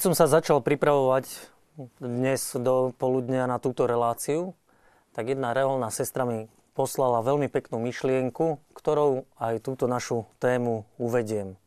Keď 0.00 0.16
som 0.16 0.16
sa 0.16 0.32
začal 0.32 0.64
pripravovať 0.64 1.28
dnes 2.00 2.56
do 2.56 2.88
poludnia 2.96 3.44
na 3.44 3.60
túto 3.60 3.84
reláciu, 3.84 4.56
tak 5.12 5.28
jedna 5.28 5.52
reholná 5.52 5.92
sestra 5.92 6.24
mi 6.24 6.48
poslala 6.72 7.20
veľmi 7.20 7.52
peknú 7.52 7.76
myšlienku, 7.84 8.64
ktorou 8.72 9.28
aj 9.36 9.60
túto 9.60 9.84
našu 9.84 10.24
tému 10.40 10.88
uvediem. 10.96 11.60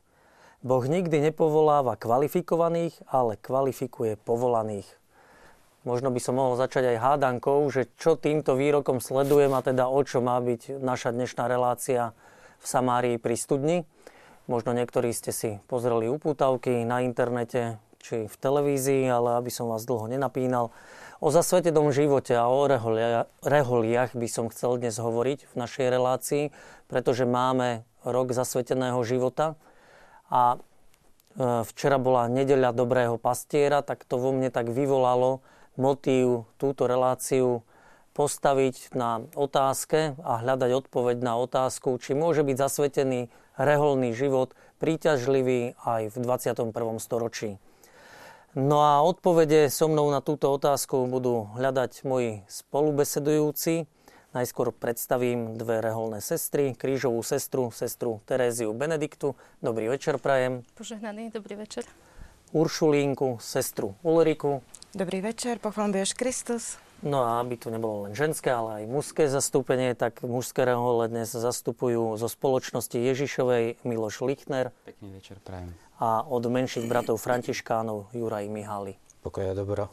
Boh 0.66 0.82
nikdy 0.82 1.30
nepovoláva 1.30 1.94
kvalifikovaných, 1.94 3.06
ale 3.06 3.38
kvalifikuje 3.38 4.18
povolaných. 4.18 4.90
Možno 5.86 6.10
by 6.10 6.18
som 6.18 6.34
mohol 6.34 6.58
začať 6.58 6.90
aj 6.90 7.06
hádankou, 7.06 7.70
že 7.70 7.86
čo 8.02 8.18
týmto 8.18 8.58
výrokom 8.58 8.98
sledujem 8.98 9.54
a 9.54 9.62
teda 9.62 9.86
o 9.86 10.02
čo 10.02 10.26
má 10.26 10.42
byť 10.42 10.82
naša 10.82 11.14
dnešná 11.14 11.46
relácia 11.46 12.18
v 12.58 12.66
Samárii 12.66 13.22
pri 13.22 13.38
studni. 13.38 13.78
Možno 14.50 14.74
niektorí 14.74 15.14
ste 15.14 15.30
si 15.30 15.62
pozreli 15.70 16.10
upútavky 16.10 16.82
na 16.82 17.06
internete, 17.06 17.78
či 18.04 18.28
v 18.28 18.36
televízii, 18.36 19.08
ale 19.08 19.40
aby 19.40 19.48
som 19.48 19.72
vás 19.72 19.88
dlho 19.88 20.12
nenapínal. 20.12 20.76
O 21.24 21.32
zasvetenom 21.32 21.96
živote 21.96 22.36
a 22.36 22.52
o 22.52 22.68
reholiach 23.48 24.12
by 24.12 24.28
som 24.28 24.52
chcel 24.52 24.76
dnes 24.76 25.00
hovoriť 25.00 25.48
v 25.48 25.54
našej 25.56 25.88
relácii, 25.88 26.44
pretože 26.92 27.24
máme 27.24 27.88
rok 28.04 28.36
zasveteného 28.36 29.00
života 29.08 29.56
a 30.28 30.56
e, 30.56 30.58
včera 31.64 31.96
bola 31.96 32.28
nedeľa 32.28 32.76
dobrého 32.76 33.16
pastiera, 33.16 33.80
tak 33.80 34.04
to 34.04 34.20
vo 34.20 34.36
mne 34.36 34.52
tak 34.52 34.68
vyvolalo 34.68 35.40
motív 35.80 36.44
túto 36.60 36.92
reláciu 36.92 37.64
postaviť 38.14 38.94
na 38.94 39.26
otázke 39.34 40.20
a 40.22 40.44
hľadať 40.44 40.86
odpoveď 40.86 41.18
na 41.24 41.40
otázku, 41.40 41.98
či 41.98 42.14
môže 42.14 42.46
byť 42.46 42.56
zasvetený 42.60 43.34
reholný 43.58 44.14
život 44.14 44.54
príťažlivý 44.78 45.80
aj 45.82 46.14
v 46.14 46.16
21. 46.22 46.76
storočí. 47.02 47.58
No 48.54 48.86
a 48.86 49.02
odpovede 49.02 49.66
so 49.74 49.90
mnou 49.90 50.14
na 50.14 50.22
túto 50.22 50.46
otázku 50.54 51.10
budú 51.10 51.50
hľadať 51.58 52.06
moji 52.06 52.46
spolubesedujúci. 52.46 53.90
Najskôr 54.38 54.70
predstavím 54.70 55.58
dve 55.58 55.82
reholné 55.82 56.22
sestry, 56.22 56.78
krížovú 56.78 57.26
sestru, 57.26 57.74
sestru 57.74 58.22
Teréziu 58.30 58.70
Benediktu. 58.78 59.34
Dobrý 59.58 59.90
večer, 59.90 60.22
prajem. 60.22 60.62
Požehnaný, 60.78 61.34
dobrý 61.34 61.66
večer. 61.66 61.90
Uršulínku, 62.54 63.42
sestru 63.42 63.98
Ulriku. 64.06 64.62
Dobrý 64.94 65.26
večer, 65.26 65.58
pochválam 65.58 65.98
Kristus. 66.14 66.78
No 67.02 67.26
a 67.26 67.42
aby 67.42 67.58
tu 67.58 67.74
nebolo 67.74 68.06
len 68.06 68.14
ženské, 68.14 68.54
ale 68.54 68.86
aj 68.86 68.94
mužské 68.94 69.34
zastúpenie, 69.34 69.98
tak 69.98 70.22
mužské 70.22 70.62
rehole 70.62 71.10
dnes 71.10 71.34
zastupujú 71.34 72.22
zo 72.22 72.30
spoločnosti 72.30 73.02
Ježišovej 73.02 73.82
Miloš 73.82 74.22
Lichner. 74.22 74.70
Pekný 74.86 75.18
večer, 75.18 75.42
prajem. 75.42 75.74
A 76.04 76.28
od 76.28 76.44
menších 76.44 76.84
bratov 76.84 77.16
Františkánov 77.24 78.12
Juraj 78.12 78.52
Mihaly. 78.52 79.00
Pokoja 79.24 79.56
dobro. 79.56 79.88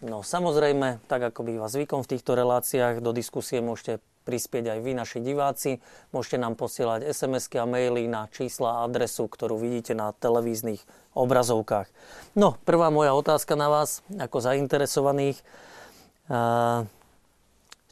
No 0.00 0.24
samozrejme, 0.24 1.04
tak 1.04 1.28
ako 1.28 1.44
býva 1.44 1.68
zvykom 1.68 2.00
v 2.00 2.16
týchto 2.16 2.32
reláciách, 2.32 3.04
do 3.04 3.12
diskusie 3.12 3.60
môžete 3.60 4.00
prispieť 4.24 4.72
aj 4.72 4.78
vy, 4.80 4.92
naši 4.96 5.18
diváci. 5.20 5.78
Môžete 6.10 6.40
nám 6.40 6.56
posielať 6.56 7.04
SMS-ky 7.04 7.60
a 7.60 7.68
maily 7.68 8.08
na 8.08 8.26
čísla 8.32 8.80
a 8.80 8.88
adresu, 8.88 9.28
ktorú 9.28 9.60
vidíte 9.60 9.92
na 9.92 10.10
televíznych 10.16 10.82
obrazovkách. 11.12 11.86
No, 12.34 12.56
prvá 12.64 12.88
moja 12.88 13.12
otázka 13.12 13.54
na 13.54 13.68
vás, 13.68 14.00
ako 14.16 14.40
zainteresovaných 14.40 15.40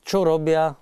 čo 0.04 0.18
robia 0.26 0.74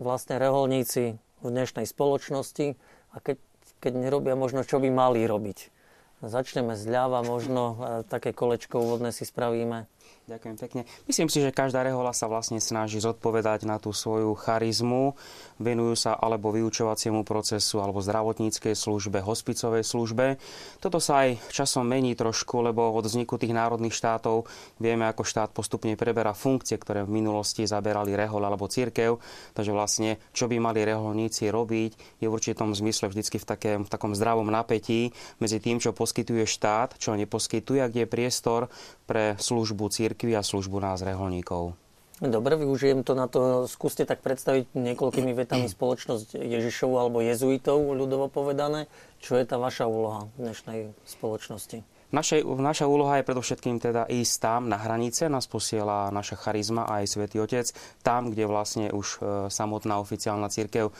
vlastne 0.00 0.40
reholníci 0.40 1.20
v 1.44 1.46
dnešnej 1.46 1.84
spoločnosti 1.84 2.74
a 3.12 3.16
keď, 3.20 3.36
keď 3.82 3.92
nerobia 3.98 4.38
možno, 4.38 4.62
čo 4.62 4.78
by 4.78 4.88
mali 4.94 5.26
robiť. 5.26 5.81
Začneme 6.22 6.78
zľava, 6.78 7.26
možno 7.26 7.76
také 8.06 8.30
kolečko 8.30 8.78
úvodné 8.78 9.10
si 9.10 9.26
spravíme. 9.26 9.90
Ďakujem 10.22 10.54
pekne. 10.54 10.82
Myslím 11.10 11.26
si, 11.26 11.42
že 11.42 11.50
každá 11.50 11.82
rehola 11.82 12.14
sa 12.14 12.30
vlastne 12.30 12.62
snaží 12.62 13.02
zodpovedať 13.02 13.66
na 13.66 13.82
tú 13.82 13.90
svoju 13.90 14.38
charizmu. 14.38 15.18
Venujú 15.58 15.98
sa 15.98 16.14
alebo 16.14 16.54
vyučovaciemu 16.54 17.26
procesu, 17.26 17.82
alebo 17.82 17.98
zdravotníckej 17.98 18.78
službe, 18.78 19.18
hospicovej 19.18 19.82
službe. 19.82 20.38
Toto 20.78 21.02
sa 21.02 21.26
aj 21.26 21.42
časom 21.50 21.90
mení 21.90 22.14
trošku, 22.14 22.62
lebo 22.62 22.94
od 22.94 23.02
vzniku 23.02 23.34
tých 23.34 23.50
národných 23.50 23.94
štátov 23.94 24.46
vieme, 24.78 25.10
ako 25.10 25.26
štát 25.26 25.50
postupne 25.50 25.98
preberá 25.98 26.38
funkcie, 26.38 26.78
ktoré 26.78 27.02
v 27.02 27.18
minulosti 27.18 27.66
zaberali 27.66 28.14
rehol 28.14 28.46
alebo 28.46 28.70
církev. 28.70 29.18
Takže 29.58 29.74
vlastne, 29.74 30.22
čo 30.30 30.46
by 30.46 30.62
mali 30.62 30.86
reholníci 30.86 31.50
robiť, 31.50 32.22
je 32.22 32.26
v 32.30 32.34
určitom 32.34 32.70
zmysle 32.70 33.10
vždycky 33.10 33.42
v, 33.42 33.46
takém, 33.46 33.78
v 33.82 33.90
takom 33.90 34.14
zdravom 34.14 34.46
napätí 34.46 35.10
medzi 35.42 35.58
tým, 35.58 35.82
čo 35.82 35.90
poskytuje 36.12 36.44
štát, 36.44 37.00
čo 37.00 37.16
neposkytuje 37.16 37.80
a 37.80 37.88
kde 37.88 38.04
je 38.04 38.12
priestor 38.12 38.68
pre 39.08 39.40
službu 39.40 39.88
cirkvi 39.88 40.36
a 40.36 40.44
službu 40.44 40.76
nás 40.76 41.00
reholníkov. 41.00 41.72
Dobre, 42.20 42.60
využijem 42.60 43.00
to 43.00 43.16
na 43.16 43.32
to. 43.32 43.64
Skúste 43.64 44.04
tak 44.04 44.20
predstaviť 44.20 44.76
niekoľkými 44.76 45.32
vetami 45.32 45.64
spoločnosť 45.72 46.36
Ježišovu 46.36 47.00
alebo 47.00 47.24
jezuitov, 47.24 47.80
ľudovo 47.96 48.28
povedané. 48.28 48.92
Čo 49.24 49.40
je 49.40 49.48
tá 49.48 49.56
vaša 49.56 49.88
úloha 49.88 50.28
v 50.36 50.52
dnešnej 50.52 50.80
spoločnosti? 51.08 51.80
Našej, 52.12 52.44
naša 52.44 52.84
úloha 52.84 53.16
je 53.16 53.24
predovšetkým 53.24 53.80
teda 53.80 54.04
ísť 54.04 54.34
tam 54.36 54.68
na 54.68 54.76
hranice, 54.76 55.32
nás 55.32 55.48
posiela 55.48 56.12
naša 56.12 56.36
charizma 56.36 56.84
aj 56.84 57.08
Svetý 57.08 57.40
Otec, 57.40 57.72
tam, 58.04 58.28
kde 58.28 58.44
vlastne 58.44 58.92
už 58.92 59.06
e, 59.16 59.18
samotná 59.48 59.96
oficiálna 59.96 60.52
církev 60.52 60.92
e, 60.92 60.94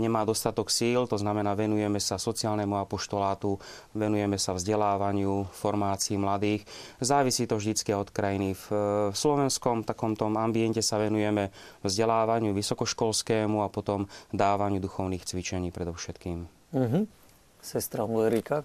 nemá 0.00 0.24
dostatok 0.24 0.72
síl, 0.72 1.04
to 1.04 1.20
znamená 1.20 1.52
venujeme 1.52 2.00
sa 2.00 2.16
sociálnemu 2.16 2.80
apoštolátu, 2.80 3.60
venujeme 3.92 4.40
sa 4.40 4.56
vzdelávaniu, 4.56 5.52
formácii 5.52 6.16
mladých. 6.16 6.64
Závisí 6.96 7.44
to 7.44 7.60
vždycky 7.60 7.92
od 7.92 8.08
krajiny. 8.08 8.56
V, 8.56 8.64
e, 8.72 8.76
slovenskom 9.12 9.84
takomto 9.84 10.32
ambiente 10.32 10.80
sa 10.80 10.96
venujeme 10.96 11.52
vzdelávaniu 11.84 12.56
vysokoškolskému 12.56 13.60
a 13.60 13.68
potom 13.68 14.08
dávaniu 14.32 14.80
duchovných 14.80 15.28
cvičení 15.28 15.68
predovšetkým. 15.76 16.48
Uh-huh. 16.72 17.04
Sestra 17.60 18.08
Ulrika. 18.08 18.64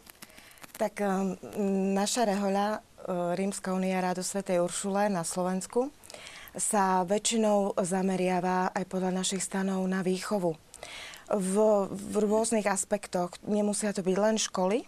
Tak 0.73 1.06
um, 1.06 1.38
naša 1.94 2.25
rehoľa, 2.25 2.81
uh, 2.81 3.38
Rímska 3.38 3.78
unia 3.78 4.01
Rádu 4.01 4.25
Svetej 4.25 4.57
Uršule 4.57 5.06
na 5.06 5.22
Slovensku, 5.22 5.94
sa 6.57 7.06
väčšinou 7.06 7.78
zameriava 7.78 8.73
aj 8.73 8.89
podľa 8.89 9.22
našich 9.22 9.45
stanov 9.45 9.85
na 9.85 10.01
výchovu. 10.01 10.57
V, 11.29 11.56
v 11.94 12.13
rôznych 12.25 12.66
aspektoch. 12.66 13.38
Nemusia 13.45 13.94
to 13.94 14.01
byť 14.01 14.17
len 14.17 14.41
školy, 14.41 14.81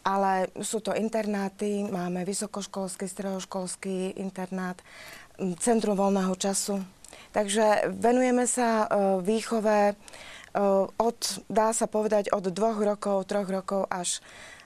ale 0.00 0.48
sú 0.64 0.80
to 0.80 0.96
internáty, 0.96 1.84
máme 1.92 2.24
vysokoškolský, 2.24 3.04
stredoškolský 3.04 4.16
internát, 4.16 4.80
centrum 5.60 5.96
voľného 5.96 6.32
času. 6.40 6.80
Takže 7.36 7.92
venujeme 8.00 8.48
sa 8.48 8.88
uh, 8.88 9.20
výchove 9.20 9.92
od, 11.00 11.18
dá 11.48 11.72
sa 11.72 11.88
povedať, 11.88 12.28
od 12.28 12.44
dvoch 12.52 12.76
rokov, 12.76 13.24
troch 13.24 13.48
rokov 13.48 13.88
až 13.88 14.20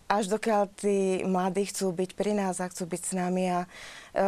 až 0.06 0.30
dokiaľ 0.30 0.62
tí 0.78 1.26
mladí 1.26 1.66
chcú 1.66 1.90
byť 1.90 2.10
pri 2.14 2.32
nás 2.38 2.62
a 2.62 2.70
chcú 2.70 2.86
byť 2.86 3.02
s 3.02 3.12
nami. 3.14 3.44
A, 3.50 3.60
e, 4.14 4.26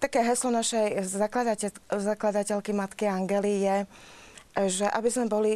také 0.00 0.24
heslo 0.24 0.48
našej 0.54 1.04
zakladateľ, 1.04 1.70
zakladateľky 1.92 2.72
Matky 2.72 3.04
Angely 3.06 3.54
je, 3.62 3.78
že 4.70 4.86
aby 4.88 5.08
sme 5.10 5.26
boli 5.28 5.52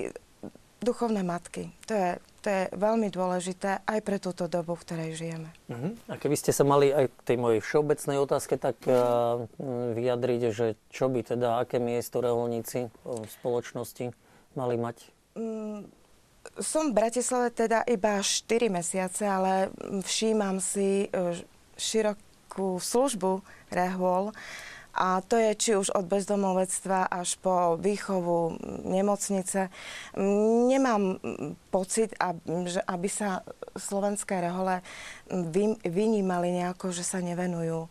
duchovné 0.82 1.22
matky. 1.22 1.70
To 1.86 1.94
je, 1.94 2.10
to 2.42 2.46
je 2.50 2.62
veľmi 2.74 3.08
dôležité 3.08 3.86
aj 3.86 3.98
pre 4.02 4.18
túto 4.18 4.50
dobu, 4.50 4.74
v 4.74 4.82
ktorej 4.82 5.10
žijeme. 5.14 5.48
Uh-huh. 5.70 5.94
A 6.10 6.18
keby 6.18 6.34
ste 6.34 6.50
sa 6.50 6.66
mali 6.66 6.90
aj 6.90 7.06
k 7.06 7.20
tej 7.22 7.36
mojej 7.38 7.62
všeobecnej 7.62 8.18
otázke 8.18 8.58
tak 8.58 8.82
uh, 8.90 9.46
vyjadriť, 9.94 10.42
že 10.50 10.74
čo 10.90 11.06
by 11.06 11.22
teda, 11.22 11.62
aké 11.62 11.78
miesto 11.78 12.18
reholníci 12.18 12.90
v 13.06 13.30
spoločnosti 13.30 14.10
mali 14.58 14.74
mať? 14.74 15.06
Mm, 15.38 15.86
som 16.60 16.92
v 16.92 16.96
Bratislave 17.00 17.48
teda 17.54 17.80
iba 17.88 18.20
4 18.20 18.68
mesiace, 18.68 19.24
ale 19.24 19.72
všímam 20.04 20.60
si 20.60 21.08
e, 21.08 21.38
širokú 21.80 22.76
službu 22.76 23.40
rehôl. 23.72 24.36
A 24.92 25.24
to 25.24 25.40
je 25.40 25.56
či 25.56 25.70
už 25.72 25.88
od 25.96 26.04
bezdomovectva 26.04 27.08
až 27.08 27.40
po 27.40 27.80
výchovu 27.80 28.60
nemocnice. 28.84 29.72
Nemám 30.68 31.16
pocit, 31.72 32.12
aby 32.84 33.08
sa 33.08 33.40
slovenské 33.72 34.44
rehole 34.44 34.84
vynímali 35.88 36.52
nejako, 36.60 36.92
že 36.92 37.08
sa 37.08 37.24
nevenujú 37.24 37.88
e, 37.88 37.90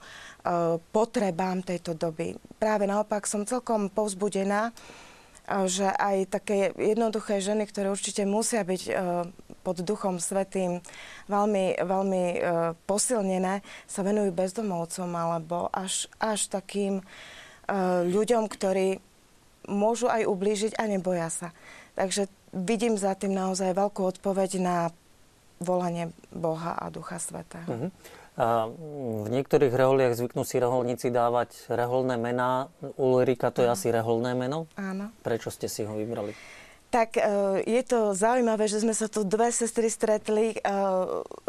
potrebám 0.93 1.65
tejto 1.65 1.97
doby. 1.97 2.37
Práve 2.61 2.85
naopak 2.85 3.25
som 3.25 3.49
celkom 3.49 3.89
povzbudená, 3.89 4.69
že 5.47 5.89
aj 5.89 6.17
také 6.31 6.71
jednoduché 6.77 7.41
ženy, 7.41 7.67
ktoré 7.67 7.91
určite 7.91 8.23
musia 8.23 8.61
byť 8.63 8.83
e, 8.87 8.91
pod 9.65 9.77
Duchom 9.81 10.21
Svetým 10.21 10.79
veľmi, 11.27 11.81
veľmi 11.81 12.23
e, 12.23 12.37
posilnené, 12.85 13.65
sa 13.89 14.01
venujú 14.05 14.31
bezdomovcom 14.31 15.09
alebo 15.11 15.67
až, 15.73 16.07
až 16.21 16.47
takým 16.47 17.01
e, 17.01 17.03
ľuďom, 18.07 18.47
ktorí 18.47 19.01
môžu 19.69 20.09
aj 20.09 20.25
ublížiť 20.25 20.77
a 20.77 20.87
neboja 20.89 21.29
sa. 21.29 21.49
Takže 21.97 22.31
vidím 22.55 22.95
za 22.95 23.13
tým 23.13 23.35
naozaj 23.35 23.75
veľkú 23.75 24.01
odpoveď 24.17 24.61
na 24.61 24.77
volanie 25.61 26.09
Boha 26.33 26.73
a 26.73 26.89
Ducha 26.89 27.21
Svetého. 27.21 27.69
Uh-huh. 27.69 27.89
A 28.41 28.65
v 29.21 29.29
niektorých 29.29 29.69
reholiach 29.69 30.17
zvyknú 30.17 30.41
si 30.41 30.57
reholníci 30.57 31.13
dávať 31.13 31.69
reholné 31.69 32.17
mená. 32.17 32.73
Ulrika 32.97 33.53
to 33.53 33.61
je 33.61 33.69
asi 33.69 33.93
reholné 33.93 34.33
meno? 34.33 34.65
Áno. 34.73 35.13
Prečo 35.21 35.53
ste 35.53 35.69
si 35.69 35.85
ho 35.85 35.93
vybrali? 35.93 36.33
Tak 36.89 37.21
e, 37.21 37.23
je 37.69 37.81
to 37.85 38.17
zaujímavé, 38.17 38.65
že 38.65 38.81
sme 38.81 38.97
sa 38.97 39.05
tu 39.05 39.21
dve 39.21 39.53
sestry 39.53 39.93
stretli. 39.93 40.57
E, 40.57 40.59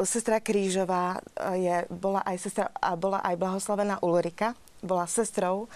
sestra 0.05 0.45
Krížová 0.45 1.17
e, 1.17 1.65
je, 1.65 1.77
bola 1.89 2.21
aj 2.29 2.37
sestra 2.45 2.69
a 2.77 2.93
bola 2.93 3.25
aj 3.25 3.41
blahoslavená 3.41 4.05
Ulrika. 4.05 4.53
Bola 4.85 5.09
sestrou 5.09 5.73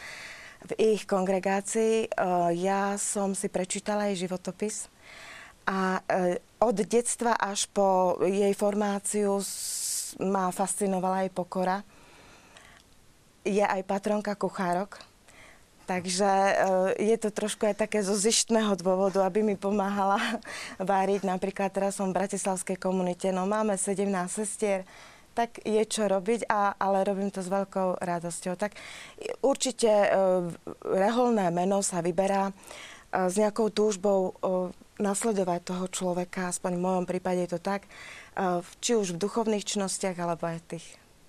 v 0.69 0.71
ich 0.77 1.09
kongregácii. 1.09 2.11
Ja 2.59 2.99
som 2.99 3.39
si 3.39 3.47
prečítala 3.47 4.11
jej 4.11 4.27
životopis 4.27 4.91
a 5.63 6.03
od 6.59 6.77
detstva 6.83 7.39
až 7.39 7.71
po 7.71 8.19
jej 8.27 8.51
formáciu 8.51 9.39
ma 10.23 10.49
fascinovala 10.53 11.27
aj 11.27 11.31
pokora. 11.35 11.85
Je 13.47 13.63
aj 13.63 13.83
patronka 13.87 14.35
kuchárok 14.35 14.99
Takže 15.87 16.27
eh, 16.29 16.55
je 17.15 17.17
to 17.17 17.31
trošku 17.31 17.63
aj 17.65 17.87
také 17.87 18.03
zo 18.03 18.19
zištného 18.19 18.75
dôvodu, 18.75 19.23
aby 19.23 19.47
mi 19.47 19.55
pomáhala 19.55 20.19
váriť. 20.83 21.23
Napríklad 21.23 21.71
teraz 21.71 21.97
som 21.97 22.11
v 22.11 22.19
bratislavskej 22.19 22.77
komunite, 22.77 23.31
no 23.31 23.47
máme 23.47 23.79
17 23.79 24.11
sestier, 24.27 24.83
tak 25.33 25.63
je 25.63 25.81
čo 25.87 26.11
robiť, 26.11 26.51
a, 26.51 26.75
ale 26.75 27.07
robím 27.07 27.31
to 27.31 27.45
s 27.45 27.53
veľkou 27.53 28.01
radosťou. 28.01 28.57
Tak 28.57 28.73
určite 29.45 29.93
e, 29.93 30.09
reholné 30.81 31.53
meno 31.53 31.85
sa 31.85 32.01
vyberá 32.01 32.49
e, 32.49 32.53
s 33.13 33.37
nejakou 33.37 33.69
túžbou 33.69 34.33
e, 34.33 34.73
nasledovať 34.97 35.61
toho 35.61 35.87
človeka, 35.93 36.49
aspoň 36.49 36.81
v 36.81 36.85
mojom 36.89 37.05
prípade 37.05 37.45
je 37.45 37.53
to 37.53 37.61
tak, 37.61 37.85
e, 37.85 37.89
či 38.85 38.93
už 38.95 39.17
v 39.17 39.19
duchovných 39.19 39.65
činnostiach, 39.65 40.17
alebo 40.21 40.45
aj 40.47 40.61
tých 40.69 40.87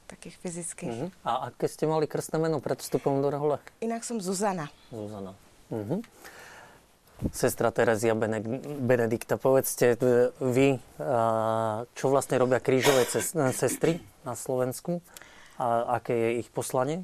takých 0.07 0.35
fyzických. 0.39 0.91
Uh-huh. 0.91 1.09
A 1.27 1.51
aké 1.51 1.67
ste 1.67 1.83
mali 1.83 2.07
krstné 2.07 2.39
meno 2.39 2.63
pred 2.63 2.79
vstupom 2.79 3.19
do 3.19 3.27
rehole? 3.27 3.59
Inak 3.83 4.07
som 4.07 4.23
Zuzana. 4.23 4.71
Zuzana. 4.87 5.35
Uh-huh. 5.67 5.99
Sestra 7.33 7.73
Terezia 7.73 8.13
Benedikta, 8.13 9.41
povedzte 9.41 9.97
e, 9.97 10.29
vy, 10.37 10.77
čo 11.97 12.05
vlastne 12.13 12.37
robia 12.37 12.61
krížové 12.61 13.09
sestry 13.51 13.97
na 14.21 14.37
Slovensku 14.37 15.01
a 15.57 15.97
aké 15.97 16.13
je 16.13 16.29
ich 16.45 16.49
poslanie? 16.53 17.03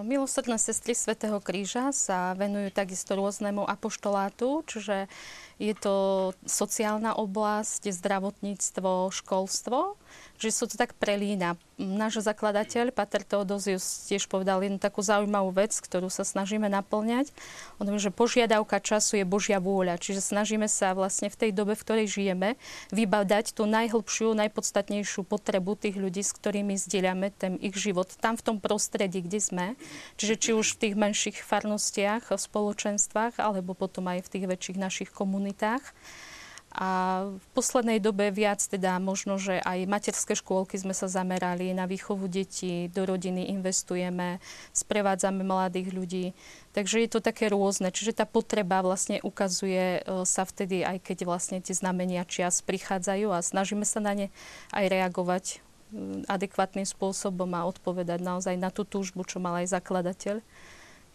Milosrdné 0.00 0.56
sestry 0.56 0.96
Svetého 0.96 1.36
kríža 1.44 1.92
sa 1.92 2.32
venujú 2.32 2.72
takisto 2.72 3.12
rôznemu 3.12 3.68
apoštolátu, 3.68 4.64
čiže 4.64 5.12
je 5.60 5.74
to 5.76 5.96
sociálna 6.48 7.12
oblasť, 7.12 7.92
zdravotníctvo, 7.92 9.12
školstvo 9.12 10.00
že 10.38 10.54
sú 10.54 10.70
to 10.70 10.78
tak 10.78 10.94
prelína. 10.94 11.58
Náš 11.78 12.26
zakladateľ, 12.26 12.90
Pater 12.90 13.22
Teodosius, 13.22 14.10
tiež 14.10 14.26
povedal 14.26 14.66
jednu 14.66 14.82
takú 14.82 14.98
zaujímavú 14.98 15.54
vec, 15.54 15.70
ktorú 15.78 16.10
sa 16.10 16.26
snažíme 16.26 16.66
naplňať. 16.66 17.30
On 17.78 17.86
že 17.86 18.10
požiadavka 18.10 18.82
času 18.82 19.22
je 19.22 19.24
Božia 19.26 19.62
vôľa. 19.62 19.98
Čiže 20.02 20.22
snažíme 20.22 20.66
sa 20.66 20.94
vlastne 20.94 21.30
v 21.30 21.38
tej 21.38 21.50
dobe, 21.54 21.78
v 21.78 21.82
ktorej 21.86 22.06
žijeme, 22.10 22.58
vybadať 22.90 23.54
tú 23.54 23.70
najhlbšiu, 23.70 24.34
najpodstatnejšiu 24.34 25.22
potrebu 25.22 25.78
tých 25.78 25.94
ľudí, 25.98 26.26
s 26.26 26.34
ktorými 26.34 26.74
zdieľame 26.74 27.30
ten 27.30 27.54
ich 27.62 27.78
život 27.78 28.10
tam 28.18 28.34
v 28.34 28.42
tom 28.42 28.56
prostredí, 28.58 29.22
kde 29.22 29.38
sme. 29.38 29.66
Čiže 30.18 30.34
či 30.34 30.50
už 30.58 30.74
v 30.74 30.80
tých 30.82 30.94
menších 30.98 31.38
farnostiach, 31.46 32.34
spoločenstvách, 32.34 33.38
alebo 33.38 33.78
potom 33.78 34.10
aj 34.10 34.26
v 34.26 34.30
tých 34.34 34.44
väčších 34.50 34.78
našich 34.78 35.10
komunitách. 35.14 35.82
A 36.68 37.24
v 37.32 37.46
poslednej 37.56 37.96
dobe 37.96 38.28
viac 38.28 38.60
teda 38.60 39.00
možno, 39.00 39.40
že 39.40 39.56
aj 39.64 39.88
materské 39.88 40.36
škôlky 40.36 40.76
sme 40.76 40.92
sa 40.92 41.08
zamerali 41.08 41.72
na 41.72 41.88
výchovu 41.88 42.28
detí, 42.28 42.92
do 42.92 43.08
rodiny 43.08 43.48
investujeme, 43.56 44.36
sprevádzame 44.76 45.48
mladých 45.48 45.88
ľudí. 45.96 46.26
Takže 46.76 47.00
je 47.02 47.08
to 47.08 47.24
také 47.24 47.48
rôzne. 47.48 47.88
Čiže 47.88 48.20
tá 48.20 48.28
potreba 48.28 48.84
vlastne 48.84 49.16
ukazuje 49.24 50.04
e, 50.04 50.22
sa 50.28 50.44
vtedy, 50.44 50.84
aj 50.84 51.00
keď 51.00 51.24
vlastne 51.24 51.58
tie 51.64 51.72
znamenia 51.72 52.28
čias 52.28 52.60
prichádzajú 52.60 53.32
a 53.32 53.40
snažíme 53.40 53.88
sa 53.88 54.04
na 54.04 54.12
ne 54.12 54.26
aj 54.76 54.84
reagovať 54.92 55.44
adekvátnym 56.28 56.84
spôsobom 56.84 57.48
a 57.56 57.64
odpovedať 57.64 58.20
naozaj 58.20 58.60
na 58.60 58.68
tú 58.68 58.84
túžbu, 58.84 59.24
čo 59.24 59.40
mal 59.40 59.64
aj 59.64 59.72
zakladateľ. 59.72 60.44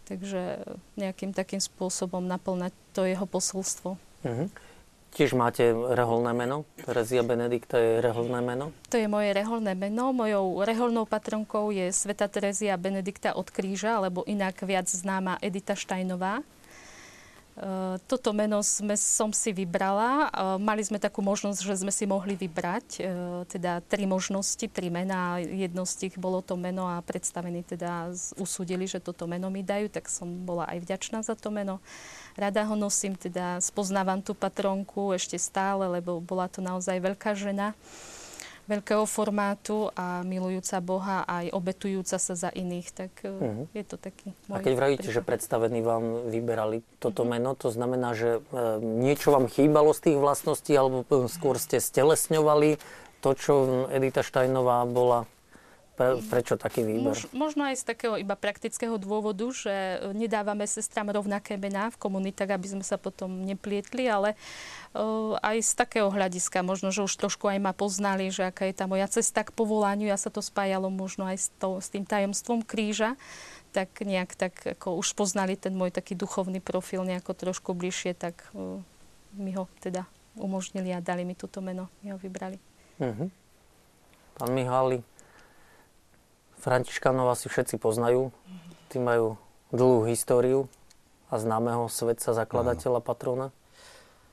Takže 0.04 0.66
nejakým 0.98 1.30
takým 1.32 1.62
spôsobom 1.62 2.26
naplnať 2.26 2.74
to 2.92 3.06
jeho 3.06 3.24
posolstvo. 3.24 3.96
Mm-hmm. 4.26 4.73
Tiež 5.14 5.30
máte 5.38 5.70
reholné 5.70 6.34
meno? 6.34 6.66
Terezia 6.74 7.22
Benedikta 7.22 7.78
je 7.78 8.02
reholné 8.02 8.42
meno? 8.42 8.74
To 8.90 8.98
je 8.98 9.06
moje 9.06 9.30
reholné 9.30 9.78
meno. 9.78 10.10
Mojou 10.10 10.66
reholnou 10.66 11.06
patronkou 11.06 11.70
je 11.70 11.94
Sveta 11.94 12.26
Terezia 12.26 12.74
Benedikta 12.74 13.38
od 13.38 13.46
kríža, 13.46 14.02
alebo 14.02 14.26
inak 14.26 14.58
viac 14.66 14.90
známa 14.90 15.38
Edita 15.38 15.78
Štajnová. 15.78 16.42
E, 16.42 18.02
toto 18.10 18.34
meno 18.34 18.58
sme, 18.66 18.98
som 18.98 19.30
si 19.30 19.54
vybrala. 19.54 20.26
E, 20.26 20.58
mali 20.58 20.82
sme 20.82 20.98
takú 20.98 21.22
možnosť, 21.22 21.62
že 21.62 21.86
sme 21.86 21.94
si 21.94 22.10
mohli 22.10 22.34
vybrať 22.34 22.86
e, 22.98 23.00
teda 23.46 23.86
tri 23.86 24.10
možnosti, 24.10 24.66
tri 24.66 24.90
mená. 24.90 25.38
Jedno 25.38 25.86
z 25.86 25.94
tých 26.10 26.18
bolo 26.18 26.42
to 26.42 26.58
meno 26.58 26.90
a 26.90 26.98
predstavení 27.06 27.62
teda 27.62 28.10
usúdili, 28.34 28.90
že 28.90 28.98
toto 28.98 29.30
meno 29.30 29.46
mi 29.46 29.62
dajú, 29.62 29.94
tak 29.94 30.10
som 30.10 30.26
bola 30.42 30.66
aj 30.74 30.82
vďačná 30.82 31.22
za 31.22 31.38
to 31.38 31.54
meno. 31.54 31.78
Rada 32.34 32.66
ho 32.66 32.74
nosím, 32.74 33.14
teda 33.14 33.62
spoznávam 33.62 34.18
tú 34.18 34.34
patronku 34.34 35.14
ešte 35.14 35.38
stále, 35.38 35.86
lebo 35.86 36.18
bola 36.18 36.50
to 36.50 36.58
naozaj 36.58 36.98
veľká 36.98 37.38
žena 37.38 37.78
veľkého 38.64 39.04
formátu 39.04 39.92
a 39.92 40.24
milujúca 40.24 40.80
Boha 40.80 41.18
aj 41.28 41.52
obetujúca 41.52 42.16
sa 42.16 42.34
za 42.34 42.48
iných, 42.48 42.88
tak 42.96 43.12
uh-huh. 43.20 43.68
je 43.76 43.84
to 43.84 44.00
taký 44.00 44.32
môj 44.48 44.56
A 44.56 44.64
keď 44.64 44.74
vravíte, 44.76 45.08
že 45.12 45.20
predstavení 45.20 45.84
vám 45.84 46.32
vyberali 46.32 46.80
toto 46.96 47.22
uh-huh. 47.22 47.36
meno, 47.36 47.52
to 47.52 47.68
znamená, 47.68 48.16
že 48.16 48.40
e, 48.40 48.80
niečo 48.80 49.36
vám 49.36 49.52
chýbalo 49.52 49.92
z 49.92 50.10
tých 50.10 50.18
vlastností, 50.18 50.72
alebo 50.72 51.04
skôr 51.28 51.60
ste 51.60 51.76
stelesňovali 51.76 52.80
to, 53.20 53.30
čo 53.36 53.52
Edita 53.92 54.24
Štajnová 54.24 54.84
bola 54.88 55.28
pre, 55.94 56.18
prečo 56.26 56.58
taký 56.58 56.82
výber? 56.82 57.14
Mož, 57.14 57.30
možno 57.30 57.62
aj 57.66 57.78
z 57.78 57.84
takého 57.86 58.14
iba 58.18 58.34
praktického 58.34 58.98
dôvodu, 58.98 59.46
že 59.54 60.02
nedávame 60.12 60.66
sestram 60.66 61.08
rovnaké 61.10 61.54
mená 61.54 61.88
v 61.94 62.00
komunitách, 62.02 62.50
aby 62.50 62.66
sme 62.66 62.84
sa 62.84 62.98
potom 62.98 63.46
neplietli, 63.46 64.10
ale 64.10 64.34
uh, 64.92 65.38
aj 65.38 65.56
z 65.62 65.72
takého 65.78 66.10
hľadiska, 66.10 66.66
možno, 66.66 66.90
že 66.90 67.06
už 67.06 67.14
trošku 67.14 67.46
aj 67.46 67.58
ma 67.62 67.70
poznali, 67.70 68.28
že 68.34 68.50
aká 68.50 68.66
je 68.66 68.74
tá 68.74 68.90
moja 68.90 69.06
cesta 69.06 69.46
k 69.46 69.54
povolaniu, 69.54 70.10
ja 70.10 70.18
sa 70.18 70.34
to 70.34 70.42
spájalo 70.42 70.90
možno 70.90 71.30
aj 71.30 71.36
s, 71.38 71.48
to, 71.62 71.78
s 71.78 71.88
tým 71.88 72.02
tajomstvom 72.02 72.66
kríža, 72.66 73.14
tak 73.70 73.90
nejak 74.02 74.34
tak 74.34 74.54
ako 74.78 74.98
už 74.98 75.14
poznali 75.14 75.54
ten 75.54 75.74
môj 75.74 75.94
taký 75.94 76.14
duchovný 76.18 76.58
profil 76.62 77.06
nejako 77.06 77.34
trošku 77.34 77.74
bližšie, 77.74 78.18
tak 78.18 78.38
uh, 78.54 78.82
mi 79.34 79.54
ho 79.54 79.70
teda 79.78 80.06
umožnili 80.34 80.90
a 80.90 80.98
dali 80.98 81.22
mi 81.22 81.38
túto 81.38 81.62
meno, 81.62 81.86
mi 82.02 82.10
ho 82.10 82.18
vybrali. 82.18 82.58
Uh-huh. 82.98 83.30
Pán 84.34 84.50
Mihály, 84.50 84.98
Františkanov 86.64 87.28
asi 87.28 87.52
všetci 87.52 87.76
poznajú. 87.76 88.32
Tí 88.88 88.96
majú 88.96 89.36
dlhú 89.68 90.08
históriu 90.08 90.64
a 91.28 91.36
známeho 91.36 91.92
svetca 91.92 92.32
zakladateľa, 92.32 93.04
patrona. 93.04 93.52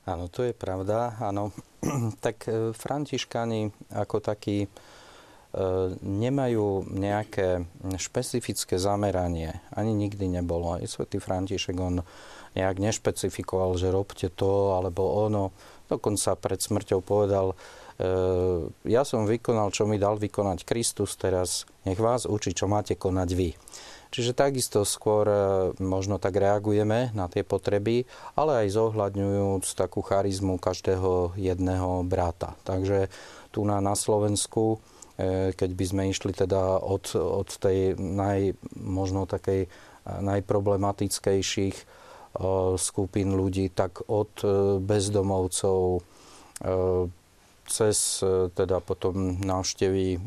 Áno, 0.08 0.32
to 0.32 0.48
je 0.48 0.56
pravda. 0.56 1.20
Áno. 1.20 1.52
tak 2.26 2.48
e, 2.48 2.72
Františkani 2.72 3.92
ako 3.92 4.24
takí 4.24 4.64
e, 4.64 4.70
nemajú 6.00 6.88
nejaké 6.88 7.68
špecifické 8.00 8.80
zameranie. 8.80 9.60
Ani 9.76 9.92
nikdy 9.92 10.32
nebolo. 10.32 10.80
Aj 10.80 10.88
svätý 10.88 11.20
František, 11.20 11.76
on 11.84 12.00
nejak 12.56 12.80
nešpecifikoval, 12.80 13.76
že 13.76 13.92
robte 13.92 14.32
to 14.32 14.80
alebo 14.80 15.04
ono. 15.28 15.52
Dokonca 15.92 16.40
pred 16.40 16.64
smrťou 16.64 17.04
povedal, 17.04 17.60
ja 18.86 19.04
som 19.04 19.28
vykonal, 19.28 19.74
čo 19.74 19.90
mi 19.90 20.00
dal 20.00 20.22
vykonať 20.22 20.64
Kristus, 20.64 21.20
teraz 21.20 21.68
nech 21.84 22.00
vás 22.00 22.30
učí, 22.30 22.56
čo 22.56 22.70
máte 22.70 22.96
konať 22.96 23.30
vy. 23.34 23.50
Čiže 24.12 24.36
takisto 24.36 24.84
skôr 24.84 25.24
e, 25.24 25.40
možno 25.80 26.20
tak 26.20 26.36
reagujeme 26.36 27.16
na 27.16 27.32
tie 27.32 27.48
potreby, 27.48 28.04
ale 28.36 28.68
aj 28.68 28.76
zohľadňujúc 28.76 29.64
takú 29.72 30.04
charizmu 30.04 30.60
každého 30.60 31.40
jedného 31.40 32.04
brata. 32.04 32.60
Takže 32.68 33.08
tu 33.56 33.64
na, 33.64 33.80
na 33.80 33.96
Slovensku, 33.96 34.84
e, 35.16 35.56
keď 35.56 35.72
by 35.72 35.86
sme 35.88 36.04
išli 36.12 36.36
teda 36.36 36.84
od, 36.84 37.16
od 37.16 37.56
tej 37.56 37.96
naj, 37.96 38.60
možno 38.76 39.24
takej 39.24 39.72
najproblematickejších 40.02 42.02
skupín 42.82 43.38
ľudí, 43.38 43.70
tak 43.70 44.02
od 44.10 44.34
bezdomovcov, 44.82 46.02
cez 47.68 48.22
e, 48.22 48.50
teda 48.52 48.82
potom 48.82 49.38
návštevy 49.42 50.08
e, 50.16 50.20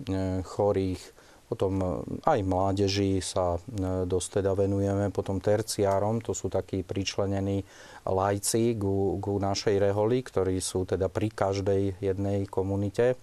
chorých, 0.47 1.03
potom 1.51 1.73
e, 1.81 1.87
aj 2.25 2.41
mládeži 2.43 3.21
sa 3.21 3.59
dosť 4.05 4.41
teda 4.41 4.57
venujeme, 4.57 5.11
potom 5.11 5.43
terciárom, 5.43 6.23
to 6.23 6.33
sú 6.33 6.49
takí 6.49 6.87
pričlenení 6.87 7.63
lajci 8.07 8.79
ku, 8.79 9.19
ku 9.19 9.37
našej 9.37 9.77
reholi, 9.81 10.23
ktorí 10.25 10.61
sú 10.63 10.89
teda 10.89 11.11
pri 11.13 11.29
každej 11.33 11.83
jednej 12.01 12.47
komunite. 12.47 13.19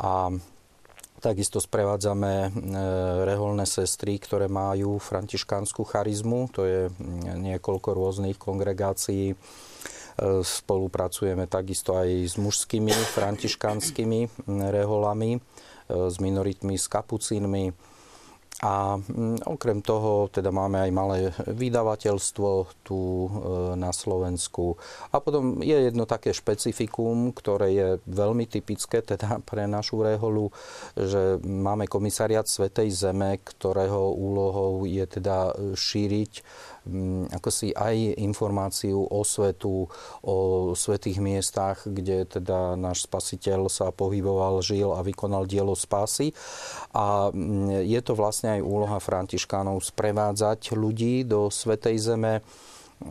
A 0.00 0.34
Takisto 1.24 1.56
sprevádzame 1.56 2.52
reholné 3.24 3.64
sestry, 3.64 4.20
ktoré 4.20 4.44
majú 4.44 5.00
františkánsku 5.00 5.80
charizmu. 5.88 6.52
To 6.52 6.68
je 6.68 6.92
niekoľko 7.40 7.96
rôznych 7.96 8.36
kongregácií. 8.36 9.32
Spolupracujeme 10.42 11.50
takisto 11.50 11.98
aj 11.98 12.08
s 12.30 12.34
mužskými 12.38 12.90
františkánskymi 12.90 14.46
reholami, 14.70 15.42
s 15.90 16.16
minoritmi, 16.22 16.78
s 16.78 16.86
kapucínmi 16.86 17.74
a 18.62 18.94
okrem 19.50 19.82
toho 19.82 20.30
teda 20.30 20.54
máme 20.54 20.78
aj 20.78 20.90
malé 20.94 21.18
vydavateľstvo 21.50 22.50
tu 22.86 22.96
e, 22.96 23.28
na 23.74 23.90
Slovensku. 23.90 24.78
A 25.10 25.18
potom 25.18 25.58
je 25.58 25.74
jedno 25.74 26.06
také 26.06 26.30
špecifikum, 26.30 27.34
ktoré 27.34 27.74
je 27.74 27.88
veľmi 28.06 28.46
typické 28.46 29.02
teda 29.02 29.42
pre 29.42 29.66
našu 29.66 30.06
reholu, 30.06 30.54
že 30.94 31.42
máme 31.42 31.90
komisariat 31.90 32.46
Svetej 32.46 32.94
Zeme, 32.94 33.42
ktorého 33.42 34.14
úlohou 34.14 34.86
je 34.86 35.02
teda 35.02 35.50
šíriť 35.74 36.32
ako 37.32 37.48
si 37.48 37.72
aj 37.72 38.20
informáciu 38.20 39.00
o 39.00 39.20
svetu, 39.24 39.88
o 40.20 40.34
svetých 40.76 41.18
miestach, 41.20 41.84
kde 41.88 42.28
teda 42.28 42.76
náš 42.76 43.08
spasiteľ 43.08 43.72
sa 43.72 43.88
pohyboval, 43.88 44.60
žil 44.60 44.92
a 44.92 45.00
vykonal 45.00 45.48
dielo 45.48 45.72
spásy. 45.72 46.36
A 46.92 47.32
mm, 47.32 47.88
je 47.88 48.00
to 48.04 48.12
vlastne 48.12 48.60
aj 48.60 48.66
úloha 48.66 48.98
františkánov 49.00 49.80
sprevádzať 49.80 50.76
ľudí 50.76 51.24
do 51.24 51.48
Svetej 51.48 51.96
Zeme, 51.96 52.44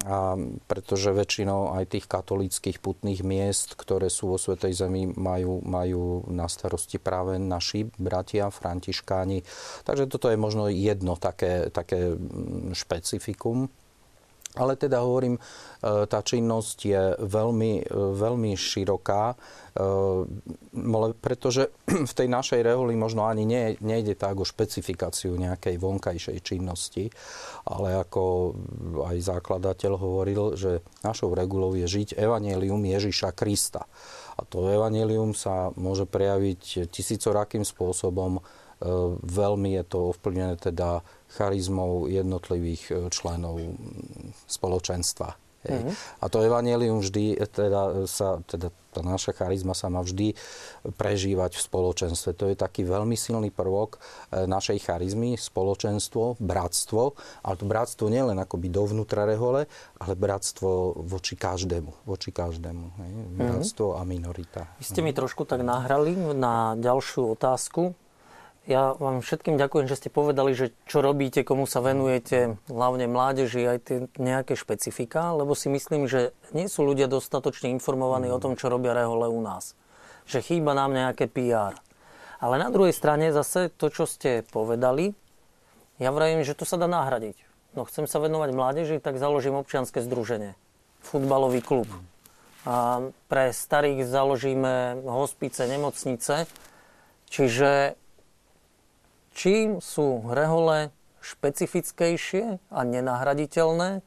a 0.03 0.33
pretože 0.65 1.13
väčšinou 1.13 1.77
aj 1.77 1.93
tých 1.93 2.05
katolických 2.09 2.81
putných 2.81 3.21
miest, 3.21 3.77
ktoré 3.77 4.09
sú 4.09 4.33
vo 4.33 4.37
Svetej 4.41 4.73
Zemi, 4.73 5.05
majú, 5.05 5.61
majú 5.61 6.25
na 6.33 6.49
starosti 6.49 6.97
práve 6.97 7.37
naši 7.37 7.85
bratia, 7.99 8.49
františkáni. 8.49 9.45
Takže 9.85 10.09
toto 10.09 10.33
je 10.33 10.37
možno 10.39 10.71
jedno 10.71 11.13
také, 11.19 11.69
také 11.69 12.15
mm, 12.15 12.73
špecifikum. 12.73 13.69
Ale 14.53 14.77
teda 14.77 15.01
hovorím, 15.01 15.33
e, 15.33 15.41
tá 16.05 16.21
činnosť 16.21 16.77
je 16.85 17.03
veľmi, 17.25 17.73
e, 17.81 17.85
veľmi 18.13 18.53
široká, 18.53 19.33
e, 19.33 19.35
pretože 21.17 21.73
v 22.09 22.13
tej 22.13 22.27
našej 22.29 22.61
reholi 22.61 22.93
možno 22.93 23.25
ani 23.25 23.49
nie, 23.49 23.73
nejde 23.81 24.13
tak 24.13 24.37
o 24.37 24.45
špecifikáciu 24.45 25.33
nejakej 25.41 25.81
vonkajšej 25.81 26.37
činnosti, 26.45 27.09
ale 27.65 27.97
ako 27.97 28.53
aj 29.09 29.17
zakladateľ 29.25 29.91
hovoril, 29.97 30.53
že 30.53 30.85
našou 31.01 31.33
regulou 31.33 31.73
je 31.73 31.89
žiť 31.89 32.13
evanelium 32.21 32.85
Ježiša 32.85 33.33
Krista. 33.33 33.89
A 34.37 34.45
to 34.45 34.69
evanelium 34.69 35.33
sa 35.33 35.73
môže 35.73 36.05
prejaviť 36.05 36.89
tisícorakým 36.89 37.61
spôsobom. 37.61 38.41
Veľmi 39.21 39.77
je 39.77 39.83
to 39.85 40.09
ovplyvnené 40.09 40.57
teda 40.57 41.05
charizmou 41.33 42.05
jednotlivých 42.07 42.83
e, 42.89 42.93
členov 43.09 43.59
spoločenstva. 44.45 45.35
Mm-hmm. 45.63 46.19
A 46.19 46.25
to 46.27 46.43
evanelium 46.43 46.99
vždy, 46.99 47.39
e, 47.39 47.47
teda, 47.47 48.03
sa, 48.03 48.43
teda 48.43 48.67
tá 48.91 48.99
naša 48.99 49.31
charizma 49.31 49.71
sa 49.71 49.87
má 49.87 50.03
vždy 50.03 50.35
prežívať 50.99 51.55
v 51.55 51.61
spoločenstve. 51.63 52.35
To 52.35 52.45
je 52.51 52.55
taký 52.59 52.83
veľmi 52.83 53.15
silný 53.15 53.47
prvok 53.49 53.97
e, 53.97 54.43
našej 54.43 54.83
charizmy, 54.83 55.39
spoločenstvo, 55.39 56.37
bratstvo. 56.43 57.15
Ale 57.47 57.55
to 57.55 57.65
bratstvo 57.65 58.11
nie 58.11 58.21
len 58.21 58.37
akoby 58.37 58.67
dovnútra 58.67 59.23
rehole, 59.23 59.71
ale 60.03 60.13
bratstvo 60.19 60.99
voči 60.99 61.39
každému. 61.39 62.03
Voči 62.03 62.35
každému. 62.35 62.85
Hej? 62.99 63.11
Mhm. 63.15 63.35
Bratstvo 63.39 63.95
mm-hmm. 63.95 64.03
a 64.03 64.09
minorita. 64.09 64.61
Vy 64.83 64.85
ste 64.85 64.99
mi 64.99 65.15
trošku 65.15 65.47
tak 65.47 65.63
nahrali 65.63 66.11
na 66.35 66.75
ďalšiu 66.75 67.39
otázku. 67.39 67.95
Ja 68.63 68.95
vám 68.95 69.19
všetkým 69.19 69.59
ďakujem, 69.59 69.91
že 69.91 69.99
ste 69.99 70.07
povedali, 70.07 70.55
že 70.55 70.71
čo 70.87 71.03
robíte, 71.03 71.43
komu 71.43 71.67
sa 71.67 71.83
venujete, 71.83 72.55
hlavne 72.71 73.11
mládeži, 73.11 73.67
aj 73.67 73.79
tie 73.83 73.97
nejaké 74.15 74.55
špecifika, 74.55 75.35
lebo 75.35 75.51
si 75.51 75.67
myslím, 75.67 76.07
že 76.07 76.31
nie 76.55 76.71
sú 76.71 76.87
ľudia 76.87 77.11
dostatočne 77.11 77.67
informovaní 77.75 78.31
o 78.31 78.39
tom, 78.39 78.55
čo 78.55 78.71
robia 78.71 78.95
rehole 78.95 79.27
u 79.27 79.43
nás. 79.43 79.75
Že 80.31 80.39
chýba 80.47 80.71
nám 80.71 80.95
nejaké 80.95 81.27
PR. 81.27 81.75
Ale 82.39 82.55
na 82.55 82.71
druhej 82.71 82.95
strane 82.95 83.35
zase 83.35 83.67
to, 83.67 83.91
čo 83.91 84.07
ste 84.07 84.47
povedali, 84.47 85.11
ja 85.99 86.15
vravím, 86.15 86.47
že 86.47 86.55
to 86.55 86.63
sa 86.63 86.79
dá 86.79 86.87
nahradiť. 86.87 87.35
No 87.75 87.83
chcem 87.83 88.07
sa 88.07 88.23
venovať 88.23 88.55
mládeži, 88.55 89.03
tak 89.03 89.19
založím 89.19 89.59
občianske 89.59 89.99
združenie. 89.99 90.55
Futbalový 91.03 91.59
klub. 91.59 91.91
A 92.63 93.11
pre 93.27 93.51
starých 93.51 94.07
založíme 94.07 95.03
hospice, 95.03 95.67
nemocnice. 95.67 96.47
Čiže 97.27 97.99
čím 99.33 99.81
sú 99.81 100.23
rehole 100.29 100.93
špecifickejšie 101.23 102.59
a 102.69 102.79
nenahraditeľné, 102.83 104.05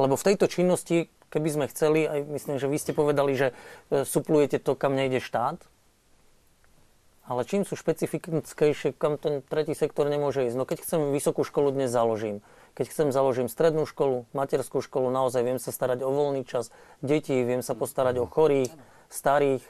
lebo 0.00 0.14
v 0.16 0.26
tejto 0.32 0.46
činnosti, 0.48 1.12
keby 1.28 1.48
sme 1.52 1.66
chceli, 1.68 2.08
aj 2.08 2.20
myslím, 2.32 2.56
že 2.56 2.70
vy 2.70 2.78
ste 2.80 2.92
povedali, 2.96 3.32
že 3.36 3.48
e, 3.90 4.04
suplujete 4.06 4.62
to, 4.62 4.72
kam 4.78 4.96
nejde 4.96 5.20
štát, 5.20 5.60
ale 7.22 7.46
čím 7.46 7.62
sú 7.62 7.78
špecifickejšie, 7.78 8.98
kam 8.98 9.14
ten 9.14 9.46
tretí 9.46 9.78
sektor 9.78 10.10
nemôže 10.10 10.42
ísť. 10.42 10.56
No 10.58 10.66
keď 10.66 10.82
chcem 10.82 11.00
vysokú 11.14 11.46
školu, 11.46 11.70
dnes 11.70 11.92
založím. 11.92 12.42
Keď 12.74 12.88
chcem, 12.88 13.08
založím 13.14 13.46
strednú 13.52 13.84
školu, 13.84 14.26
materskú 14.32 14.80
školu, 14.82 15.12
naozaj 15.12 15.44
viem 15.44 15.60
sa 15.60 15.70
starať 15.70 16.02
o 16.02 16.10
voľný 16.10 16.42
čas, 16.48 16.72
deti, 17.04 17.36
viem 17.44 17.60
sa 17.60 17.76
postarať 17.76 18.16
o 18.18 18.26
chorých, 18.26 18.72
starých, 19.12 19.62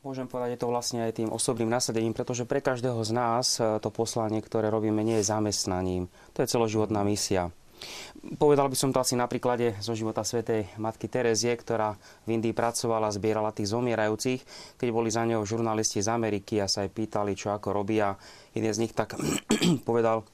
Môžem 0.00 0.24
povedať, 0.24 0.56
je 0.56 0.60
to 0.64 0.72
vlastne 0.72 1.04
aj 1.04 1.12
tým 1.20 1.28
osobným 1.28 1.68
nasadením, 1.68 2.16
pretože 2.16 2.48
pre 2.48 2.64
každého 2.64 3.04
z 3.04 3.12
nás 3.12 3.60
e, 3.60 3.76
to 3.84 3.92
poslanie, 3.92 4.40
ktoré 4.40 4.72
robíme, 4.72 5.04
nie 5.04 5.20
je 5.20 5.28
zamestnaním. 5.28 6.08
To 6.32 6.40
je 6.40 6.48
celoživotná 6.48 7.04
misia. 7.04 7.52
Povedal 8.40 8.72
by 8.72 8.76
som 8.80 8.96
to 8.96 9.00
asi 9.04 9.12
na 9.12 9.28
príklade 9.28 9.76
zo 9.84 9.92
života 9.92 10.24
svätej 10.24 10.72
matky 10.80 11.04
Terezie, 11.04 11.52
ktorá 11.52 12.00
v 12.24 12.32
Indii 12.32 12.56
pracovala, 12.56 13.12
zbierala 13.12 13.52
tých 13.52 13.76
zomierajúcich. 13.76 14.40
Keď 14.80 14.88
boli 14.88 15.12
za 15.12 15.28
ňou 15.28 15.44
žurnalisti 15.44 16.00
z 16.00 16.08
Ameriky 16.08 16.64
a 16.64 16.68
sa 16.68 16.88
aj 16.88 16.96
pýtali, 16.96 17.36
čo 17.36 17.52
ako 17.52 17.68
robia, 17.76 18.16
jeden 18.56 18.72
z 18.72 18.80
nich 18.80 18.96
tak 18.96 19.20
povedal, 19.88 20.24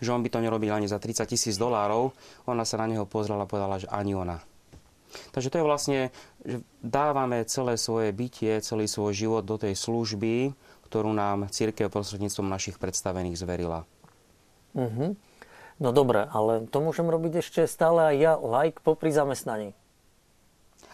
že 0.00 0.16
on 0.16 0.24
by 0.24 0.32
to 0.32 0.40
nerobil 0.40 0.72
ani 0.72 0.88
za 0.88 0.96
30 0.96 1.28
tisíc 1.28 1.60
dolárov. 1.60 2.16
Ona 2.48 2.64
sa 2.64 2.80
na 2.80 2.88
neho 2.88 3.04
pozrela 3.04 3.44
a 3.44 3.50
povedala, 3.52 3.84
že 3.84 3.88
ani 3.92 4.16
ona. 4.16 4.40
Takže 5.32 5.48
to 5.48 5.58
je 5.60 5.64
vlastne, 5.64 5.98
že 6.48 6.64
dávame 6.80 7.44
celé 7.44 7.76
svoje 7.76 8.08
bytie, 8.16 8.56
celý 8.64 8.88
svoj 8.88 9.12
život 9.12 9.44
do 9.44 9.60
tej 9.60 9.76
služby, 9.76 10.56
ktorú 10.88 11.12
nám 11.12 11.52
církev 11.52 11.92
prostredníctvom 11.92 12.48
našich 12.48 12.80
predstavených 12.80 13.36
zverila. 13.36 13.84
Mm-hmm. 14.72 15.10
No 15.78 15.88
dobre, 15.92 16.24
ale 16.32 16.64
to 16.72 16.80
môžem 16.80 17.06
robiť 17.06 17.44
ešte 17.44 17.60
stále 17.68 18.14
aj 18.14 18.16
ja, 18.16 18.32
like 18.40 18.80
popri 18.80 19.12
zamestnaní. 19.12 19.76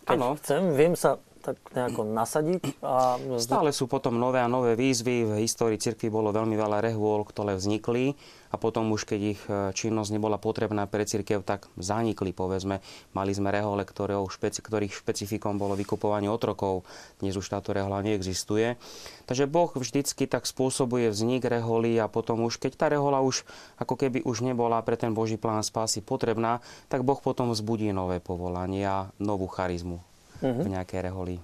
Keď 0.05 0.19
ano. 0.19 0.37
chcem, 0.37 0.75
viem 0.75 0.93
sa 0.99 1.23
tak 1.45 1.61
nejako 1.77 2.09
nasadiť. 2.09 2.81
A... 2.81 3.21
Stále 3.37 3.77
sú 3.77 3.85
potom 3.85 4.17
nové 4.17 4.41
a 4.41 4.49
nové 4.49 4.73
výzvy. 4.73 5.29
V 5.29 5.33
histórii 5.45 5.77
cirkvi 5.77 6.09
bolo 6.09 6.33
veľmi 6.33 6.57
veľa 6.57 6.81
rehôl, 6.81 7.29
ktoré 7.29 7.53
vznikli 7.61 8.17
a 8.49 8.57
potom 8.57 8.87
už 8.95 9.03
keď 9.03 9.21
ich 9.21 9.43
e, 9.51 9.75
činnosť 9.75 10.15
nebola 10.15 10.39
potrebná 10.39 10.87
pre 10.87 11.03
cirkev, 11.03 11.43
tak 11.43 11.67
zanikli, 11.75 12.31
povedzme. 12.31 12.79
Mali 13.11 13.35
sme 13.35 13.51
rehole, 13.51 13.83
špeci, 13.85 14.63
ktorých 14.63 14.95
špecifikom 14.95 15.59
bolo 15.59 15.75
vykupovanie 15.75 16.31
otrokov. 16.31 16.87
Dnes 17.19 17.35
už 17.35 17.51
táto 17.51 17.75
rehola 17.75 17.99
neexistuje. 18.07 18.79
Takže 19.27 19.51
Boh 19.51 19.75
vždycky 19.75 20.31
tak 20.31 20.47
spôsobuje 20.47 21.11
vznik 21.11 21.43
reholy 21.43 21.99
a 21.99 22.07
potom 22.07 22.47
už, 22.47 22.63
keď 22.63 22.73
tá 22.79 22.87
rehola 22.87 23.19
už 23.27 23.43
ako 23.83 23.99
keby 23.99 24.23
už 24.23 24.47
nebola 24.47 24.79
pre 24.87 24.95
ten 24.95 25.11
Boží 25.11 25.35
plán 25.35 25.67
spásy 25.67 25.99
potrebná, 25.99 26.63
tak 26.87 27.03
Boh 27.03 27.19
potom 27.19 27.51
vzbudí 27.51 27.91
nové 27.91 28.23
povolanie 28.23 28.87
a 28.87 29.11
novú 29.19 29.51
charizmu 29.51 30.14
uh-huh. 30.41 30.65
v 30.65 30.69
nejakej 30.73 31.01
reholi. 31.05 31.37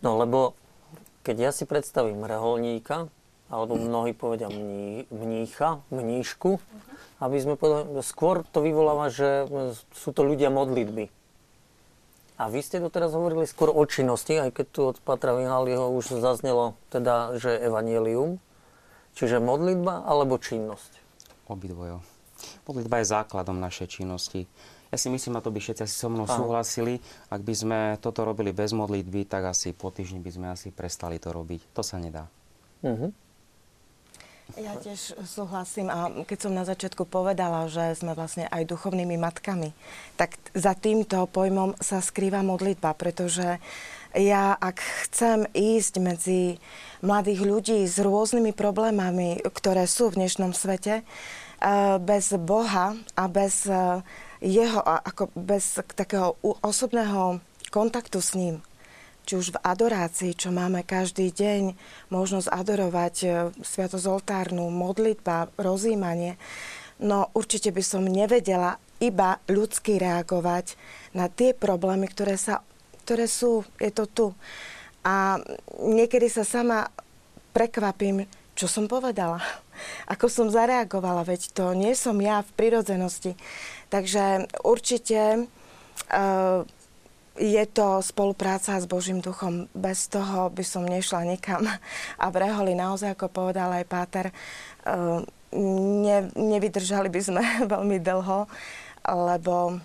No 0.00 0.16
lebo 0.20 0.54
keď 1.26 1.36
ja 1.36 1.50
si 1.50 1.66
predstavím 1.66 2.22
reholníka, 2.22 3.10
alebo 3.50 3.78
mnohí 3.78 4.14
povedia 4.14 4.50
mní, 4.50 5.06
mnícha, 5.10 5.82
mníšku, 5.90 6.58
aby 7.22 7.36
sme 7.38 7.54
povedali, 7.54 8.02
skôr 8.02 8.42
to 8.46 8.62
vyvoláva, 8.62 9.10
že 9.10 9.46
sú 9.94 10.10
to 10.10 10.26
ľudia 10.26 10.50
modlitby. 10.50 11.10
A 12.36 12.52
vy 12.52 12.60
ste 12.60 12.84
to 12.84 12.92
teraz 12.92 13.16
hovorili 13.16 13.48
skôr 13.48 13.72
o 13.72 13.80
činnosti, 13.88 14.36
aj 14.36 14.52
keď 14.52 14.66
tu 14.68 14.80
od 14.84 14.96
Patra 15.00 15.32
Vinaliho 15.32 15.88
už 15.88 16.20
zaznelo 16.20 16.76
teda, 16.92 17.40
že 17.40 17.56
evanielium. 17.56 18.36
Čiže 19.16 19.40
modlitba 19.40 20.04
alebo 20.04 20.36
činnosť? 20.36 20.92
Obidvojo. 21.48 22.04
Modlitba 22.68 23.00
je 23.00 23.06
základom 23.08 23.56
našej 23.56 23.88
činnosti. 23.88 24.44
Ja 24.90 24.96
si 24.96 25.10
myslím, 25.10 25.36
a 25.36 25.42
to 25.42 25.50
by 25.50 25.58
všetci 25.58 25.82
asi 25.82 25.96
so 25.98 26.06
mnou 26.06 26.30
súhlasili, 26.30 27.02
ak 27.28 27.42
by 27.42 27.54
sme 27.54 27.78
toto 27.98 28.22
robili 28.22 28.54
bez 28.54 28.70
modlitby, 28.70 29.26
tak 29.26 29.50
asi 29.50 29.74
po 29.74 29.90
týždni 29.90 30.22
by 30.22 30.30
sme 30.30 30.46
asi 30.54 30.70
prestali 30.70 31.18
to 31.18 31.34
robiť. 31.34 31.74
To 31.74 31.82
sa 31.82 31.98
nedá. 31.98 32.30
Uh-huh. 32.86 33.10
Ja 34.54 34.78
tiež 34.78 35.18
súhlasím 35.26 35.90
a 35.90 36.06
keď 36.22 36.38
som 36.38 36.54
na 36.54 36.62
začiatku 36.62 37.02
povedala, 37.02 37.66
že 37.66 37.98
sme 37.98 38.14
vlastne 38.14 38.46
aj 38.46 38.62
duchovnými 38.70 39.18
matkami, 39.18 39.74
tak 40.14 40.38
za 40.54 40.78
týmto 40.78 41.26
pojmom 41.26 41.74
sa 41.82 41.98
skrýva 41.98 42.46
modlitba, 42.46 42.94
pretože 42.94 43.58
Ja 44.16 44.56
ak 44.56 44.80
chcem 45.04 45.44
ísť 45.52 46.00
medzi 46.00 46.56
mladých 47.04 47.44
ľudí 47.44 47.84
s 47.84 48.00
rôznymi 48.00 48.56
problémami, 48.56 49.44
ktoré 49.44 49.84
sú 49.84 50.08
v 50.08 50.24
dnešnom 50.24 50.56
svete, 50.56 51.04
bez 52.00 52.32
Boha 52.40 52.96
a 53.12 53.24
bez 53.28 53.68
jeho, 54.40 54.80
ako 54.82 55.32
bez 55.34 55.80
takého 55.96 56.36
osobného 56.42 57.40
kontaktu 57.70 58.18
s 58.20 58.36
ním, 58.36 58.64
či 59.26 59.34
už 59.34 59.58
v 59.58 59.62
adorácii, 59.62 60.38
čo 60.38 60.54
máme 60.54 60.86
každý 60.86 61.34
deň, 61.34 61.74
možnosť 62.14 62.46
adorovať 62.46 63.14
e, 63.22 63.28
Sviatosť 63.58 64.06
oltárnu, 64.06 64.70
modlitba, 64.70 65.50
rozímanie, 65.58 66.38
no 67.02 67.28
určite 67.34 67.74
by 67.74 67.82
som 67.82 68.06
nevedela 68.06 68.78
iba 69.02 69.42
ľudsky 69.50 70.00
reagovať 70.00 70.78
na 71.12 71.28
tie 71.28 71.52
problémy, 71.52 72.08
ktoré, 72.08 72.38
sa, 72.40 72.64
ktoré 73.04 73.28
sú, 73.28 73.66
je 73.82 73.90
to 73.92 74.04
tu. 74.06 74.26
A 75.04 75.42
niekedy 75.82 76.30
sa 76.30 76.46
sama 76.46 76.88
prekvapím, 77.50 78.24
čo 78.56 78.70
som 78.70 78.88
povedala, 78.88 79.42
ako 80.12 80.26
som 80.32 80.46
zareagovala, 80.48 81.26
veď 81.26 81.52
to 81.52 81.64
nie 81.76 81.92
som 81.92 82.16
ja 82.22 82.40
v 82.40 82.50
prirodzenosti. 82.56 83.36
Takže 83.88 84.50
určite 84.66 85.46
uh, 86.10 86.66
je 87.36 87.64
to 87.68 88.00
spolupráca 88.02 88.80
s 88.80 88.88
Božím 88.88 89.20
duchom. 89.20 89.68
Bez 89.76 90.08
toho 90.08 90.50
by 90.50 90.64
som 90.64 90.88
nešla 90.88 91.28
nikam. 91.28 91.68
A 92.22 92.24
v 92.32 92.36
Reholi 92.42 92.74
naozaj, 92.74 93.14
ako 93.14 93.30
povedal 93.30 93.70
aj 93.72 93.84
Páter, 93.86 94.26
uh, 94.30 95.22
ne, 96.02 96.18
nevydržali 96.34 97.08
by 97.08 97.20
sme 97.22 97.42
veľmi 97.74 98.02
dlho, 98.02 98.50
lebo 99.06 99.78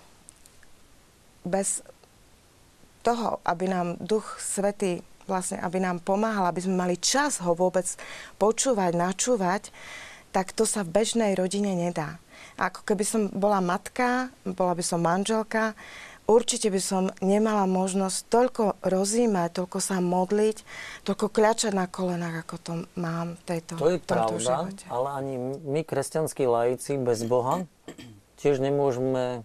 bez 1.45 1.81
toho, 3.01 3.41
aby 3.45 3.65
nám 3.65 3.97
Duch 3.97 4.37
Svetý 4.37 5.01
vlastne, 5.25 5.57
aby 5.61 5.81
nám 5.81 6.01
pomáhal, 6.01 6.49
aby 6.49 6.61
sme 6.61 6.75
mali 6.77 6.95
čas 6.97 7.41
ho 7.41 7.53
vôbec 7.53 7.85
počúvať, 8.37 8.91
načúvať, 8.93 9.63
tak 10.35 10.53
to 10.53 10.67
sa 10.67 10.85
v 10.85 11.01
bežnej 11.01 11.33
rodine 11.33 11.73
nedá. 11.73 12.21
Ako 12.61 12.85
keby 12.85 13.01
som 13.01 13.21
bola 13.33 13.57
matka, 13.57 14.29
bola 14.45 14.77
by 14.77 14.83
som 14.85 15.01
manželka, 15.01 15.73
určite 16.29 16.69
by 16.69 16.77
som 16.77 17.03
nemala 17.19 17.65
možnosť 17.65 18.17
toľko 18.29 18.63
rozímať, 18.85 19.57
toľko 19.57 19.77
sa 19.81 19.97
modliť, 19.97 20.57
toľko 21.03 21.25
kľačať 21.27 21.73
na 21.73 21.89
kolenách, 21.89 22.45
ako 22.45 22.55
to 22.61 22.73
mám 22.95 23.33
v 23.35 23.41
tejto 23.49 23.71
To 23.81 23.89
je 23.89 23.99
pravda, 23.99 24.37
živote. 24.37 24.85
ale 24.87 25.07
ani 25.17 25.33
my, 25.65 25.81
kresťanskí 25.81 26.43
laici, 26.45 27.01
bez 27.01 27.25
Boha, 27.25 27.65
tiež 28.37 28.61
nemôžeme 28.61 29.41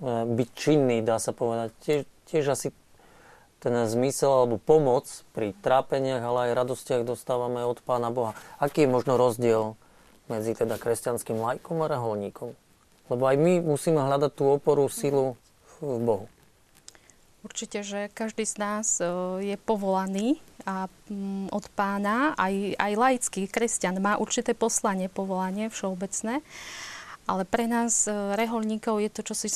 e, 0.00 0.14
byť 0.24 0.48
činní, 0.56 1.04
dá 1.04 1.20
sa 1.20 1.36
povedať. 1.36 1.70
Tiež, 1.84 2.00
tiež 2.26 2.44
asi 2.50 2.68
ten 3.60 3.72
zmysel 3.88 4.28
alebo 4.30 4.60
pomoc 4.60 5.08
pri 5.32 5.56
trápeniach, 5.64 6.20
ale 6.20 6.38
aj 6.50 6.58
radostiach 6.64 7.02
dostávame 7.08 7.64
od 7.64 7.80
Pána 7.80 8.12
Boha. 8.12 8.36
Aký 8.60 8.84
je 8.84 8.92
možno 8.92 9.16
rozdiel 9.16 9.76
medzi 10.26 10.52
teda 10.54 10.78
kresťanským 10.78 11.38
lajkom 11.38 11.82
a 11.82 11.90
reholníkom? 11.90 12.54
Lebo 13.06 13.22
aj 13.26 13.36
my 13.38 13.62
musíme 13.62 14.02
hľadať 14.02 14.32
tú 14.34 14.44
oporu, 14.58 14.90
silu 14.90 15.38
v 15.78 16.02
Bohu. 16.02 16.26
Určite, 17.46 17.86
že 17.86 18.10
každý 18.10 18.42
z 18.42 18.58
nás 18.58 18.98
e, 18.98 19.06
je 19.54 19.56
povolaný 19.62 20.42
a 20.66 20.90
mm, 21.06 21.54
od 21.54 21.70
pána, 21.78 22.34
aj, 22.34 22.74
aj 22.74 22.92
laický 22.98 23.46
kresťan 23.46 24.02
má 24.02 24.18
určité 24.18 24.50
poslanie, 24.50 25.06
povolanie 25.06 25.70
všeobecné. 25.70 26.42
Ale 27.30 27.42
pre 27.46 27.70
nás, 27.70 28.10
e, 28.10 28.34
reholníkov, 28.34 28.98
je 28.98 29.10
to 29.14 29.22
čosi 29.22 29.46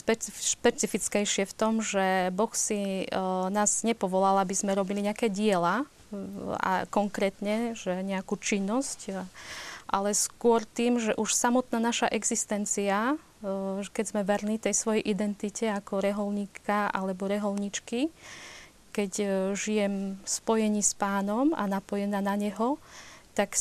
špecifickejšie 0.55 1.51
v 1.51 1.57
tom, 1.59 1.83
že 1.83 2.31
Boh 2.31 2.55
si 2.55 3.11
e, 3.11 3.27
nás 3.51 3.83
nepovolal, 3.83 4.39
aby 4.39 4.55
sme 4.55 4.79
robili 4.79 5.03
nejaké 5.03 5.27
diela, 5.27 5.83
a 6.59 6.91
konkrétne, 6.91 7.79
že 7.79 8.03
nejakú 8.03 8.35
činnosť, 8.35 8.99
ale 9.91 10.15
skôr 10.15 10.63
tým, 10.63 11.03
že 11.03 11.19
už 11.19 11.35
samotná 11.35 11.83
naša 11.83 12.07
existencia, 12.09 13.19
keď 13.91 14.05
sme 14.07 14.23
verní 14.23 14.63
tej 14.63 14.79
svojej 14.79 15.03
identite 15.03 15.67
ako 15.67 15.99
reholníka 15.99 16.89
alebo 16.95 17.27
reholničky, 17.27 18.09
keď 18.95 19.11
žijem 19.59 20.19
v 20.19 20.29
spojení 20.29 20.83
s 20.83 20.95
pánom 20.95 21.51
a 21.59 21.67
napojená 21.67 22.23
na 22.23 22.39
neho, 22.39 22.79
tak 23.31 23.55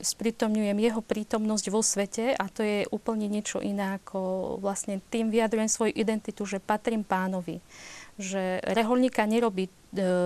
sprítomňujem 0.00 0.78
jeho 0.78 1.02
prítomnosť 1.02 1.66
vo 1.74 1.82
svete 1.82 2.38
a 2.38 2.44
to 2.46 2.62
je 2.62 2.86
úplne 2.94 3.26
niečo 3.26 3.58
iné 3.58 3.98
ako 3.98 4.56
vlastne 4.62 5.02
tým 5.10 5.28
vyjadrujem 5.28 5.68
svoju 5.68 5.92
identitu, 5.92 6.46
že 6.46 6.62
patrím 6.62 7.02
pánovi. 7.02 7.58
Že 8.20 8.60
reholníka 8.76 9.24
nerobí 9.24 9.68
e, 9.68 9.72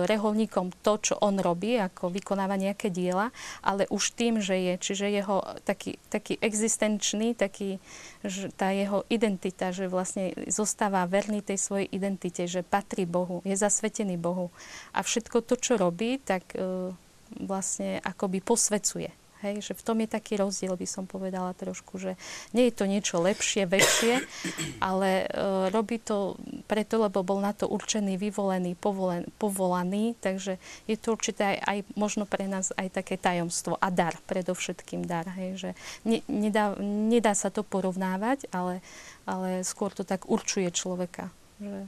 reholníkom 0.03 0.75
to, 0.83 0.99
čo 0.99 1.15
on 1.23 1.39
robí, 1.39 1.79
ako 1.79 2.11
vykonáva 2.11 2.59
nejaké 2.59 2.91
diela, 2.91 3.31
ale 3.63 3.87
už 3.87 4.11
tým, 4.15 4.43
že 4.43 4.59
je, 4.59 4.73
čiže 4.75 5.07
jeho 5.07 5.39
taký, 5.63 5.95
taký 6.11 6.35
existenčný, 6.43 7.35
taký, 7.35 7.79
že 8.27 8.51
tá 8.51 8.75
jeho 8.75 9.07
identita, 9.07 9.71
že 9.71 9.87
vlastne 9.87 10.35
zostáva 10.51 11.07
verný 11.07 11.39
tej 11.39 11.57
svojej 11.59 11.87
identite, 11.91 12.43
že 12.43 12.65
patrí 12.65 13.07
Bohu, 13.07 13.39
je 13.47 13.55
zasvetený 13.55 14.19
Bohu. 14.19 14.51
A 14.91 14.99
všetko 14.99 15.47
to, 15.47 15.55
čo 15.55 15.79
robí, 15.79 16.19
tak 16.19 16.55
e, 16.55 16.91
vlastne 17.39 17.99
akoby 18.03 18.39
posvecuje. 18.43 19.26
Hej, 19.45 19.69
že 19.69 19.73
v 19.77 19.85
tom 19.85 19.97
je 20.01 20.09
taký 20.09 20.41
rozdiel, 20.41 20.73
by 20.73 20.87
som 20.89 21.05
povedala 21.05 21.53
trošku, 21.53 22.01
že 22.01 22.17
nie 22.57 22.69
je 22.69 22.73
to 22.73 22.89
niečo 22.89 23.21
lepšie, 23.21 23.69
väčšie, 23.69 24.25
ale 24.89 25.25
e, 25.25 25.69
robí 25.69 26.01
to 26.01 26.37
preto, 26.65 26.97
lebo 26.97 27.21
bol 27.21 27.37
na 27.37 27.53
to 27.53 27.69
určený, 27.69 28.17
vyvolený, 28.17 28.73
povolen, 28.73 29.29
povolaný, 29.37 30.17
takže 30.17 30.57
je 30.89 30.95
to 30.97 31.13
určite 31.13 31.45
aj, 31.45 31.57
aj 31.61 31.77
možno 31.93 32.25
pre 32.25 32.49
nás 32.49 32.73
aj 32.73 32.97
také 32.97 33.15
tajomstvo 33.15 33.77
a 33.77 33.87
dar, 33.93 34.17
predovšetkým 34.25 35.05
dar. 35.05 35.29
Hej, 35.37 35.51
že 35.57 35.69
ne, 36.01 36.25
nedá, 36.25 36.73
nedá 36.81 37.37
sa 37.37 37.53
to 37.53 37.61
porovnávať, 37.61 38.49
ale, 38.49 38.81
ale 39.29 39.61
skôr 39.61 39.93
to 39.93 40.01
tak 40.01 40.25
určuje 40.25 40.73
človeka. 40.73 41.29
Že... 41.61 41.79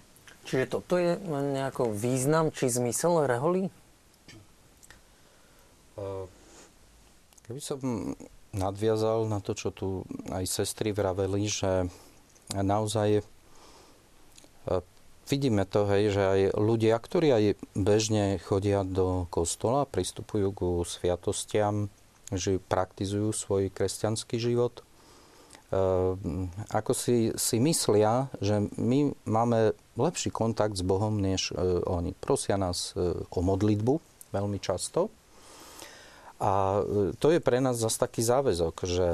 Čiže 0.46 0.66
toto 0.66 0.98
je 0.98 1.18
nejako 1.30 1.94
význam 1.94 2.50
či 2.54 2.70
zmysel 2.70 3.26
reholí? 3.30 3.70
Keby 7.50 7.66
som 7.66 7.82
nadviazal 8.54 9.26
na 9.26 9.42
to, 9.42 9.58
čo 9.58 9.74
tu 9.74 10.06
aj 10.30 10.46
sestry 10.46 10.94
vraveli, 10.94 11.50
že 11.50 11.90
naozaj 12.54 13.10
e, 13.18 13.24
vidíme 15.26 15.66
to, 15.66 15.90
hej, 15.90 16.14
že 16.14 16.24
aj 16.30 16.42
ľudia, 16.62 16.94
ktorí 17.02 17.34
aj 17.34 17.46
bežne 17.74 18.38
chodia 18.38 18.86
do 18.86 19.26
kostola, 19.34 19.90
pristupujú 19.90 20.48
ku 20.54 20.70
sviatostiam, 20.86 21.90
že 22.30 22.62
praktizujú 22.62 23.34
svoj 23.34 23.74
kresťanský 23.74 24.38
život, 24.38 24.78
e, 24.78 24.84
ako 26.70 26.92
si, 26.94 27.34
si 27.34 27.58
myslia, 27.58 28.30
že 28.46 28.62
my 28.78 29.10
máme 29.26 29.74
lepší 29.98 30.30
kontakt 30.30 30.78
s 30.78 30.86
Bohom, 30.86 31.18
než 31.18 31.50
e, 31.50 31.82
oni. 31.82 32.14
Prosia 32.14 32.62
nás 32.62 32.94
o 33.34 33.42
modlitbu 33.42 33.98
veľmi 34.30 34.62
často, 34.62 35.10
a 36.40 36.82
e, 36.82 37.12
to 37.20 37.36
je 37.36 37.44
pre 37.44 37.60
nás 37.60 37.76
zase 37.76 38.00
taký 38.00 38.24
záväzok, 38.24 38.76
že 38.88 39.08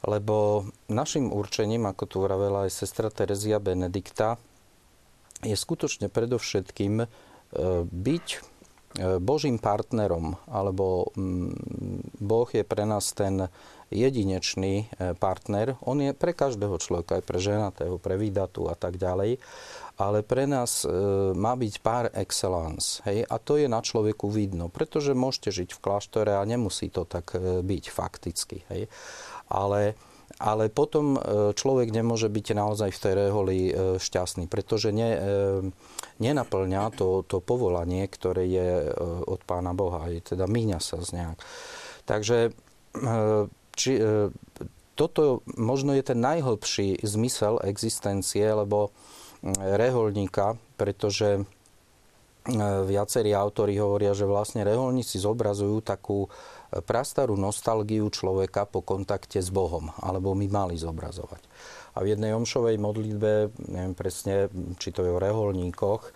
lebo 0.00 0.64
našim 0.88 1.28
určením, 1.28 1.84
ako 1.84 2.04
tu 2.08 2.16
vravela 2.24 2.64
aj 2.64 2.72
sestra 2.72 3.12
Terezia 3.12 3.60
Benedikta, 3.60 4.40
je 5.44 5.52
skutočne 5.52 6.08
predovšetkým 6.08 7.04
e, 7.04 7.06
byť 7.84 8.26
e, 8.32 8.38
Božím 9.20 9.60
partnerom, 9.60 10.40
alebo 10.48 11.12
mm, 11.12 12.16
Boh 12.22 12.48
je 12.48 12.64
pre 12.64 12.88
nás 12.88 13.12
ten 13.12 13.52
jedinečný 13.90 14.86
partner. 15.18 15.74
On 15.82 15.98
je 15.98 16.14
pre 16.14 16.30
každého 16.30 16.78
človeka, 16.78 17.18
aj 17.18 17.24
pre 17.26 17.42
ženatého, 17.42 17.98
pre 17.98 18.14
vydatu 18.14 18.70
a 18.70 18.78
tak 18.78 19.02
ďalej 19.02 19.42
ale 20.00 20.24
pre 20.24 20.48
nás 20.48 20.88
e, 20.88 20.88
má 21.36 21.52
byť 21.52 21.74
par 21.84 22.08
excellence. 22.16 23.04
Hej? 23.04 23.28
A 23.28 23.36
to 23.36 23.60
je 23.60 23.68
na 23.68 23.84
človeku 23.84 24.32
vidno, 24.32 24.72
pretože 24.72 25.12
môžete 25.12 25.52
žiť 25.52 25.76
v 25.76 25.82
kláštore 25.84 26.32
a 26.32 26.48
nemusí 26.48 26.88
to 26.88 27.04
tak 27.04 27.36
e, 27.36 27.60
byť 27.60 27.84
fakticky. 27.92 28.64
Hej? 28.72 28.88
Ale, 29.52 29.92
ale 30.40 30.72
potom 30.72 31.20
e, 31.20 31.52
človek 31.52 31.92
nemôže 31.92 32.32
byť 32.32 32.46
naozaj 32.56 32.90
v 32.96 33.02
tej 33.04 33.12
reholi 33.12 33.58
e, 33.68 33.72
šťastný, 34.00 34.48
pretože 34.48 34.88
ne, 34.88 35.10
e, 35.12 35.20
nenaplňa 36.16 36.96
to, 36.96 37.20
to 37.28 37.44
povolanie, 37.44 38.08
ktoré 38.08 38.48
je 38.48 38.68
e, 38.80 38.90
od 39.28 39.44
Pána 39.44 39.76
Boha. 39.76 40.08
Hej? 40.08 40.32
Teda 40.32 40.48
míňa 40.48 40.80
sa 40.80 40.96
z 41.04 41.12
nejak. 41.12 41.38
Takže 42.08 42.56
či, 43.78 44.02
toto 44.98 45.46
možno 45.54 45.94
je 45.94 46.02
ten 46.02 46.18
najhlbší 46.18 47.06
zmysel 47.06 47.62
existencie, 47.62 48.42
lebo 48.50 48.90
reholníka, 49.44 50.56
pretože 50.76 51.40
e, 51.40 51.42
viacerí 52.84 53.32
autori 53.32 53.80
hovoria, 53.80 54.12
že 54.12 54.28
vlastne 54.28 54.64
reholníci 54.64 55.16
zobrazujú 55.16 55.80
takú 55.80 56.28
e, 56.28 56.28
prastarú 56.84 57.40
nostalgiu 57.40 58.08
človeka 58.12 58.68
po 58.68 58.84
kontakte 58.84 59.40
s 59.40 59.48
Bohom, 59.48 59.88
alebo 60.00 60.36
my 60.36 60.46
mali 60.48 60.76
zobrazovať. 60.76 61.40
A 61.96 62.06
v 62.06 62.14
jednej 62.14 62.36
omšovej 62.36 62.76
modlitbe, 62.78 63.50
neviem 63.66 63.96
presne, 63.98 64.46
či 64.78 64.94
to 64.94 65.02
je 65.02 65.10
o 65.10 65.18
reholníkoch, 65.18 66.14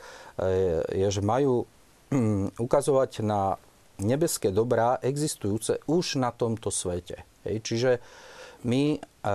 je, 0.95 1.09
že 1.11 1.19
majú 1.19 1.67
hm, 2.15 2.55
ukazovať 2.63 3.27
na 3.27 3.59
nebeské 3.99 4.55
dobrá 4.55 4.99
existujúce 5.03 5.83
už 5.87 6.19
na 6.23 6.31
tomto 6.31 6.71
svete. 6.71 7.27
Hej, 7.47 7.57
čiže 7.63 7.91
my 8.65 8.99
a, 9.23 9.31
a, 9.31 9.33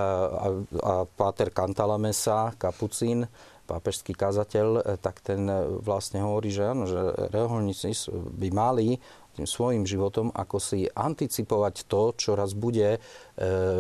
a 0.84 0.94
Páter 1.06 1.54
Cantalamessa, 1.54 2.54
kapucín, 2.58 3.30
pápežský 3.70 4.18
kazateľ, 4.18 4.98
tak 4.98 5.22
ten 5.22 5.46
vlastne 5.86 6.26
hovorí, 6.26 6.50
že 6.50 6.66
áno, 6.66 6.90
že 6.90 6.98
reholníci 7.30 7.94
by 8.10 8.50
mali 8.50 8.98
tým 9.38 9.46
svojim 9.46 9.86
životom 9.86 10.34
ako 10.34 10.58
si 10.58 10.90
anticipovať 10.90 11.86
to, 11.86 12.18
čo 12.18 12.34
raz 12.34 12.58
bude 12.58 12.98
e, 12.98 13.00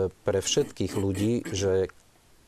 pre 0.08 0.40
všetkých 0.40 0.94
ľudí, 0.94 1.44
že 1.50 1.90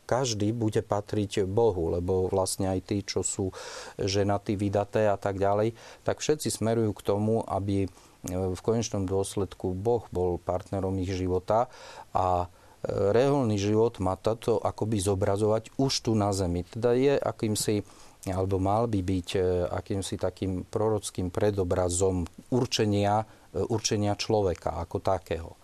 každý 0.07 0.51
bude 0.55 0.83
patriť 0.83 1.47
Bohu, 1.47 1.91
lebo 1.91 2.27
vlastne 2.27 2.67
aj 2.67 2.79
tí, 2.83 3.03
čo 3.03 3.23
sú 3.23 3.55
ženatí, 3.95 4.59
vydaté 4.59 5.07
a 5.07 5.15
tak 5.15 5.39
ďalej, 5.39 5.75
tak 6.03 6.19
všetci 6.19 6.51
smerujú 6.51 6.91
k 6.95 7.05
tomu, 7.07 7.43
aby 7.47 7.87
v 8.27 8.59
konečnom 8.61 9.09
dôsledku 9.09 9.73
Boh 9.73 10.05
bol 10.13 10.37
partnerom 10.37 10.93
ich 11.01 11.09
života 11.09 11.71
a 12.13 12.45
e, 12.45 12.60
reholný 12.87 13.61
život 13.61 14.01
má 14.01 14.17
toto 14.17 14.57
akoby 14.57 14.97
zobrazovať 14.97 15.77
už 15.77 15.93
tu 16.01 16.11
na 16.17 16.33
zemi. 16.33 16.65
Teda 16.65 16.97
je 16.97 17.17
akýmsi 17.17 17.85
alebo 18.29 18.61
mal 18.61 18.85
by 18.85 19.01
byť 19.01 19.29
e, 19.33 19.41
akýmsi 19.65 20.13
takým 20.21 20.61
prorockým 20.69 21.33
predobrazom 21.33 22.21
určenia, 22.53 23.25
e, 23.49 23.65
určenia 23.65 24.13
človeka 24.13 24.77
ako 24.77 25.01
takého. 25.01 25.57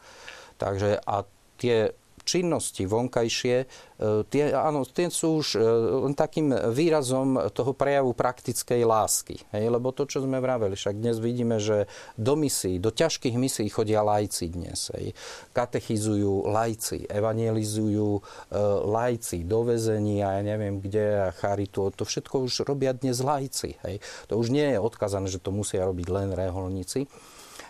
Takže 0.57 0.97
a 1.05 1.21
tie 1.61 1.93
činnosti 2.27 2.83
vonkajšie, 2.83 3.55
e, 3.63 3.65
tie, 4.27 4.51
áno, 4.51 4.83
tie 4.83 5.07
sú 5.07 5.39
už 5.39 5.55
e, 5.55 5.63
len 6.03 6.11
takým 6.11 6.51
výrazom 6.51 7.47
toho 7.55 7.71
prejavu 7.71 8.11
praktickej 8.11 8.83
lásky. 8.83 9.39
Hej? 9.55 9.71
Lebo 9.71 9.95
to, 9.95 10.03
čo 10.03 10.19
sme 10.19 10.43
vraveli, 10.43 10.75
však 10.75 10.99
dnes 10.99 11.23
vidíme, 11.23 11.63
že 11.63 11.87
do 12.19 12.35
misií, 12.35 12.83
do 12.83 12.91
ťažkých 12.91 13.39
misií 13.39 13.71
chodia 13.71 14.03
lajci 14.03 14.51
dnes. 14.51 14.91
Hej? 14.91 15.15
Katechizujú 15.55 16.51
lajci, 16.51 17.07
evangelizujú 17.07 18.19
e, 18.19 18.21
lajci 18.83 19.47
do 19.47 19.63
väzenia, 19.63 20.37
ja 20.37 20.43
neviem 20.43 20.83
kde, 20.83 21.31
a 21.31 21.31
charitu. 21.31 21.87
To 21.95 22.03
všetko 22.03 22.43
už 22.43 22.67
robia 22.67 22.91
dnes 22.91 23.23
lajci. 23.23 23.79
Hej? 23.87 24.03
To 24.27 24.35
už 24.35 24.51
nie 24.51 24.75
je 24.75 24.83
odkazané, 24.83 25.31
že 25.31 25.39
to 25.39 25.55
musia 25.55 25.87
robiť 25.87 26.07
len 26.11 26.35
reholníci. 26.35 27.07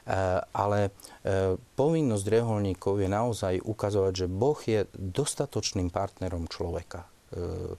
Eh, 0.08 0.39
ale 0.56 0.96
eh, 1.28 1.60
povinnosť 1.60 2.26
reholníkov 2.32 3.04
je 3.04 3.10
naozaj 3.12 3.54
ukazovať, 3.60 4.13
že 4.24 4.28
Boh 4.32 4.56
je 4.63 4.88
dostatočným 4.96 5.91
partnerom 5.91 6.48
človeka 6.48 7.04
eh, 7.36 7.76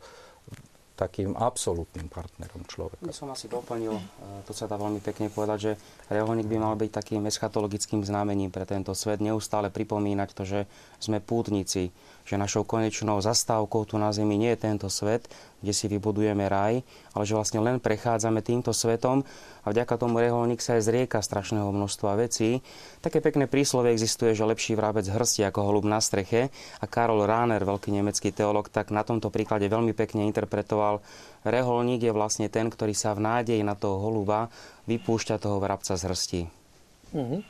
takým 0.93 1.33
absolútnym 1.33 2.11
partnerom 2.13 2.69
človeka. 2.69 3.01
Ja 3.07 3.15
som 3.15 3.31
asi 3.31 3.47
doplnil, 3.47 3.95
to 4.43 4.51
sa 4.51 4.67
dá 4.67 4.75
veľmi 4.75 4.99
pekne 4.99 5.31
povedať, 5.31 5.59
že 5.63 5.73
reholník 6.11 6.51
by 6.51 6.59
mal 6.59 6.75
byť 6.75 6.91
takým 6.91 7.23
eschatologickým 7.23 8.03
znamením 8.03 8.51
pre 8.51 8.67
tento 8.67 8.91
svet, 8.99 9.23
neustále 9.23 9.71
pripomínať 9.71 10.29
to, 10.35 10.43
že 10.43 10.61
sme 10.99 11.23
pútnici, 11.23 11.95
že 12.29 12.37
našou 12.37 12.61
konečnou 12.61 13.17
zastávkou 13.25 13.89
tu 13.89 13.97
na 13.97 14.13
Zemi 14.13 14.37
nie 14.37 14.53
je 14.53 14.69
tento 14.69 14.93
svet, 14.93 15.25
kde 15.65 15.73
si 15.73 15.89
vybudujeme 15.89 16.45
raj, 16.45 16.85
ale 17.17 17.25
že 17.25 17.33
vlastne 17.33 17.65
len 17.65 17.81
prechádzame 17.81 18.45
týmto 18.45 18.77
svetom 18.77 19.25
a 19.65 19.73
vďaka 19.73 19.97
tomu 19.97 20.21
reholník 20.21 20.61
sa 20.61 20.77
aj 20.77 20.85
zrieka 20.85 21.25
strašného 21.25 21.73
množstva 21.73 22.21
vecí. 22.21 22.61
Také 23.01 23.25
pekné 23.25 23.49
príslove 23.49 23.89
existuje, 23.89 24.37
že 24.37 24.45
lepší 24.45 24.77
vrabec 24.77 25.09
hrsti 25.09 25.49
ako 25.49 25.73
holub 25.73 25.89
na 25.89 26.05
streche 26.05 26.53
a 26.79 26.85
Karol 26.85 27.25
Rahner, 27.25 27.65
veľký 27.65 27.89
nemecký 27.97 28.29
teolog, 28.29 28.69
tak 28.69 28.93
na 28.93 29.01
tomto 29.09 29.33
príklade 29.33 29.65
veľmi 29.65 29.97
pekne 29.97 30.29
interpretoval. 30.29 31.01
Reholník 31.49 32.05
je 32.05 32.13
vlastne 32.13 32.53
ten, 32.53 32.69
ktorý 32.69 32.93
sa 32.93 33.17
v 33.17 33.25
nádeji 33.25 33.65
na 33.65 33.73
toho 33.73 34.05
holuba 34.05 34.53
vypúšťa 34.85 35.41
toho 35.41 35.57
vrabca 35.65 35.97
z 35.97 36.03
hrsti. 36.05 36.41
Mm-hmm. 37.17 37.41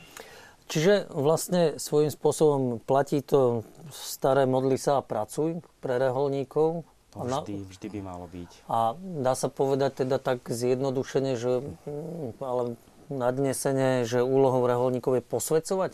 Čiže 0.68 1.08
vlastne 1.08 1.80
svojím 1.80 2.12
spôsobom 2.12 2.84
platí 2.84 3.24
to 3.24 3.64
staré 3.88 4.44
modli 4.44 4.76
sa 4.76 5.00
a 5.00 5.06
pracuj 5.06 5.64
pre 5.80 5.96
reholníkov, 5.96 6.84
to 7.08 7.24
vždy, 7.24 7.64
vždy 7.72 7.86
by 7.88 8.00
malo 8.04 8.28
byť. 8.28 8.68
A 8.68 8.92
dá 9.00 9.32
sa 9.32 9.48
povedať 9.48 10.04
teda 10.04 10.20
tak 10.20 10.44
zjednodušene, 10.44 11.40
že 11.40 11.64
ale 12.36 12.76
nadnesenie, 13.08 14.04
že 14.04 14.20
úlohou 14.20 14.68
reholníkov 14.68 15.18
je 15.18 15.24
posvedcovať? 15.24 15.92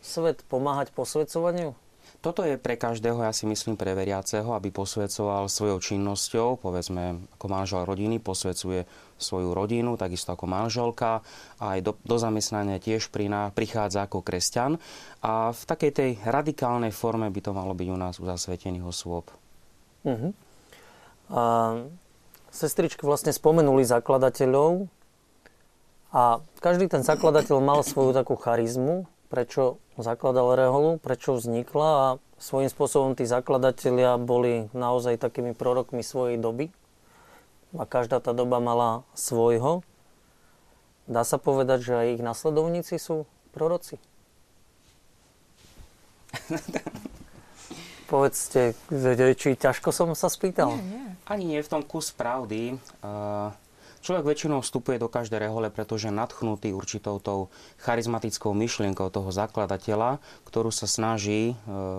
Svet, 0.00 0.40
pomáhať 0.48 0.96
posvedcovaniu? 0.96 1.76
Toto 2.24 2.42
je 2.42 2.58
pre 2.58 2.74
každého, 2.74 3.22
ja 3.22 3.30
si 3.30 3.46
myslím, 3.46 3.78
pre 3.78 3.94
veriaceho, 3.94 4.50
aby 4.56 4.74
posvedcoval 4.74 5.46
svojou 5.46 5.78
činnosťou, 5.78 6.58
povedzme, 6.58 7.22
ako 7.38 7.46
manžel 7.46 7.86
rodiny 7.86 8.18
posvedcuje 8.18 8.82
svoju 9.16 9.54
rodinu, 9.56 9.94
takisto 9.94 10.34
ako 10.34 10.50
manželka 10.50 11.22
a 11.60 11.64
aj 11.76 11.80
do, 11.86 11.92
do 12.02 12.16
zamestnania 12.18 12.82
tiež 12.82 13.08
priná, 13.14 13.54
prichádza 13.54 14.04
ako 14.04 14.26
kresťan. 14.26 14.76
A 15.22 15.54
v 15.54 15.62
takej 15.64 15.92
tej 15.92 16.10
radikálnej 16.26 16.90
forme 16.90 17.30
by 17.30 17.40
to 17.40 17.52
malo 17.54 17.72
byť 17.72 17.88
u 17.88 17.98
nás 17.98 18.14
u 18.18 18.24
zasvetených 18.26 18.84
osôb. 18.84 19.30
Uh-huh. 20.04 20.32
A 21.32 21.42
sestričky 22.52 23.04
vlastne 23.04 23.30
spomenuli 23.30 23.84
zakladateľov 23.84 24.88
a 26.14 26.40
každý 26.64 26.88
ten 26.88 27.04
zakladateľ 27.04 27.60
mal 27.60 27.80
svoju 27.84 28.16
takú 28.16 28.38
charizmu, 28.38 29.04
prečo 29.26 29.78
zakladal 29.98 30.54
Reholu, 30.54 30.98
prečo 30.98 31.34
vznikla 31.36 31.88
a 31.88 32.06
svojím 32.38 32.70
spôsobom 32.70 33.12
tí 33.16 33.24
zakladatelia 33.24 34.20
boli 34.20 34.68
naozaj 34.76 35.18
takými 35.18 35.56
prorokmi 35.56 36.04
svojej 36.04 36.36
doby 36.36 36.70
a 37.74 37.84
každá 37.84 38.20
tá 38.22 38.32
doba 38.32 38.60
mala 38.62 39.02
svojho. 39.16 39.82
Dá 41.06 41.22
sa 41.22 41.38
povedať, 41.38 41.86
že 41.86 41.94
aj 41.94 42.06
ich 42.18 42.22
nasledovníci 42.22 42.98
sú 42.98 43.26
proroci? 43.54 43.98
Povedzte, 48.10 48.78
či 49.34 49.58
ťažko 49.58 49.90
som 49.90 50.14
sa 50.14 50.30
spýtal? 50.30 50.78
Nie, 50.78 50.82
nie. 50.82 51.06
Ani 51.26 51.44
nie 51.50 51.58
v 51.58 51.70
tom 51.70 51.82
kus 51.82 52.14
pravdy. 52.14 52.78
Človek 54.06 54.22
väčšinou 54.22 54.62
vstupuje 54.62 55.02
do 55.02 55.10
každej 55.10 55.50
rehole, 55.50 55.66
pretože 55.66 56.14
nadchnutý 56.14 56.70
určitou 56.70 57.18
tou 57.18 57.50
charizmatickou 57.82 58.54
myšlienkou 58.54 59.10
toho 59.10 59.34
zakladateľa, 59.34 60.22
ktorú 60.46 60.70
sa 60.70 60.86
snaží 60.86 61.50
e, 61.50 61.54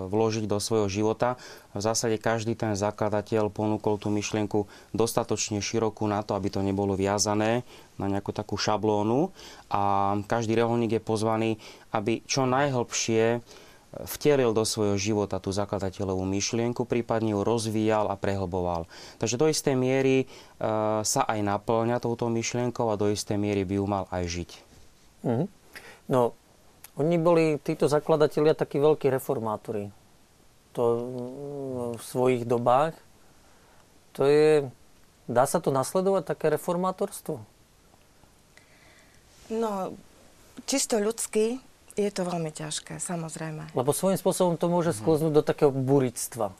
vložiť 0.08 0.48
do 0.48 0.56
svojho 0.56 0.88
života. 0.88 1.36
V 1.76 1.84
zásade 1.84 2.16
každý 2.16 2.56
ten 2.56 2.72
zakladateľ 2.72 3.52
ponúkol 3.52 4.00
tú 4.00 4.08
myšlienku 4.08 4.64
dostatočne 4.96 5.60
širokú 5.60 6.08
na 6.08 6.24
to, 6.24 6.32
aby 6.32 6.48
to 6.48 6.64
nebolo 6.64 6.96
viazané 6.96 7.68
na 8.00 8.08
nejakú 8.08 8.32
takú 8.32 8.56
šablónu. 8.56 9.28
A 9.68 10.16
každý 10.24 10.56
reholník 10.56 10.96
je 10.96 11.04
pozvaný, 11.04 11.50
aby 11.92 12.24
čo 12.24 12.48
najhlbšie 12.48 13.44
vtelil 13.92 14.52
do 14.52 14.68
svojho 14.68 15.00
života 15.00 15.40
tú 15.40 15.48
zakladateľovú 15.48 16.28
myšlienku, 16.28 16.84
prípadne 16.84 17.32
ju 17.32 17.40
rozvíjal 17.40 18.12
a 18.12 18.20
prehlboval. 18.20 18.84
Takže 19.16 19.40
do 19.40 19.48
istej 19.48 19.74
miery 19.80 20.16
e, 20.22 20.26
sa 21.00 21.22
aj 21.24 21.40
naplňa 21.40 21.96
touto 22.04 22.28
myšlienkou 22.28 22.92
a 22.92 23.00
do 23.00 23.08
istej 23.08 23.40
miery 23.40 23.64
by 23.64 23.74
ju 23.80 23.86
mal 23.88 24.04
aj 24.12 24.24
žiť. 24.28 24.50
Mm. 25.24 25.46
No, 26.12 26.36
oni 27.00 27.16
boli, 27.16 27.56
títo 27.64 27.88
zakladatelia, 27.88 28.52
takí 28.52 28.76
veľkí 28.76 29.08
reformátori. 29.08 29.88
To 30.76 30.84
v 31.96 32.02
svojich 32.02 32.44
dobách. 32.44 32.92
To 34.20 34.28
je, 34.28 34.68
dá 35.24 35.48
sa 35.48 35.64
to 35.64 35.72
nasledovať, 35.72 36.28
také 36.28 36.52
reformátorstvo? 36.52 37.40
No, 39.48 39.96
čisto 40.68 41.00
ľudský 41.00 41.62
je 41.98 42.10
to 42.14 42.22
veľmi 42.22 42.54
ťažké, 42.54 43.02
samozrejme. 43.02 43.74
Lebo 43.74 43.90
svojím 43.90 44.22
spôsobom 44.22 44.54
to 44.54 44.70
môže 44.70 44.94
sklznúť 44.94 45.32
do 45.34 45.42
takého 45.42 45.74
burictva. 45.74 46.54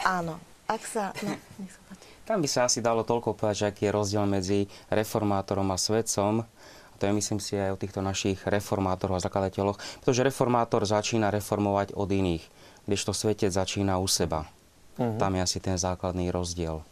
Áno. 0.00 0.40
Ak 0.70 0.82
sa... 0.86 1.12
No, 1.20 1.36
Tam 2.30 2.38
by 2.38 2.48
sa 2.48 2.70
asi 2.70 2.78
dalo 2.78 3.02
toľko 3.02 3.34
povedať, 3.34 3.56
že 3.58 3.68
aký 3.74 3.82
je 3.90 3.96
rozdiel 3.96 4.22
medzi 4.22 4.70
reformátorom 4.86 5.66
a 5.74 5.76
svedcom. 5.76 6.46
A 6.46 6.94
to 6.94 7.10
je 7.10 7.12
myslím 7.18 7.42
si 7.42 7.58
aj 7.58 7.74
o 7.74 7.80
týchto 7.80 8.06
našich 8.06 8.38
reformátoroch 8.46 9.18
a 9.18 9.24
zakladateľoch. 9.26 9.82
Pretože 9.98 10.22
reformátor 10.22 10.86
začína 10.86 11.34
reformovať 11.34 11.90
od 11.98 12.06
iných, 12.06 12.46
kdežto 12.86 13.10
svetec 13.10 13.50
začína 13.50 13.98
u 13.98 14.06
seba. 14.06 14.46
Uh-huh. 14.94 15.18
Tam 15.18 15.34
je 15.34 15.42
asi 15.42 15.58
ten 15.58 15.74
základný 15.74 16.30
rozdiel. 16.30 16.86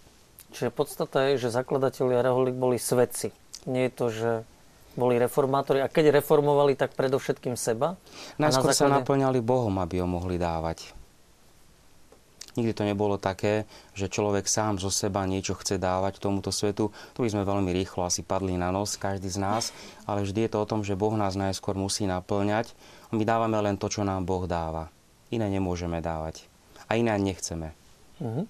Čiže 0.50 0.74
podstata 0.74 1.30
je, 1.30 1.46
že 1.46 1.54
zakladatelia 1.54 2.18
reholik 2.18 2.58
boli 2.58 2.82
svedci. 2.82 3.30
Nie 3.62 3.86
je 3.86 3.94
to, 3.94 4.06
že 4.10 4.30
boli 4.94 5.20
reformátori 5.20 5.82
a 5.82 5.90
keď 5.90 6.20
reformovali, 6.22 6.78
tak 6.78 6.94
predovšetkým 6.94 7.58
seba. 7.58 7.98
Najskôr 8.40 8.72
na 8.72 8.76
základe... 8.76 8.78
sa 8.78 8.88
naplňali 8.88 9.38
Bohom, 9.42 9.74
aby 9.82 10.00
ho 10.00 10.08
mohli 10.08 10.40
dávať. 10.40 10.94
Nikdy 12.58 12.72
to 12.74 12.82
nebolo 12.82 13.22
také, 13.22 13.70
že 13.94 14.10
človek 14.10 14.50
sám 14.50 14.82
zo 14.82 14.90
seba 14.90 15.22
niečo 15.22 15.54
chce 15.54 15.78
dávať 15.78 16.18
tomuto 16.18 16.50
svetu. 16.50 16.90
Tu 17.14 17.22
by 17.22 17.30
sme 17.30 17.46
veľmi 17.46 17.70
rýchlo 17.70 18.02
asi 18.02 18.26
padli 18.26 18.58
na 18.58 18.74
nos, 18.74 18.98
každý 18.98 19.30
z 19.30 19.38
nás, 19.38 19.70
ale 20.10 20.26
vždy 20.26 20.48
je 20.48 20.50
to 20.50 20.58
o 20.58 20.66
tom, 20.66 20.82
že 20.82 20.98
Boh 20.98 21.14
nás 21.14 21.38
najskôr 21.38 21.78
musí 21.78 22.10
naplňať. 22.10 22.74
My 23.14 23.22
dávame 23.22 23.54
len 23.62 23.78
to, 23.78 23.86
čo 23.86 24.02
nám 24.02 24.26
Boh 24.26 24.50
dáva. 24.50 24.90
Iné 25.30 25.46
nemôžeme 25.46 26.02
dávať. 26.02 26.50
A 26.90 26.98
iné 26.98 27.14
nechceme. 27.14 27.70
Uh-huh. 28.18 28.42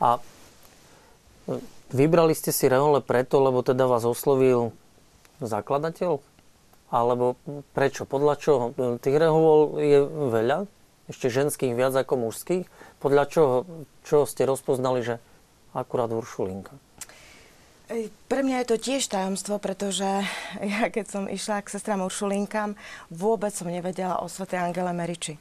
A 0.00 0.22
Vybrali 1.88 2.36
ste 2.36 2.52
si 2.52 2.68
rehole 2.68 3.00
preto, 3.00 3.40
lebo 3.40 3.64
teda 3.64 3.88
vás 3.88 4.04
oslovil 4.04 4.76
zakladateľ? 5.40 6.18
Alebo 6.88 7.36
prečo? 7.76 8.08
Podľa 8.08 8.34
čoho? 8.40 8.64
Tých 8.98 9.16
rehol 9.20 9.76
je 9.76 9.98
veľa, 10.08 10.64
ešte 11.08 11.28
ženských 11.28 11.76
viac 11.76 11.92
ako 11.96 12.28
mužských. 12.28 12.64
Podľa 13.00 13.24
čoho, 13.28 13.54
čo 14.04 14.24
ste 14.24 14.48
rozpoznali, 14.48 15.04
že 15.04 15.20
akurát 15.76 16.08
Uršulinka? 16.08 16.72
Pre 18.28 18.40
mňa 18.44 18.64
je 18.64 18.68
to 18.68 18.76
tiež 18.76 19.08
tajomstvo, 19.08 19.56
pretože 19.56 20.04
ja 20.76 20.92
keď 20.92 21.04
som 21.08 21.24
išla 21.24 21.64
k 21.64 21.72
sestram 21.72 22.04
Uršulinkám, 22.04 22.76
vôbec 23.08 23.52
som 23.56 23.68
nevedela 23.68 24.20
o 24.20 24.28
Sv. 24.28 24.48
Angele 24.52 24.92
Meriči. 24.92 25.40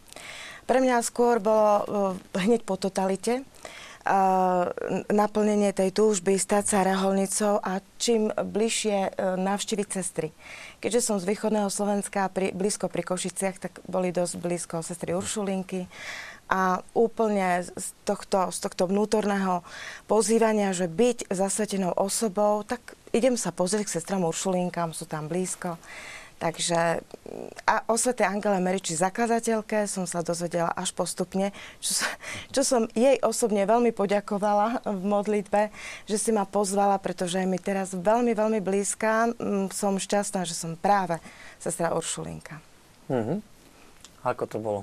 Pre 0.68 0.80
mňa 0.84 1.00
skôr 1.00 1.40
bolo 1.40 2.20
hneď 2.36 2.68
po 2.68 2.76
totalite, 2.76 3.48
naplnenie 5.12 5.76
tej 5.76 5.92
túžby, 5.92 6.40
stať 6.40 6.64
sa 6.72 6.80
reholnicou 6.88 7.60
a 7.60 7.84
čím 8.00 8.32
bližšie 8.32 8.98
e, 8.98 9.10
navštíviť 9.36 9.88
sestry. 9.92 10.32
Keďže 10.80 11.02
som 11.04 11.18
z 11.20 11.28
východného 11.28 11.68
Slovenska 11.68 12.32
pri, 12.32 12.56
blízko 12.56 12.88
pri 12.88 13.04
Košiciach, 13.04 13.58
tak 13.60 13.74
boli 13.86 14.16
dosť 14.16 14.34
blízko 14.40 14.76
sestry 14.86 15.12
Uršulinky 15.18 15.90
a 16.48 16.80
úplne 16.96 17.68
z 17.68 17.88
tohto, 18.08 18.56
z 18.56 18.58
tohto 18.64 18.88
vnútorného 18.88 19.68
pozývania, 20.08 20.72
že 20.72 20.88
byť 20.88 21.28
zasvetenou 21.28 21.92
osobou, 21.92 22.64
tak 22.64 22.96
idem 23.12 23.36
sa 23.36 23.52
pozrieť 23.52 23.92
k 23.92 23.96
sestram 24.00 24.24
Uršulinkám, 24.24 24.96
sú 24.96 25.04
tam 25.04 25.28
blízko. 25.28 25.76
Takže 26.38 27.02
a 27.66 27.76
o 27.90 27.98
Svete 27.98 28.22
Angele 28.22 28.62
Meriči 28.62 28.94
zakladateľke 28.94 29.90
som 29.90 30.06
sa 30.06 30.22
dozvedela 30.22 30.70
až 30.78 30.94
postupne, 30.94 31.50
čo, 31.82 32.06
čo 32.54 32.62
som 32.62 32.86
jej 32.94 33.18
osobne 33.26 33.66
veľmi 33.66 33.90
poďakovala 33.90 34.86
v 34.86 35.02
modlitbe, 35.02 35.74
že 36.06 36.18
si 36.22 36.30
ma 36.30 36.46
pozvala, 36.46 37.02
pretože 37.02 37.42
je 37.42 37.50
mi 37.50 37.58
teraz 37.58 37.98
veľmi, 37.98 38.38
veľmi 38.38 38.62
blízka. 38.62 39.34
Mm, 39.34 39.74
som 39.74 39.98
šťastná, 39.98 40.46
že 40.46 40.54
som 40.54 40.78
práve 40.78 41.18
sestra 41.58 41.98
Uršulinka. 41.98 42.62
Mm-hmm. 43.10 43.38
Ako 44.22 44.46
to 44.46 44.58
bolo? 44.62 44.82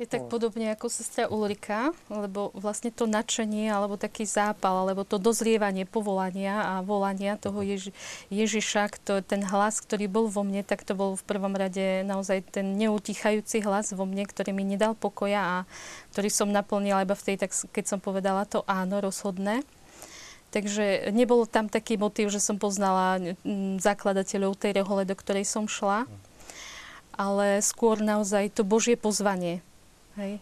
Je 0.00 0.08
tak 0.08 0.32
podobne 0.32 0.72
ako 0.72 0.88
sestra 0.88 1.28
Ulrika, 1.28 1.92
lebo 2.08 2.48
vlastne 2.56 2.88
to 2.88 3.04
nadšenie, 3.04 3.68
alebo 3.68 4.00
taký 4.00 4.24
zápal, 4.24 4.80
alebo 4.80 5.04
to 5.04 5.20
dozrievanie 5.20 5.84
povolania 5.84 6.56
a 6.56 6.74
volania 6.80 7.36
toho 7.36 7.60
Ježi- 7.60 7.92
Ježiša, 8.32 8.96
to, 9.04 9.20
ten 9.20 9.44
hlas, 9.44 9.84
ktorý 9.84 10.08
bol 10.08 10.32
vo 10.32 10.40
mne, 10.40 10.64
tak 10.64 10.88
to 10.88 10.96
bol 10.96 11.20
v 11.20 11.24
prvom 11.28 11.52
rade 11.52 12.00
naozaj 12.08 12.48
ten 12.48 12.80
neutichajúci 12.80 13.60
hlas 13.60 13.92
vo 13.92 14.08
mne, 14.08 14.24
ktorý 14.24 14.56
mi 14.56 14.64
nedal 14.64 14.96
pokoja 14.96 15.40
a 15.44 15.56
ktorý 16.16 16.32
som 16.32 16.48
naplnila 16.48 17.04
iba 17.04 17.12
v 17.12 17.24
tej, 17.28 17.36
tak 17.44 17.52
keď 17.52 17.84
som 17.84 18.00
povedala 18.00 18.48
to 18.48 18.64
áno, 18.64 19.04
rozhodné. 19.04 19.68
Takže 20.48 21.12
nebol 21.12 21.44
tam 21.44 21.68
taký 21.68 22.00
motív, 22.00 22.32
že 22.32 22.40
som 22.40 22.56
poznala 22.56 23.36
zakladateľov 23.76 24.56
tej 24.56 24.80
rehole, 24.80 25.04
do 25.04 25.12
ktorej 25.12 25.44
som 25.44 25.68
šla, 25.68 26.08
ale 27.12 27.60
skôr 27.60 28.00
naozaj 28.00 28.56
to 28.56 28.64
Božie 28.64 28.96
pozvanie 28.96 29.60
Hej. 30.20 30.36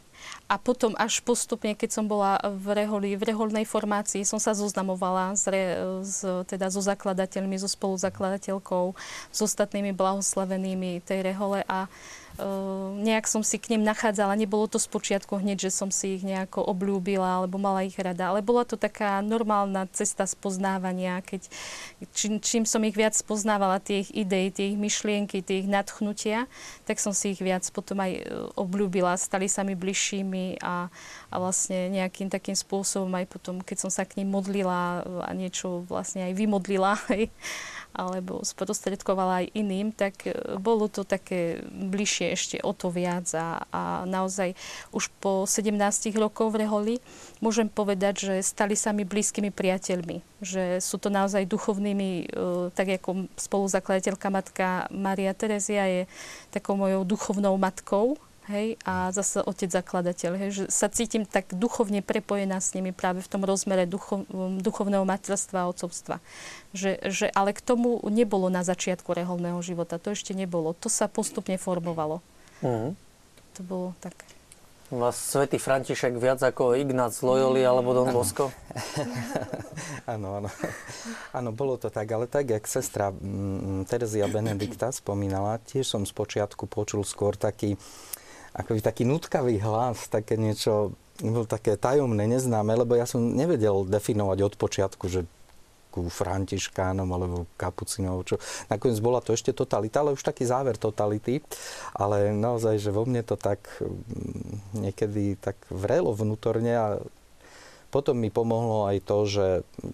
A 0.50 0.58
potom 0.58 0.98
až 0.98 1.22
postupne, 1.22 1.70
keď 1.78 1.94
som 1.94 2.10
bola 2.10 2.34
v 2.42 2.82
reholi, 2.82 3.14
v 3.14 3.30
reholnej 3.30 3.62
formácii, 3.62 4.26
som 4.26 4.42
sa 4.42 4.50
zoznamovala 4.50 5.38
s, 5.38 5.46
re, 5.46 5.78
s, 6.02 6.26
teda 6.50 6.66
so 6.66 6.82
zakladateľmi, 6.82 7.54
so 7.54 7.70
spoluzakladateľkou, 7.70 8.98
s 9.30 9.38
ostatnými 9.38 9.94
blahoslavenými 9.94 11.06
tej 11.06 11.22
rehole 11.22 11.62
a 11.70 11.86
Ehm, 11.86 12.27
nejak 12.98 13.26
som 13.26 13.42
si 13.42 13.58
k 13.58 13.74
nim 13.74 13.82
nachádzala. 13.82 14.38
Nebolo 14.38 14.70
to 14.70 14.78
z 14.78 14.86
počiatku 14.86 15.38
hneď, 15.38 15.68
že 15.68 15.70
som 15.74 15.90
si 15.90 16.18
ich 16.18 16.22
nejako 16.22 16.62
obľúbila 16.70 17.42
alebo 17.42 17.58
mala 17.58 17.82
ich 17.82 17.98
rada, 17.98 18.30
ale 18.30 18.42
bola 18.42 18.62
to 18.62 18.78
taká 18.78 19.18
normálna 19.22 19.90
cesta 19.90 20.26
spoznávania, 20.26 21.18
keď 21.22 21.50
čím, 22.14 22.38
čím 22.38 22.64
som 22.66 22.82
ich 22.86 22.94
viac 22.94 23.14
spoznávala, 23.18 23.82
tie 23.82 24.06
ich 24.06 24.10
idei, 24.14 24.54
tie 24.54 24.74
ich 24.74 24.78
myšlienky, 24.78 25.42
tie 25.42 25.66
ich 25.66 25.68
nadchnutia, 25.68 26.46
tak 26.86 27.02
som 27.02 27.10
si 27.10 27.34
ich 27.34 27.42
viac 27.42 27.66
potom 27.74 27.98
aj 27.98 28.12
e, 28.14 28.22
obľúbila, 28.54 29.18
stali 29.18 29.50
sa 29.50 29.66
mi 29.66 29.74
bližšími 29.74 30.62
a, 30.62 30.86
a 31.30 31.34
vlastne 31.36 31.90
nejakým 31.90 32.30
takým 32.30 32.54
spôsobom 32.54 33.10
aj 33.18 33.26
potom, 33.26 33.60
keď 33.62 33.88
som 33.88 33.90
sa 33.90 34.06
k 34.06 34.22
ním 34.22 34.30
modlila 34.30 35.02
a 35.26 35.30
niečo 35.34 35.84
vlastne 35.90 36.26
aj 36.30 36.32
vymodlila, 36.38 36.94
hej, 37.12 37.30
alebo 37.96 38.44
sprostredkovala 38.44 39.44
aj 39.44 39.46
iným, 39.56 39.90
tak 39.90 40.28
e, 40.28 40.32
bolo 40.60 40.86
to 40.86 41.02
také 41.02 41.64
bližšie 41.66 42.26
ešte 42.34 42.56
o 42.62 42.70
to 42.76 42.92
viac 42.92 43.26
a, 43.34 43.64
a 43.74 43.82
naozaj 44.06 44.54
už 44.94 45.10
po 45.18 45.48
17 45.48 45.74
rokov 46.14 46.54
v 46.54 46.64
Reholi 46.64 46.96
môžem 47.42 47.66
povedať, 47.66 48.14
že 48.30 48.34
stali 48.44 48.78
sa 48.78 48.94
mi 48.94 49.02
blízkymi 49.02 49.50
priateľmi, 49.50 50.22
že 50.44 50.78
sú 50.78 51.02
to 51.02 51.10
naozaj 51.10 51.48
duchovnými, 51.48 52.10
e, 52.22 52.26
tak 52.76 53.00
ako 53.02 53.26
spoluzakladateľka 53.34 54.28
matka 54.30 54.66
Maria 54.94 55.34
Terezia 55.34 55.88
je 55.88 56.02
takou 56.54 56.78
mojou 56.78 57.02
duchovnou 57.02 57.58
matkou, 57.58 58.20
hej, 58.48 58.80
a 58.82 59.12
zase 59.12 59.44
otec 59.44 59.68
zakladateľ, 59.68 60.32
hej, 60.40 60.50
že 60.50 60.64
sa 60.72 60.88
cítim 60.88 61.28
tak 61.28 61.52
duchovne 61.52 62.00
prepojená 62.00 62.58
s 62.58 62.72
nimi 62.72 62.90
práve 62.90 63.20
v 63.20 63.28
tom 63.28 63.44
rozmere 63.44 63.84
ducho, 63.84 64.24
duchovného 64.58 65.04
materstva 65.04 65.64
a 65.64 65.70
otcovstva. 65.70 66.18
Že, 66.72 66.98
že, 67.08 67.26
ale 67.32 67.52
k 67.52 67.60
tomu 67.60 68.00
nebolo 68.08 68.48
na 68.48 68.64
začiatku 68.64 69.12
reholného 69.12 69.60
života, 69.60 70.00
to 70.00 70.16
ešte 70.16 70.32
nebolo. 70.32 70.72
To 70.80 70.88
sa 70.88 71.06
postupne 71.06 71.60
formovalo. 71.60 72.24
Mm. 72.64 72.96
To 73.56 73.60
bolo 73.62 73.88
tak. 74.02 74.16
Vás 74.88 75.20
svätý 75.20 75.60
František 75.60 76.16
viac 76.16 76.40
ako 76.40 76.72
Ignác 76.72 77.12
z 77.12 77.20
Loyoli 77.20 77.60
alebo 77.60 77.92
Don 77.92 78.08
Bosco? 78.08 78.48
Áno, 80.08 80.40
áno. 80.40 80.48
Áno, 81.36 81.52
bolo 81.52 81.76
to 81.76 81.92
tak, 81.92 82.08
ale 82.08 82.24
tak, 82.24 82.48
jak 82.48 82.64
sestra 82.64 83.12
Terezia 83.84 84.24
Benedikta 84.24 84.88
spomínala, 84.88 85.60
tiež 85.68 85.84
som 85.84 86.08
z 86.08 86.16
počiatku 86.16 86.64
počul 86.64 87.04
skôr 87.04 87.36
taký 87.36 87.76
akoby 88.58 88.80
taký 88.82 89.06
nutkavý 89.06 89.62
hlas, 89.62 90.10
také 90.10 90.34
niečo, 90.34 90.98
bol 91.22 91.46
také 91.46 91.78
tajomné, 91.78 92.26
neznáme, 92.26 92.74
lebo 92.74 92.98
ja 92.98 93.06
som 93.06 93.22
nevedel 93.22 93.86
definovať 93.86 94.38
od 94.42 94.54
počiatku, 94.58 95.04
že 95.06 95.20
ku 95.88 96.12
františkánom 96.12 97.08
alebo 97.08 97.48
kapucinov, 97.56 98.28
čo 98.28 98.36
nakoniec 98.68 99.00
bola 99.00 99.24
to 99.24 99.32
ešte 99.32 99.56
totalita, 99.56 100.04
ale 100.04 100.12
už 100.14 100.22
taký 100.22 100.44
záver 100.44 100.76
totality, 100.76 101.40
ale 101.96 102.30
naozaj, 102.36 102.76
že 102.76 102.92
vo 102.92 103.08
mne 103.08 103.24
to 103.24 103.40
tak 103.40 103.64
mm, 103.80 104.84
niekedy 104.84 105.40
tak 105.40 105.56
vrelo 105.72 106.12
vnútorne 106.12 106.72
a 106.76 106.86
potom 107.88 108.20
mi 108.20 108.28
pomohlo 108.28 108.84
aj 108.84 108.98
to, 109.00 109.18
že 109.24 109.46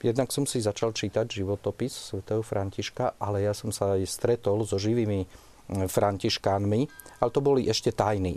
jednak 0.03 0.35
som 0.35 0.51
si 0.51 0.59
začal 0.59 0.91
čítať 0.91 1.31
životopis 1.31 1.95
svätého 2.11 2.43
Františka, 2.43 3.15
ale 3.23 3.47
ja 3.47 3.55
som 3.55 3.71
sa 3.71 3.95
aj 3.95 4.03
stretol 4.11 4.67
so 4.67 4.83
živými 4.83 5.31
františkánmi, 5.69 6.81
ale 7.21 7.31
to 7.33 7.41
boli 7.41 7.65
ešte 7.67 7.89
tajní 7.93 8.37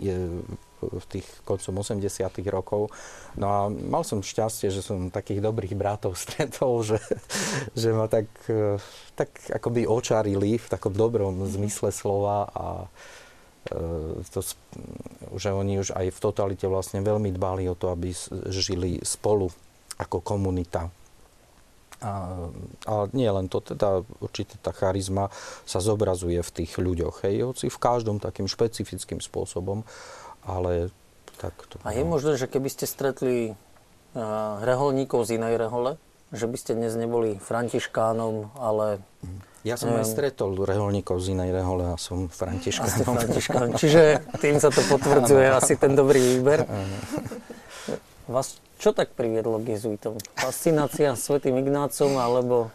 v 0.78 1.04
tých 1.10 1.26
koncom 1.42 1.82
80 1.82 2.06
rokov. 2.48 2.88
No 3.34 3.46
a 3.50 3.60
mal 3.68 4.06
som 4.06 4.22
šťastie, 4.22 4.70
že 4.70 4.80
som 4.80 5.10
takých 5.10 5.42
dobrých 5.42 5.74
bratov 5.74 6.14
stretol, 6.14 6.80
že, 6.88 7.02
že 7.74 7.90
ma 7.90 8.06
tak, 8.06 8.30
tak 9.18 9.28
akoby 9.50 9.84
očarili 9.84 10.56
v 10.56 10.66
takom 10.70 10.94
dobrom 10.94 11.42
zmysle 11.50 11.90
slova 11.90 12.46
a 12.54 12.66
e, 13.74 14.22
to, 14.30 14.40
že 15.34 15.50
oni 15.50 15.82
už 15.82 15.98
aj 15.98 16.14
v 16.14 16.18
totalite 16.22 16.66
vlastne 16.70 17.02
veľmi 17.02 17.34
dbali 17.34 17.66
o 17.66 17.74
to, 17.74 17.90
aby 17.90 18.14
žili 18.48 19.02
spolu 19.02 19.50
ako 19.98 20.22
komunita. 20.22 20.86
A, 21.98 22.46
a 22.86 22.94
nie 23.10 23.26
len 23.26 23.50
to, 23.50 23.58
teda 23.58 24.06
určite 24.22 24.54
tá 24.62 24.70
charizma 24.70 25.34
sa 25.66 25.82
zobrazuje 25.82 26.38
v 26.38 26.50
tých 26.62 26.78
ľuďoch, 26.78 27.26
hej, 27.26 27.42
hoci 27.42 27.66
v 27.66 27.78
každom 27.78 28.22
takým 28.22 28.46
špecifickým 28.46 29.18
spôsobom, 29.18 29.82
ale 30.46 30.94
tak 31.42 31.58
to... 31.66 31.82
A 31.82 31.90
je 31.90 32.06
možné, 32.06 32.38
že 32.38 32.46
keby 32.46 32.70
ste 32.70 32.86
stretli 32.86 33.50
uh, 33.50 34.62
reholníkov 34.62 35.26
z 35.26 35.42
inej 35.42 35.58
rehole, 35.58 35.98
že 36.30 36.46
by 36.46 36.56
ste 36.60 36.78
dnes 36.78 36.94
neboli 36.94 37.40
františkánom, 37.42 38.54
ale... 38.62 39.02
Ja 39.66 39.74
som 39.74 39.90
neviem, 39.90 40.06
aj 40.06 40.14
stretol 40.14 40.54
reholníkov 40.54 41.18
z 41.18 41.34
inej 41.34 41.50
rehole 41.50 41.82
a 41.90 41.98
som 41.98 42.30
františkánom. 42.30 43.10
františkánom. 43.18 43.72
Čiže 43.74 44.22
tým 44.38 44.62
sa 44.62 44.70
to 44.70 44.86
potvrdzuje 44.86 45.50
asi 45.50 45.74
ten 45.74 45.98
dobrý 45.98 46.38
výber. 46.38 46.62
Vás 48.30 48.62
čo 48.78 48.94
tak 48.94 49.12
priviedlo 49.12 49.58
k 49.58 49.74
jezuitom? 49.74 50.16
Fascinácia 50.38 51.12
svetým 51.18 51.58
Ignácom 51.58 52.14
alebo 52.16 52.70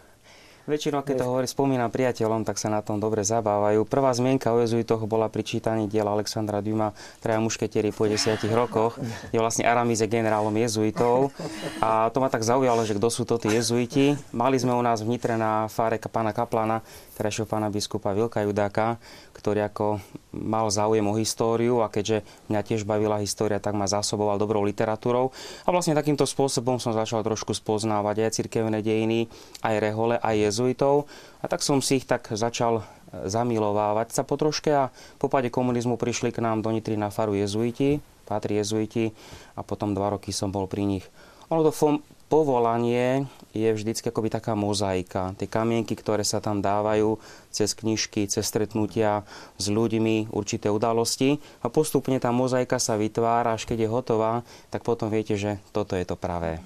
Väčšinou, 0.63 1.03
keď 1.03 1.19
to 1.19 1.27
hovorí, 1.27 1.43
spomínam 1.43 1.91
priateľom, 1.91 2.47
tak 2.47 2.55
sa 2.55 2.71
na 2.71 2.79
tom 2.79 2.95
dobre 2.95 3.19
zabávajú. 3.27 3.83
Prvá 3.83 4.15
zmienka 4.15 4.55
o 4.55 4.63
jezuitoch 4.63 5.03
bola 5.11 5.27
pri 5.27 5.43
čítaní 5.43 5.91
diela 5.91 6.15
Alexandra 6.15 6.63
Duma, 6.63 6.95
Traja 7.19 7.43
mušketieri 7.43 7.91
po 7.91 8.07
desiatich 8.07 8.47
rokoch, 8.47 8.95
kde 9.27 9.43
vlastne 9.43 9.67
Aramis 9.67 9.99
je 9.99 10.07
generálom 10.07 10.55
jezuitov. 10.55 11.35
A 11.83 12.07
to 12.15 12.23
ma 12.23 12.31
tak 12.31 12.47
zaujalo, 12.47 12.87
že 12.87 12.95
kto 12.95 13.11
sú 13.11 13.27
to 13.27 13.35
tí 13.35 13.51
jezuiti. 13.51 14.15
Mali 14.31 14.55
sme 14.55 14.71
u 14.71 14.79
nás 14.79 15.03
v 15.03 15.11
Nitre 15.11 15.35
na 15.35 15.67
fáre 15.67 15.99
pána 15.99 16.31
Kaplana, 16.31 16.79
terajšieho 17.19 17.43
pána 17.43 17.67
biskupa 17.67 18.15
Vilka 18.15 18.47
Judáka, 18.47 19.03
ktorý 19.35 19.67
ako 19.67 19.99
mal 20.33 20.65
záujem 20.73 21.05
o 21.05 21.13
históriu 21.13 21.85
a 21.85 21.87
keďže 21.87 22.25
mňa 22.49 22.61
tiež 22.65 22.81
bavila 22.83 23.21
história, 23.21 23.61
tak 23.61 23.77
ma 23.77 23.85
zásoboval 23.85 24.41
dobrou 24.41 24.65
literatúrou. 24.65 25.29
A 25.63 25.69
vlastne 25.69 25.93
takýmto 25.93 26.25
spôsobom 26.25 26.81
som 26.81 26.91
začal 26.91 27.21
trošku 27.21 27.53
spoznávať 27.53 28.25
aj 28.25 28.35
cirkevné 28.41 28.81
dejiny, 28.81 29.29
aj 29.61 29.75
rehole, 29.77 30.17
aj 30.17 30.35
jezuitov. 30.49 31.05
A 31.39 31.45
tak 31.45 31.61
som 31.61 31.79
si 31.79 32.01
ich 32.01 32.09
tak 32.09 32.25
začal 32.33 32.81
e, 32.81 33.29
zamilovávať 33.29 34.17
sa 34.17 34.25
po 34.25 34.35
troške 34.35 34.73
a 34.73 34.89
po 35.21 35.29
páde 35.29 35.53
komunizmu 35.53 35.95
prišli 35.95 36.33
k 36.33 36.41
nám 36.41 36.65
do 36.65 36.73
Nitry 36.73 36.97
na 36.97 37.13
faru 37.13 37.37
jezuiti, 37.37 38.01
pátri 38.25 38.57
jezuiti 38.57 39.13
a 39.53 39.61
potom 39.61 39.93
dva 39.93 40.17
roky 40.17 40.33
som 40.33 40.49
bol 40.49 40.65
pri 40.65 40.89
nich. 40.89 41.05
Ono 41.53 41.61
to 41.61 42.01
povolanie 42.33 43.29
je 43.53 43.69
vždycky 43.69 44.09
akoby 44.09 44.33
taká 44.33 44.57
mozaika. 44.57 45.37
Tie 45.37 45.45
kamienky, 45.45 45.93
ktoré 45.93 46.25
sa 46.25 46.41
tam 46.41 46.59
dávajú 46.59 47.21
cez 47.53 47.77
knižky, 47.77 48.25
cez 48.25 48.41
stretnutia 48.43 49.23
s 49.61 49.69
ľuďmi, 49.69 50.33
určité 50.33 50.73
udalosti 50.73 51.37
a 51.61 51.69
postupne 51.69 52.17
tá 52.17 52.33
mozaika 52.33 52.81
sa 52.81 52.97
vytvára, 52.97 53.53
až 53.53 53.69
keď 53.69 53.85
je 53.85 53.93
hotová, 53.93 54.33
tak 54.73 54.81
potom 54.81 55.13
viete, 55.13 55.37
že 55.37 55.61
toto 55.69 55.93
je 55.93 56.03
to 56.03 56.17
pravé. 56.17 56.59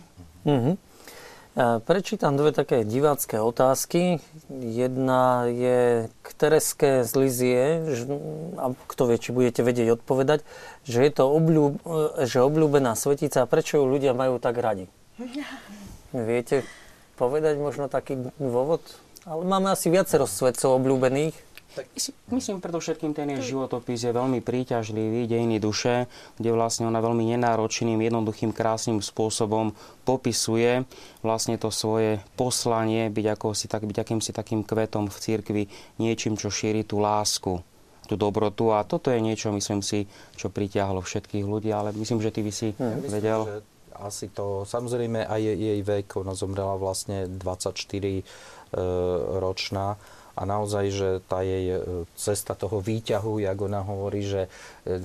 Mm-hmm. 0.48 0.88
Prečítam 1.58 2.38
dve 2.38 2.54
také 2.54 2.86
divácké 2.86 3.42
otázky. 3.42 4.22
Jedna 4.62 5.50
je 5.50 6.06
k 6.22 6.28
Tereske 6.38 7.02
z 7.02 7.12
Lizie, 7.18 7.64
a 8.62 8.78
kto 8.78 9.10
vie, 9.10 9.18
či 9.18 9.34
budete 9.34 9.66
vedieť 9.66 9.98
odpovedať, 9.98 10.46
že 10.86 11.02
je 11.02 11.12
to 11.18 11.26
obľúb, 11.26 11.82
že 12.30 12.46
obľúbená 12.46 12.94
svetica 12.94 13.42
a 13.42 13.50
prečo 13.50 13.82
ju 13.82 13.90
ľudia 13.90 14.14
majú 14.14 14.38
tak 14.38 14.62
radi? 14.62 14.86
Viete 16.16 16.64
povedať 17.20 17.60
možno 17.60 17.92
taký 17.92 18.32
dôvod? 18.38 18.80
Ale 19.28 19.44
máme 19.44 19.74
asi 19.74 19.92
viacero 19.92 20.24
svetcov 20.24 20.80
obľúbených. 20.80 21.36
Tak 21.78 21.86
myslím, 22.34 22.58
predovšetkým 22.58 23.14
ten 23.14 23.30
jej 23.38 23.54
životopis 23.54 24.02
je 24.02 24.10
veľmi 24.10 24.42
príťažlivý, 24.42 25.30
dejiny 25.30 25.62
duše, 25.62 26.10
kde 26.42 26.50
vlastne 26.50 26.90
ona 26.90 26.98
veľmi 26.98 27.22
nenáročným, 27.38 28.02
jednoduchým, 28.02 28.50
krásnym 28.50 28.98
spôsobom 28.98 29.78
popisuje 30.02 30.90
vlastne 31.22 31.54
to 31.62 31.70
svoje 31.70 32.18
poslanie, 32.34 33.14
byť, 33.14 33.26
ako 33.30 33.54
si, 33.54 33.70
tak, 33.70 33.86
byť 33.86 33.94
akýmsi 33.94 34.34
takým 34.34 34.66
kvetom 34.66 35.06
v 35.06 35.18
cirkvi, 35.22 35.64
niečím, 36.02 36.34
čo 36.34 36.50
šíri 36.50 36.82
tú 36.82 36.98
lásku 36.98 37.62
tú 38.08 38.16
dobrotu 38.16 38.72
a 38.72 38.88
toto 38.88 39.12
je 39.12 39.20
niečo, 39.20 39.52
myslím 39.52 39.84
si, 39.84 40.08
čo 40.40 40.48
pritiahlo 40.48 41.04
všetkých 41.04 41.44
ľudí, 41.44 41.76
ale 41.76 41.92
myslím, 41.92 42.24
že 42.24 42.32
ty 42.32 42.40
by 42.40 42.52
si 42.56 42.72
ja 42.72 42.96
vedel. 43.04 43.42
Myslím, 43.44 43.60
že 43.60 43.77
asi 44.02 44.30
to, 44.30 44.64
samozrejme 44.68 45.26
aj 45.26 45.42
jej 45.42 45.80
vek, 45.82 46.20
ona 46.20 46.38
zomrela 46.38 46.78
vlastne 46.78 47.26
24 47.30 47.74
e, 47.74 48.24
ročná. 49.40 49.98
A 50.38 50.46
naozaj, 50.46 50.86
že 50.94 51.10
tá 51.26 51.42
jej 51.42 51.66
e, 51.74 52.06
cesta 52.14 52.54
toho 52.54 52.78
výťahu, 52.78 53.42
jak 53.42 53.58
ona 53.58 53.82
hovorí, 53.82 54.22
že 54.22 54.46
e, 54.86 55.00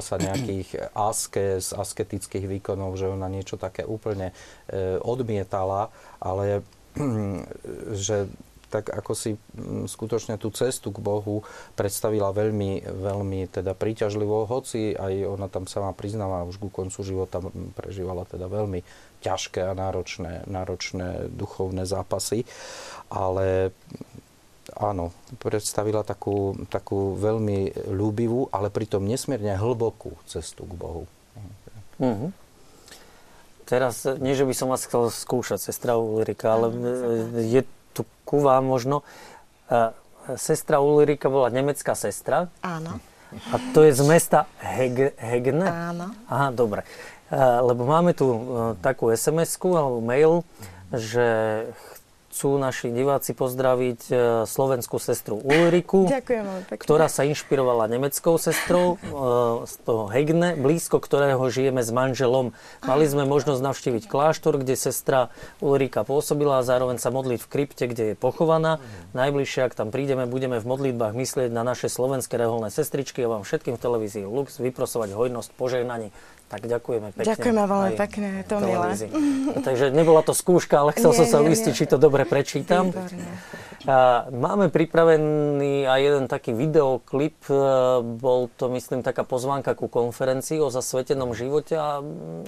sa 0.00 0.16
nejakých 0.16 0.92
aske 0.96 1.60
z 1.60 1.68
asketických 1.76 2.48
výkonov, 2.48 2.96
že 2.96 3.12
ona 3.12 3.28
niečo 3.28 3.60
také 3.60 3.84
úplne 3.84 4.32
odmietala, 5.04 5.92
ale 6.16 6.64
že 8.04 8.28
tak 8.72 8.88
ako 8.88 9.12
si 9.12 9.36
mm, 9.36 9.84
skutočne 9.84 10.40
tú 10.40 10.48
cestu 10.48 10.88
k 10.88 11.04
Bohu 11.04 11.44
predstavila 11.76 12.32
veľmi, 12.32 12.88
veľmi 12.88 13.52
teda 13.52 13.76
príťažlivo, 13.76 14.48
hoci 14.48 14.96
aj 14.96 15.12
ona 15.28 15.52
tam 15.52 15.68
sama 15.68 15.92
priznáva, 15.92 16.48
už 16.48 16.56
ku 16.56 16.72
koncu 16.72 17.04
života 17.04 17.44
prežívala 17.76 18.24
teda 18.24 18.48
veľmi 18.48 18.80
ťažké 19.20 19.60
a 19.60 19.76
náročné, 19.76 20.48
náročné 20.48 21.28
duchovné 21.28 21.84
zápasy, 21.84 22.48
ale 23.12 23.76
áno, 24.72 25.12
predstavila 25.36 26.00
takú, 26.00 26.56
takú 26.72 27.12
veľmi 27.20 27.92
ľúbivú, 27.92 28.48
ale 28.48 28.72
pritom 28.72 29.04
nesmierne 29.04 29.60
hlbokú 29.60 30.16
cestu 30.24 30.64
k 30.64 30.72
Bohu. 30.72 31.04
Mm-hmm. 32.00 32.30
Teraz, 33.62 34.04
nie 34.20 34.36
že 34.36 34.44
by 34.44 34.54
som 34.56 34.68
vás 34.68 34.84
chcel 34.84 35.08
skúšať, 35.08 35.56
sestra 35.62 35.96
Ulrika, 35.96 36.58
ale 36.58 36.68
je 37.40 37.62
tu 37.92 38.02
ku 38.24 38.40
vám 38.40 38.64
možno. 38.64 39.04
Sestra 40.36 40.78
Ulrika 40.78 41.26
bola 41.26 41.48
nemecká 41.48 41.92
sestra. 41.92 42.48
Áno. 42.62 42.98
A 43.32 43.56
to 43.72 43.80
je 43.82 43.96
z 43.96 44.02
mesta 44.04 44.44
Heg- 44.60 45.16
Hegne? 45.16 45.64
Áno. 45.64 46.12
Aha, 46.28 46.52
dobre. 46.52 46.84
Lebo 47.32 47.88
máme 47.88 48.12
tu 48.12 48.28
e, 48.28 48.36
takú 48.84 49.08
SMS-ku 49.08 49.72
alebo 49.72 50.04
mail, 50.04 50.44
že 50.92 51.24
chcú 52.32 52.56
naši 52.56 52.88
diváci 52.88 53.36
pozdraviť 53.36 54.00
e, 54.08 54.12
slovenskú 54.48 54.96
sestru 54.96 55.36
Ulriku, 55.44 56.08
Ďakujem 56.08 56.72
ktorá 56.80 57.04
sa 57.12 57.28
inšpirovala 57.28 57.92
nemeckou 57.92 58.40
sestrou 58.40 58.96
e, 58.96 59.68
z 59.68 59.74
toho 59.84 60.08
Hegne, 60.08 60.56
blízko 60.56 60.96
ktorého 60.96 61.44
žijeme 61.52 61.84
s 61.84 61.92
manželom. 61.92 62.56
Mali 62.88 63.04
sme 63.04 63.28
možnosť 63.28 63.60
navštíviť 63.60 64.08
kláštor, 64.08 64.56
kde 64.64 64.80
sestra 64.80 65.28
Ulrika 65.60 66.08
pôsobila 66.08 66.64
a 66.64 66.66
zároveň 66.66 66.96
sa 66.96 67.12
modliť 67.12 67.44
v 67.44 67.50
krypte, 67.52 67.84
kde 67.84 68.04
je 68.12 68.14
pochovaná. 68.16 68.80
Najbližšie, 69.12 69.68
ak 69.68 69.76
tam 69.76 69.92
prídeme, 69.92 70.24
budeme 70.24 70.56
v 70.56 70.64
modlitbách 70.64 71.12
myslieť 71.12 71.52
na 71.52 71.60
naše 71.60 71.92
slovenské 71.92 72.40
reholné 72.40 72.72
sestričky 72.72 73.28
a 73.28 73.28
vám 73.28 73.44
všetkým 73.44 73.76
v 73.76 73.82
televízii 73.84 74.24
Lux 74.24 74.56
vyprosovať 74.56 75.12
hojnosť 75.12 75.52
požehnaní 75.52 76.08
tak 76.52 76.68
ďakujeme 76.68 77.16
pekne. 77.16 77.28
Ďakujeme 77.32 77.62
veľmi 77.64 77.92
pekne, 77.96 78.28
to 78.44 78.56
milé. 78.60 78.92
Takže 79.66 79.88
nebola 79.88 80.20
to 80.20 80.36
skúška, 80.36 80.84
ale 80.84 80.92
chcel 80.92 81.16
nie, 81.16 81.18
som 81.24 81.26
sa 81.26 81.38
uistiť, 81.40 81.72
či 81.72 81.88
to 81.88 81.96
dobre 81.96 82.28
prečítam. 82.28 82.92
A 83.82 84.30
máme 84.30 84.70
pripravený 84.70 85.90
aj 85.90 86.00
jeden 86.04 86.24
taký 86.30 86.54
videoklip. 86.54 87.34
E, 87.50 87.58
bol 88.04 88.46
to, 88.54 88.70
myslím, 88.70 89.02
taká 89.02 89.26
pozvánka 89.26 89.74
ku 89.74 89.90
konferencii 89.90 90.62
o 90.62 90.70
zasvetenom 90.70 91.34
živote 91.34 91.74
a 91.74 91.98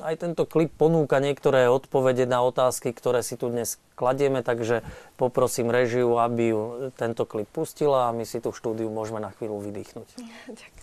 aj 0.06 0.14
tento 0.14 0.46
klip 0.46 0.70
ponúka 0.78 1.18
niektoré 1.18 1.66
odpovede 1.66 2.30
na 2.30 2.38
otázky, 2.46 2.94
ktoré 2.94 3.26
si 3.26 3.34
tu 3.34 3.50
dnes 3.50 3.82
kladieme, 3.98 4.46
takže 4.46 4.86
poprosím 5.18 5.74
režiu, 5.74 6.22
aby 6.22 6.54
ju 6.54 6.62
tento 6.94 7.26
klip 7.26 7.50
pustila 7.50 8.10
a 8.10 8.14
my 8.14 8.22
si 8.22 8.38
tu 8.38 8.54
štúdiu 8.54 8.86
môžeme 8.86 9.18
na 9.18 9.34
chvíľu 9.34 9.58
vydýchnuť. 9.58 10.08
Ďakujem. 10.54 10.73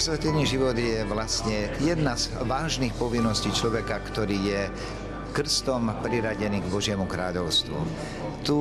Zasvetený 0.00 0.48
život 0.48 0.80
je 0.80 1.04
vlastne 1.04 1.68
jedna 1.76 2.16
z 2.16 2.32
vážnych 2.48 2.96
povinností 2.96 3.52
človeka, 3.52 4.00
ktorý 4.00 4.48
je 4.48 4.62
krstom 5.30 5.94
priradený 6.02 6.62
k 6.62 6.70
Božiemu 6.70 7.06
kráľovstvu. 7.06 7.78
Tu 8.40 8.56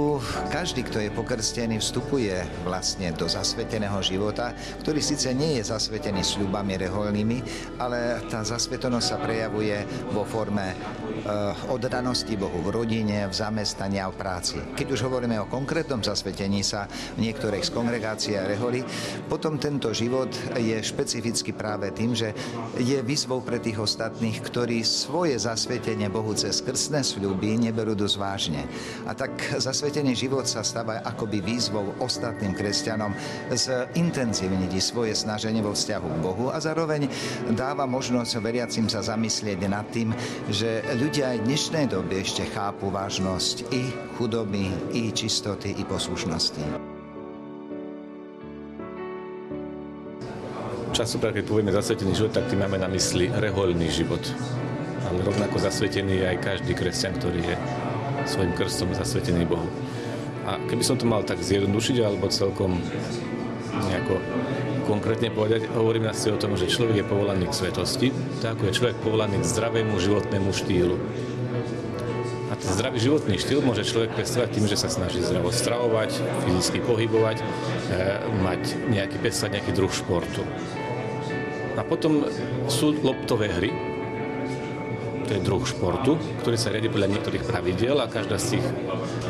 každý, 0.52 0.84
kto 0.84 1.00
je 1.00 1.08
pokrstený, 1.08 1.80
vstupuje 1.80 2.36
vlastne 2.68 3.16
do 3.16 3.32
zasveteného 3.32 3.96
života, 4.04 4.52
ktorý 4.84 5.00
síce 5.00 5.32
nie 5.32 5.56
je 5.56 5.72
zasvetený 5.72 6.20
sľubami 6.20 6.76
reholnými, 6.76 7.38
ale 7.80 8.20
tá 8.28 8.44
zasvetenosť 8.44 9.08
sa 9.08 9.18
prejavuje 9.24 9.80
vo 10.12 10.28
forme 10.28 10.76
uh, 10.76 11.56
oddanosti 11.72 12.36
Bohu 12.36 12.60
v 12.60 12.76
rodine, 12.76 13.24
v 13.32 13.34
zamestnaní 13.34 14.04
a 14.04 14.12
v 14.12 14.20
práci. 14.20 14.60
Keď 14.76 14.88
už 15.00 15.08
hovoríme 15.08 15.40
o 15.40 15.48
konkrétnom 15.48 16.04
zasvetení 16.04 16.60
sa 16.60 16.84
v 17.16 17.24
niektorej 17.24 17.64
z 17.64 17.72
kongregácií 17.72 18.36
a 18.36 18.44
reholi, 18.44 18.84
potom 19.32 19.56
tento 19.56 19.96
život 19.96 20.30
je 20.60 20.76
špecificky 20.76 21.56
práve 21.56 21.96
tým, 21.96 22.12
že 22.12 22.36
je 22.76 23.00
výzvou 23.00 23.40
pre 23.40 23.64
tých 23.64 23.80
ostatných, 23.80 24.44
ktorí 24.44 24.84
svoje 24.84 25.40
zasvetenie 25.40 26.12
Bohu 26.12 26.36
cez 26.36 26.59
krstné 26.66 27.02
sľuby 27.04 27.58
neberú 27.58 27.96
dosť 27.96 28.16
vážne. 28.20 28.62
A 29.08 29.16
tak 29.16 29.32
zasvetený 29.58 30.16
život 30.16 30.46
sa 30.46 30.64
stáva 30.64 31.02
akoby 31.04 31.42
výzvou 31.42 31.96
ostatným 32.04 32.56
kresťanom 32.56 33.12
zintenzívniť 33.52 34.72
svoje 34.80 35.14
snaženie 35.16 35.64
vo 35.64 35.74
vzťahu 35.74 36.08
k 36.08 36.24
Bohu 36.24 36.46
a 36.52 36.58
zároveň 36.62 37.10
dáva 37.54 37.90
možnosť 37.90 38.42
veriacim 38.42 38.86
sa 38.88 39.04
zamyslieť 39.04 39.60
nad 39.70 39.86
tým, 39.90 40.12
že 40.50 40.82
ľudia 41.00 41.36
aj 41.36 41.38
v 41.42 41.48
dnešnej 41.50 41.86
dobe 41.90 42.22
ešte 42.22 42.46
chápu 42.52 42.92
vážnosť 42.92 43.56
i 43.74 43.84
chudoby, 44.18 44.72
i 44.96 45.10
čistoty, 45.14 45.76
i 45.78 45.84
poslušnosti. 45.88 46.90
Častokrát, 50.90 51.32
keď 51.32 51.46
povieme 51.48 51.72
zasvetený 51.72 52.12
život, 52.18 52.34
tak 52.36 52.50
tým 52.52 52.60
máme 52.66 52.82
na 52.82 52.90
mysli 52.92 53.32
rehoľný 53.32 53.88
život. 53.88 54.20
Ale 55.10 55.26
rovnako 55.26 55.58
zasvetený 55.58 56.22
je 56.22 56.26
aj 56.30 56.38
každý 56.38 56.78
kresťan, 56.78 57.18
ktorý 57.18 57.42
je 57.42 57.56
svojim 58.30 58.54
krstom 58.54 58.94
zasvetený 58.94 59.50
Bohu. 59.50 59.66
A 60.46 60.62
keby 60.70 60.86
som 60.86 61.02
to 61.02 61.10
mal 61.10 61.26
tak 61.26 61.42
zjednodušiť 61.42 61.98
alebo 62.06 62.30
celkom 62.30 62.78
nejako 63.90 64.22
konkrétne 64.86 65.30
povedať, 65.30 65.70
hovorím 65.74 66.10
asi 66.10 66.34
o 66.34 66.42
tom, 66.42 66.58
že 66.58 66.70
človek 66.70 67.02
je 67.02 67.06
povolaný 67.06 67.46
k 67.50 67.58
svetosti, 67.58 68.08
tak 68.42 68.58
ako 68.58 68.70
je 68.70 68.78
človek 68.78 68.98
povolaný 69.06 69.38
k 69.42 69.50
zdravému 69.50 69.94
životnému 70.02 70.50
štýlu. 70.50 70.98
A 72.50 72.58
ten 72.58 72.70
zdravý 72.74 72.98
životný 72.98 73.38
štýl 73.38 73.62
môže 73.62 73.86
človek 73.86 74.18
pestovať 74.18 74.50
tým, 74.58 74.66
že 74.66 74.82
sa 74.82 74.90
snaží 74.90 75.22
zdravo 75.22 75.54
stravovať, 75.54 76.18
fyzicky 76.50 76.82
pohybovať, 76.82 77.38
e, 77.38 77.46
mať 78.42 78.62
nejaký, 78.90 79.22
pestovať 79.22 79.62
nejaký 79.62 79.72
druh 79.78 79.94
športu. 79.94 80.42
A 81.78 81.86
potom 81.86 82.26
sú 82.66 82.98
loptové 83.06 83.54
hry, 83.54 83.70
to 85.30 85.38
je 85.38 85.46
druh 85.46 85.62
športu, 85.62 86.18
ktorý 86.42 86.58
sa 86.58 86.74
riadi 86.74 86.90
podľa 86.90 87.14
niektorých 87.14 87.46
pravidiel 87.46 88.02
a 88.02 88.10
každá 88.10 88.42
z 88.42 88.58
tých 88.58 88.66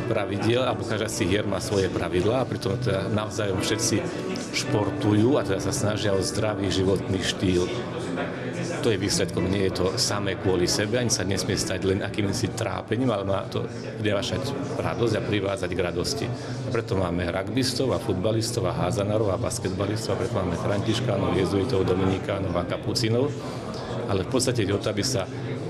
pravidiel, 0.08 0.64
alebo 0.64 0.88
každá 0.88 1.12
z 1.12 1.28
tých 1.28 1.30
hier 1.36 1.44
má 1.44 1.60
svoje 1.60 1.92
pravidlá 1.92 2.40
a 2.40 2.48
pritom 2.48 2.80
teda 2.80 3.12
navzájom 3.12 3.60
všetci 3.60 4.00
športujú 4.56 5.36
a 5.36 5.44
teda 5.44 5.60
sa 5.60 5.76
snažia 5.76 6.16
o 6.16 6.24
zdravý 6.24 6.72
životný 6.72 7.20
štýl. 7.20 7.68
To 8.80 8.88
je 8.88 8.96
výsledkom, 8.96 9.52
nie 9.52 9.68
je 9.68 9.76
to 9.76 9.86
samé 10.00 10.40
kvôli 10.40 10.64
sebe, 10.64 10.96
ani 10.96 11.12
sa 11.12 11.28
nesmie 11.28 11.60
stať 11.60 11.84
len 11.84 12.00
akýmsi 12.00 12.56
trápením, 12.56 13.12
ale 13.12 13.28
má 13.28 13.44
to 13.52 13.68
prinášať 14.00 14.56
radosť 14.80 15.20
a 15.20 15.26
privádzať 15.28 15.72
k 15.76 15.84
radosti. 15.84 16.26
A 16.64 16.68
preto 16.72 16.96
máme 16.96 17.28
rugbystov 17.28 17.92
a 17.92 18.00
futbalistov 18.00 18.72
a 18.72 18.88
házanárov 18.88 19.36
a 19.36 19.42
basketbalistov, 19.42 20.16
a 20.16 20.20
preto 20.24 20.40
máme 20.40 20.56
františkánov, 20.56 21.36
jezuitov, 21.36 21.84
dominikánov 21.84 22.56
a 22.56 22.64
kapucinov. 22.64 23.28
Ale 24.08 24.24
v 24.26 24.32
podstate 24.32 24.64
je 24.64 24.74
o 24.74 24.80
to, 24.82 24.90
aby 24.90 25.04
sa 25.04 25.28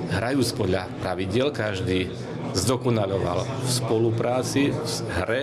hrajúc 0.09 0.57
podľa 0.57 0.89
pravidel, 1.01 1.53
každý 1.53 2.09
zdokonaloval 2.57 3.45
v 3.45 3.69
spolupráci, 3.69 4.73
v 4.73 4.93
hre, 5.21 5.41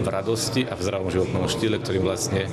v 0.00 0.06
radosti 0.08 0.64
a 0.64 0.76
v 0.76 0.84
zdravom 0.84 1.12
životnom 1.12 1.44
štýle, 1.48 1.80
ktorý 1.80 1.98
vlastne 2.00 2.48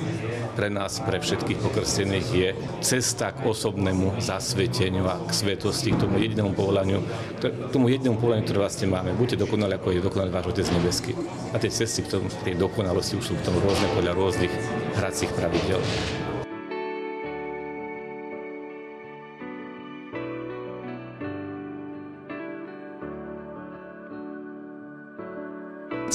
pre 0.56 0.72
nás, 0.72 1.04
pre 1.04 1.20
všetkých 1.20 1.60
pokrstených 1.60 2.26
je 2.32 2.48
cesta 2.80 3.32
k 3.32 3.44
osobnému 3.44 4.16
zasveteniu 4.20 5.04
a 5.04 5.20
k 5.20 5.30
svetosti, 5.32 5.92
k 5.92 6.00
tomu 6.00 6.16
jedinému 6.16 6.56
povolaniu, 6.56 7.04
k 7.40 7.52
tomu 7.72 7.92
jedinému 7.92 8.16
povolaniu, 8.16 8.44
ktoré 8.48 8.64
vlastne 8.64 8.88
máme. 8.88 9.12
Buďte 9.12 9.44
dokonali, 9.44 9.76
ako 9.76 9.92
je 9.92 10.00
dokonalý 10.00 10.30
váš 10.32 10.48
Otec 10.48 10.66
nebeský. 10.72 11.12
A 11.52 11.60
tie 11.60 11.68
cesty 11.68 12.04
k, 12.04 12.08
tomu, 12.08 12.32
k 12.32 12.52
tej 12.52 12.54
dokonalosti 12.56 13.20
už 13.20 13.32
sú 13.32 13.34
v 13.36 13.44
tom 13.44 13.56
rôzne 13.60 13.88
podľa 13.92 14.12
rôznych 14.16 14.52
hracích 14.96 15.30
pravidel. 15.36 15.80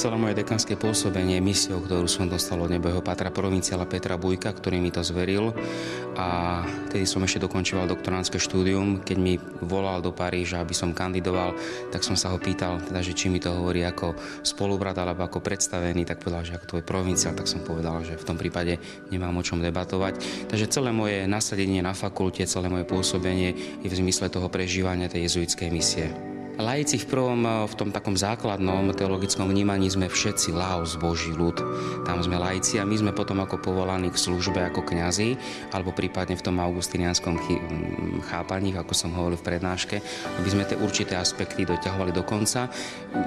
Celé 0.02 0.18
moje 0.18 0.34
dekanské 0.34 0.74
pôsobenie 0.74 1.38
misiou, 1.38 1.78
ktorú 1.78 2.10
som 2.10 2.26
dostal 2.26 2.58
od 2.58 2.74
nebeho 2.74 2.98
patra 3.06 3.30
provinciála 3.30 3.86
Petra 3.86 4.18
Bujka, 4.18 4.50
ktorý 4.50 4.82
mi 4.82 4.90
to 4.90 4.98
zveril 4.98 5.54
a 6.18 6.58
tedy 6.90 7.06
som 7.06 7.22
ešte 7.22 7.46
dokončoval 7.46 7.86
doktoránske 7.86 8.34
štúdium. 8.42 8.98
Keď 8.98 9.14
mi 9.22 9.38
volal 9.62 10.02
do 10.02 10.10
Paríža, 10.10 10.58
aby 10.58 10.74
som 10.74 10.90
kandidoval, 10.90 11.54
tak 11.94 12.02
som 12.02 12.18
sa 12.18 12.34
ho 12.34 12.38
pýtal, 12.42 12.82
teda, 12.82 12.98
že 12.98 13.14
či 13.14 13.30
mi 13.30 13.38
to 13.38 13.54
hovorí 13.54 13.86
ako 13.86 14.18
spolubrat 14.42 14.98
alebo 14.98 15.22
ako 15.22 15.38
predstavený, 15.38 16.02
tak 16.02 16.18
povedal, 16.18 16.50
že 16.50 16.58
ako 16.58 16.66
tvoj 16.66 16.82
provinciál, 16.82 17.38
tak 17.38 17.46
som 17.46 17.62
povedal, 17.62 18.02
že 18.02 18.18
v 18.18 18.26
tom 18.26 18.34
prípade 18.34 18.82
nemám 19.14 19.38
o 19.38 19.46
čom 19.46 19.62
debatovať. 19.62 20.18
Takže 20.50 20.66
celé 20.66 20.90
moje 20.90 21.30
nasadenie 21.30 21.78
na 21.78 21.94
fakulte, 21.94 22.42
celé 22.50 22.66
moje 22.66 22.90
pôsobenie 22.90 23.54
je 23.78 23.86
v 23.86 23.98
zmysle 24.02 24.26
toho 24.34 24.50
prežívania 24.50 25.06
tej 25.06 25.30
jezuitskej 25.30 25.70
misie. 25.70 26.10
Laici 26.60 27.00
v 27.00 27.08
prvom, 27.08 27.40
eh, 27.48 27.64
v 27.64 27.74
tom 27.80 27.88
takom 27.88 28.12
základnom 28.12 28.92
teologickom 28.92 29.48
vnímaní 29.48 29.88
sme 29.88 30.12
všetci 30.12 30.52
laos, 30.52 31.00
Boží 31.00 31.32
ľud. 31.32 31.56
Tam 32.04 32.20
sme 32.20 32.36
laici 32.36 32.76
a 32.76 32.84
my 32.84 32.92
sme 32.92 33.12
potom 33.16 33.40
ako 33.40 33.56
povolaní 33.56 34.12
k 34.12 34.20
službe 34.20 34.60
ako 34.60 34.84
kňazi, 34.84 35.40
alebo 35.72 35.96
prípadne 35.96 36.36
v 36.36 36.44
tom 36.44 36.60
augustinianskom 36.60 37.40
chápaní, 38.28 38.76
ako 38.76 38.92
som 38.92 39.16
hovoril 39.16 39.40
v 39.40 39.48
prednáške, 39.48 39.96
aby 40.40 40.48
sme 40.52 40.68
tie 40.68 40.76
určité 40.76 41.16
aspekty 41.16 41.64
doťahovali 41.64 42.12
do 42.12 42.20
konca. 42.20 42.68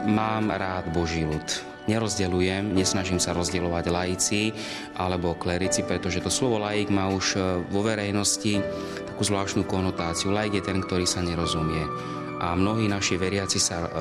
Mám 0.06 0.54
rád 0.54 0.94
Boží 0.94 1.26
ľud 1.26 1.74
nerozdeľujem, 1.86 2.74
nesnažím 2.74 3.22
sa 3.22 3.38
rozdielovať 3.38 3.94
laici 3.94 4.50
alebo 4.98 5.38
klerici, 5.38 5.86
pretože 5.86 6.18
to 6.18 6.34
slovo 6.34 6.58
laik 6.58 6.90
má 6.90 7.10
už 7.10 7.26
eh, 7.38 7.42
vo 7.70 7.82
verejnosti 7.86 8.62
takú 9.06 9.22
zvláštnu 9.22 9.66
konotáciu. 9.70 10.34
Laik 10.34 10.58
je 10.58 10.66
ten, 10.66 10.82
ktorý 10.82 11.06
sa 11.06 11.22
nerozumie 11.22 11.86
a 12.46 12.54
mnohí 12.54 12.86
naši 12.86 13.18
veriaci 13.18 13.58
sa 13.58 13.82
e, 13.82 13.88
e, 13.88 13.92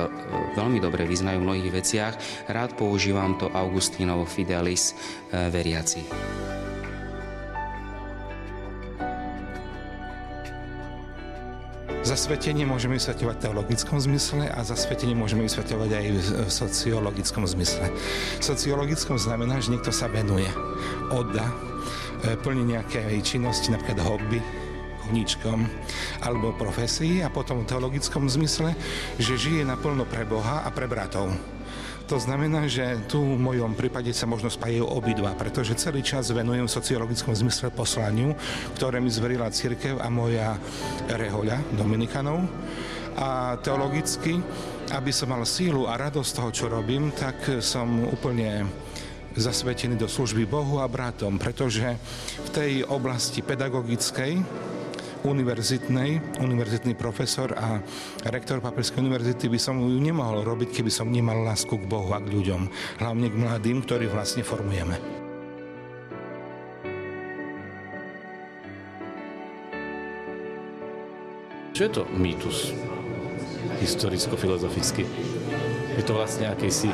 veľmi 0.53 0.77
dobre 0.77 1.09
vyznajú 1.09 1.41
v 1.41 1.47
mnohých 1.49 1.71
veciach. 1.73 2.13
Rád 2.45 2.77
používam 2.77 3.37
to 3.41 3.49
Augustínovo 3.49 4.29
Fidelis 4.29 4.93
e, 4.93 5.49
veriaci. 5.49 6.05
Zasvetenie 12.05 12.69
môžeme 12.69 13.01
vysvetľovať 13.01 13.33
v 13.33 13.43
teologickom 13.49 13.97
zmysle 13.97 14.45
a 14.45 14.61
zasvetenie 14.61 15.17
môžeme 15.17 15.41
vysvetľovať 15.49 15.89
aj 15.89 16.05
v 16.13 16.49
sociologickom 16.53 17.49
zmysle. 17.49 17.89
V 18.37 18.43
sociologickom 18.45 19.17
znamená, 19.17 19.57
že 19.57 19.73
niekto 19.73 19.89
sa 19.89 20.05
venuje, 20.05 20.45
odda, 21.09 21.49
plní 22.45 22.77
nejaké 22.77 23.09
činnosti, 23.25 23.73
napríklad 23.73 24.05
hobby, 24.05 24.37
koníčkom 25.05 25.69
alebo 26.25 26.57
profesii 26.57 27.21
a 27.21 27.29
potom 27.29 27.61
v 27.61 27.69
teologickom 27.69 28.25
zmysle, 28.25 28.73
že 29.21 29.37
žije 29.37 29.61
naplno 29.61 30.09
pre 30.09 30.25
Boha 30.25 30.65
a 30.65 30.69
pre 30.73 30.89
bratov. 30.89 31.29
To 32.05 32.21
znamená, 32.21 32.69
že 32.69 33.01
tu 33.09 33.17
v 33.17 33.41
mojom 33.41 33.73
prípade 33.73 34.13
sa 34.13 34.29
možno 34.29 34.45
spájajú 34.45 34.85
obidva, 34.85 35.33
pretože 35.33 35.73
celý 35.73 36.05
čas 36.05 36.29
venujem 36.29 36.69
v 36.69 36.75
sociologickom 36.77 37.33
zmysle 37.33 37.73
poslaniu, 37.73 38.37
ktoré 38.77 39.01
mi 39.01 39.09
zverila 39.09 39.49
církev 39.49 39.97
a 39.97 40.05
moja 40.13 40.53
rehoľa 41.09 41.57
Dominikanov. 41.73 42.45
A 43.17 43.57
teologicky, 43.57 44.37
aby 44.93 45.09
som 45.09 45.33
mal 45.33 45.41
sílu 45.49 45.89
a 45.89 45.97
radosť 45.97 46.31
toho, 46.37 46.49
čo 46.53 46.65
robím, 46.69 47.09
tak 47.09 47.41
som 47.65 48.05
úplne 48.05 48.69
zasvetený 49.33 49.97
do 49.97 50.05
služby 50.05 50.45
Bohu 50.45 50.79
a 50.79 50.87
bratom, 50.87 51.41
pretože 51.41 51.89
v 52.37 52.49
tej 52.53 52.71
oblasti 52.85 53.41
pedagogickej 53.41 54.45
univerzitnej, 55.25 56.37
univerzitný 56.37 56.93
profesor 56.93 57.49
a 57.57 57.81
rektor 58.29 58.61
Papelskej 58.61 59.01
univerzity 59.01 59.49
by 59.49 59.57
som 59.57 59.81
ju 59.81 59.97
nemohol 59.97 60.45
robiť, 60.45 60.69
keby 60.69 60.91
som 60.93 61.09
nemal 61.09 61.41
lásku 61.41 61.73
k 61.73 61.89
Bohu 61.89 62.13
a 62.13 62.21
k 62.21 62.29
ľuďom, 62.29 62.69
hlavne 63.01 63.27
k 63.33 63.39
mladým, 63.41 63.81
ktorí 63.81 64.05
vlastne 64.05 64.45
formujeme. 64.45 65.25
Čo 71.75 71.81
je 71.83 71.91
to 71.91 72.03
mýtus 72.15 72.71
historicko-filozoficky? 73.83 75.03
Je 75.99 76.03
to 76.07 76.15
vlastne 76.15 76.47
akýsi 76.47 76.87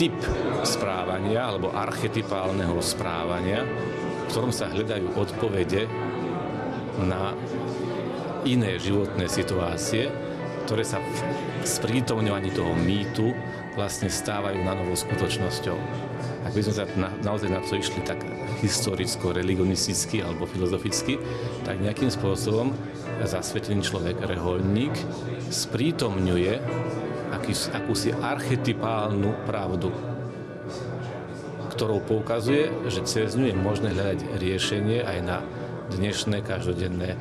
typ 0.00 0.16
správania 0.64 1.44
alebo 1.44 1.68
archetypálneho 1.76 2.80
správania, 2.80 3.68
v 3.68 4.24
ktorom 4.32 4.48
sa 4.48 4.72
hľadajú 4.72 5.12
odpovede 5.20 5.84
na 7.04 7.36
iné 8.48 8.80
životné 8.80 9.28
situácie, 9.28 10.08
ktoré 10.64 10.86
sa 10.86 11.02
v 11.02 11.08
sprítomňovaní 11.66 12.54
toho 12.54 12.72
mýtu 12.78 13.34
vlastne 13.74 14.06
stávajú 14.06 14.62
na 14.62 14.78
novou 14.78 14.94
skutočnosťou. 14.94 15.76
Ak 16.46 16.52
by 16.56 16.60
sme 16.64 16.74
sa 16.74 16.84
na, 16.96 17.10
naozaj 17.20 17.50
na 17.52 17.60
to 17.60 17.76
išli 17.76 18.00
tak 18.06 18.22
historicko, 18.64 19.36
religionisticky 19.36 20.24
alebo 20.24 20.48
filozoficky, 20.48 21.20
tak 21.66 21.82
nejakým 21.82 22.08
spôsobom 22.08 22.72
zasvetený 23.20 23.84
človek, 23.84 24.16
reholník, 24.24 24.94
sprítomňuje 25.52 26.52
aký, 27.34 27.52
akúsi 27.76 28.10
archetypálnu 28.14 29.46
pravdu, 29.46 29.92
ktorou 31.76 32.02
poukazuje, 32.04 32.72
že 32.90 33.04
cez 33.06 33.36
ňu 33.36 33.52
je 33.52 33.56
možné 33.56 33.88
hľadať 33.94 34.20
riešenie 34.36 35.04
aj 35.04 35.18
na 35.22 35.38
dnešné 35.90 36.46
každodenné 36.46 37.18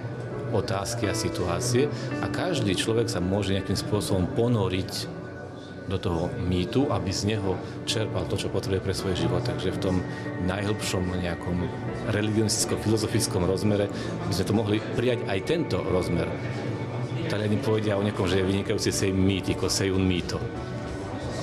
otázky 0.50 1.10
a 1.10 1.18
situácie 1.18 1.90
a 2.22 2.26
každý 2.30 2.74
človek 2.74 3.10
sa 3.10 3.22
môže 3.22 3.54
nejakým 3.54 3.78
spôsobom 3.78 4.26
ponoriť 4.34 5.20
do 5.90 5.98
toho 5.98 6.30
mýtu, 6.38 6.86
aby 6.94 7.10
z 7.10 7.34
neho 7.36 7.58
čerpal 7.90 8.22
to, 8.30 8.38
čo 8.38 8.54
potrebuje 8.54 8.86
pre 8.86 8.94
svoj 8.94 9.18
život. 9.18 9.42
Takže 9.42 9.74
v 9.74 9.82
tom 9.82 9.96
najhlbšom 10.46 11.02
nejakom 11.18 11.66
religionisticko-filozofickom 12.14 13.50
rozmere 13.50 13.90
by 14.30 14.34
sme 14.34 14.46
to 14.46 14.54
mohli 14.54 14.78
prijať 14.94 15.26
aj 15.26 15.40
tento 15.50 15.82
rozmer. 15.82 16.30
Taliani 17.26 17.58
povedia 17.58 17.98
o 17.98 18.06
niekom, 18.06 18.30
že 18.30 18.42
je 18.42 18.50
vynikajúci 18.50 18.90
sej 18.94 19.12
mýtiko, 19.14 19.66
sej 19.66 19.90
un 19.90 20.06
mýto. 20.06 20.38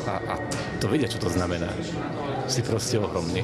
A, 0.07 0.15
a 0.23 0.35
to 0.79 0.87
vedia, 0.87 1.11
čo 1.11 1.19
to 1.19 1.31
znamená. 1.31 1.67
Si 2.47 2.63
proste 2.63 3.03
ohromný. 3.03 3.43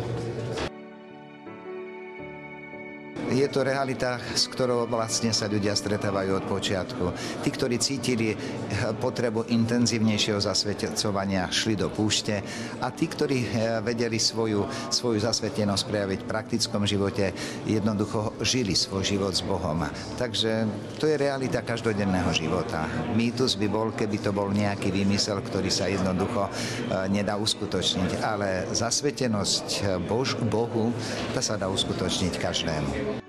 Je 3.32 3.48
to 3.48 3.64
realita, 3.64 4.20
s 4.20 4.44
ktorou 4.46 4.84
vlastne 4.84 5.32
sa 5.32 5.48
ľudia 5.48 5.72
stretávajú 5.72 6.36
od 6.36 6.44
počiatku. 6.44 7.04
Tí, 7.40 7.48
ktorí 7.48 7.80
cítili 7.80 8.36
potrebu 9.00 9.48
intenzívnejšieho 9.48 10.36
zasvetecovania, 10.36 11.48
šli 11.48 11.80
do 11.80 11.88
púšte 11.88 12.44
a 12.84 12.92
tí, 12.92 13.08
ktorí 13.08 13.48
vedeli 13.80 14.20
svoju, 14.20 14.92
svoju 14.92 15.18
zasvetenosť 15.24 15.82
prejaviť 15.88 16.20
v 16.22 16.28
praktickom 16.28 16.84
živote, 16.84 17.32
jednoducho 17.64 18.36
žili 18.44 18.76
svoj 18.76 19.00
život 19.00 19.32
s 19.32 19.40
Bohom. 19.40 19.80
Takže 20.20 20.68
to 21.00 21.08
je 21.08 21.16
realita 21.16 21.64
každodenného 21.64 22.28
života. 22.36 22.84
Mýtus 23.16 23.56
by 23.56 23.66
bol, 23.72 23.88
keby 23.96 24.20
to 24.20 24.30
bol 24.36 24.52
nejaký 24.52 24.92
výmysel, 24.92 25.40
ktorý 25.40 25.72
sa 25.72 25.88
jednoducho 25.88 26.52
nedá 27.08 27.40
uskutočniť, 27.40 28.20
ale 28.20 28.68
zasvetenosť 28.76 29.98
Bohu, 30.52 30.92
tá 31.32 31.40
sa 31.40 31.56
dá 31.56 31.70
uskutočniť 31.72 32.34
každému. 32.36 33.21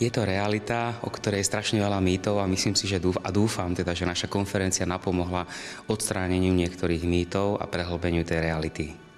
Je 0.00 0.08
to 0.08 0.24
realita, 0.24 0.96
o 1.04 1.12
ktorej 1.12 1.44
je 1.44 1.50
strašne 1.52 1.76
veľa 1.76 2.00
mýtov 2.00 2.40
a 2.40 2.48
myslím 2.48 2.72
si, 2.72 2.88
že 2.88 2.96
dúf, 2.96 3.20
a 3.20 3.28
dúfam 3.28 3.68
teda, 3.76 3.92
že 3.92 4.08
naša 4.08 4.32
konferencia 4.32 4.88
napomohla 4.88 5.44
odstráneniu 5.92 6.56
niektorých 6.56 7.04
mýtov 7.04 7.60
a 7.60 7.68
prehlbeniu 7.68 8.24
tej 8.24 8.40
reality. 8.40 9.09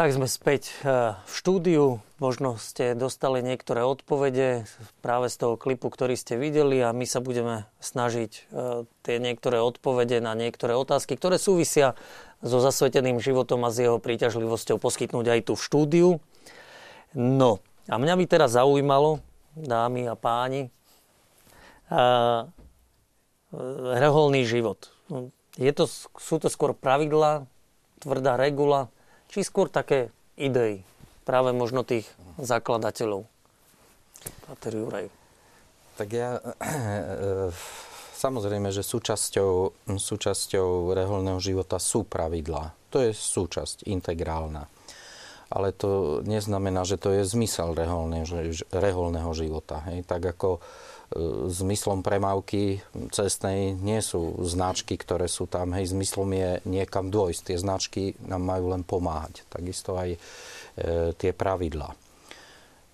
Tak 0.00 0.16
sme 0.16 0.24
späť 0.24 0.72
eh, 0.80 1.12
v 1.12 1.32
štúdiu. 1.36 2.00
Možno 2.24 2.56
ste 2.56 2.96
dostali 2.96 3.44
niektoré 3.44 3.84
odpovede 3.84 4.64
práve 5.04 5.28
z 5.28 5.36
toho 5.36 5.60
klipu, 5.60 5.92
ktorý 5.92 6.16
ste 6.16 6.40
videli 6.40 6.80
a 6.80 6.96
my 6.96 7.04
sa 7.04 7.20
budeme 7.20 7.68
snažiť 7.84 8.32
eh, 8.32 8.88
tie 9.04 9.16
niektoré 9.20 9.60
odpovede 9.60 10.24
na 10.24 10.32
niektoré 10.32 10.72
otázky, 10.72 11.20
ktoré 11.20 11.36
súvisia 11.36 12.00
so 12.40 12.64
zasveteným 12.64 13.20
životom 13.20 13.60
a 13.60 13.68
s 13.68 13.84
jeho 13.84 14.00
príťažlivosťou 14.00 14.80
poskytnúť 14.80 15.36
aj 15.36 15.40
tu 15.44 15.52
v 15.52 15.64
štúdiu. 15.68 16.08
No 17.12 17.60
a 17.84 18.00
mňa 18.00 18.14
by 18.16 18.24
teraz 18.24 18.56
zaujímalo, 18.56 19.20
dámy 19.52 20.08
a 20.08 20.16
páni, 20.16 20.72
uh, 21.92 22.48
reholný 24.00 24.48
život. 24.48 24.88
Je 25.60 25.68
to, 25.76 25.84
sú 26.16 26.40
to 26.40 26.48
skôr 26.48 26.72
pravidlá, 26.72 27.44
tvrdá 28.00 28.40
regula, 28.40 28.88
či 29.30 29.46
skôr 29.46 29.70
také 29.70 30.10
idei 30.34 30.82
práve 31.22 31.54
možno 31.54 31.86
tých 31.86 32.10
zakladateľov? 32.42 33.24
Pater 34.50 34.74
Juraj. 34.74 35.06
Tak 35.94 36.08
ja... 36.10 36.42
Samozrejme, 38.20 38.68
že 38.68 38.84
súčasťou, 38.84 39.88
súčasťou 39.96 40.92
reholného 40.92 41.40
života 41.40 41.80
sú 41.80 42.04
pravidlá. 42.04 42.76
To 42.92 43.00
je 43.00 43.16
súčasť 43.16 43.88
integrálna. 43.88 44.68
Ale 45.48 45.72
to 45.72 46.20
neznamená, 46.28 46.84
že 46.84 47.00
to 47.00 47.16
je 47.16 47.24
zmysel 47.24 47.72
reholného 47.72 49.32
života. 49.32 49.80
Hej. 49.88 50.04
Tak 50.04 50.36
ako 50.36 50.60
zmyslom 51.50 52.06
premávky 52.06 52.78
cestnej 53.10 53.74
nie 53.74 53.98
sú 53.98 54.46
značky, 54.46 54.94
ktoré 54.94 55.26
sú 55.26 55.50
tam. 55.50 55.74
Hej, 55.74 55.90
zmyslom 55.90 56.30
je 56.30 56.50
niekam 56.70 57.10
dôjsť. 57.10 57.40
Tie 57.50 57.56
značky 57.58 58.02
nám 58.30 58.46
majú 58.46 58.70
len 58.70 58.86
pomáhať. 58.86 59.42
Takisto 59.50 59.98
aj 59.98 60.14
e, 60.14 60.18
tie 61.18 61.34
pravidlá. 61.34 61.90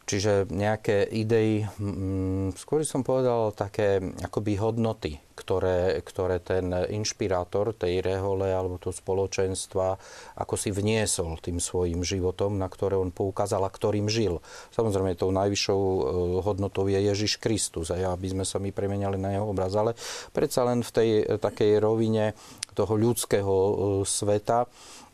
Čiže 0.06 0.48
nejaké 0.48 1.04
idei, 1.12 1.66
mm, 1.66 2.56
skôr 2.56 2.86
som 2.88 3.04
povedal 3.04 3.52
také 3.52 4.00
akoby 4.22 4.54
hodnoty, 4.56 5.18
ktoré, 5.36 6.00
ktoré 6.00 6.40
ten 6.40 6.72
inšpirátor 6.72 7.76
tej 7.76 8.00
rehole 8.00 8.48
alebo 8.48 8.80
toho 8.80 8.96
spoločenstva 8.96 10.00
ako 10.40 10.54
si 10.56 10.72
vniesol 10.72 11.36
tým 11.38 11.60
svojim 11.60 12.00
životom, 12.00 12.56
na 12.56 12.72
ktoré 12.72 12.96
on 12.96 13.12
poukázal 13.12 13.60
a 13.62 13.70
ktorým 13.70 14.08
žil. 14.08 14.40
Samozrejme, 14.72 15.12
tou 15.14 15.28
najvyššou 15.30 15.80
e, 15.80 16.00
hodnotou 16.40 16.88
je 16.88 16.96
Ježiš 16.96 17.36
Kristus, 17.36 17.92
aj 17.92 18.16
aby 18.16 18.32
sme 18.32 18.44
sa 18.48 18.56
my 18.56 18.72
premeniali 18.72 19.20
na 19.20 19.36
jeho 19.36 19.52
obraz, 19.52 19.76
ale 19.76 19.92
predsa 20.32 20.64
len 20.64 20.80
v 20.80 20.90
tej 20.90 21.08
takej 21.36 21.78
rovine 21.84 22.32
toho 22.72 22.96
ľudského 22.96 23.52
e, 23.52 23.72
sveta 24.08 24.64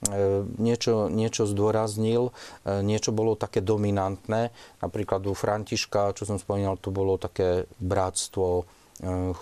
E, 0.03 0.43
niečo, 0.59 1.07
niečo 1.07 1.47
zdôraznil, 1.47 2.35
e, 2.66 2.83
niečo 2.83 3.14
bolo 3.14 3.39
také 3.39 3.62
dominantné. 3.62 4.51
Napríklad 4.83 5.23
u 5.31 5.35
Františka, 5.35 6.18
čo 6.18 6.27
som 6.27 6.43
spomínal, 6.43 6.75
to 6.83 6.91
bolo 6.91 7.23
také 7.23 7.70
bratstvo, 7.79 8.66
e, 8.66 8.82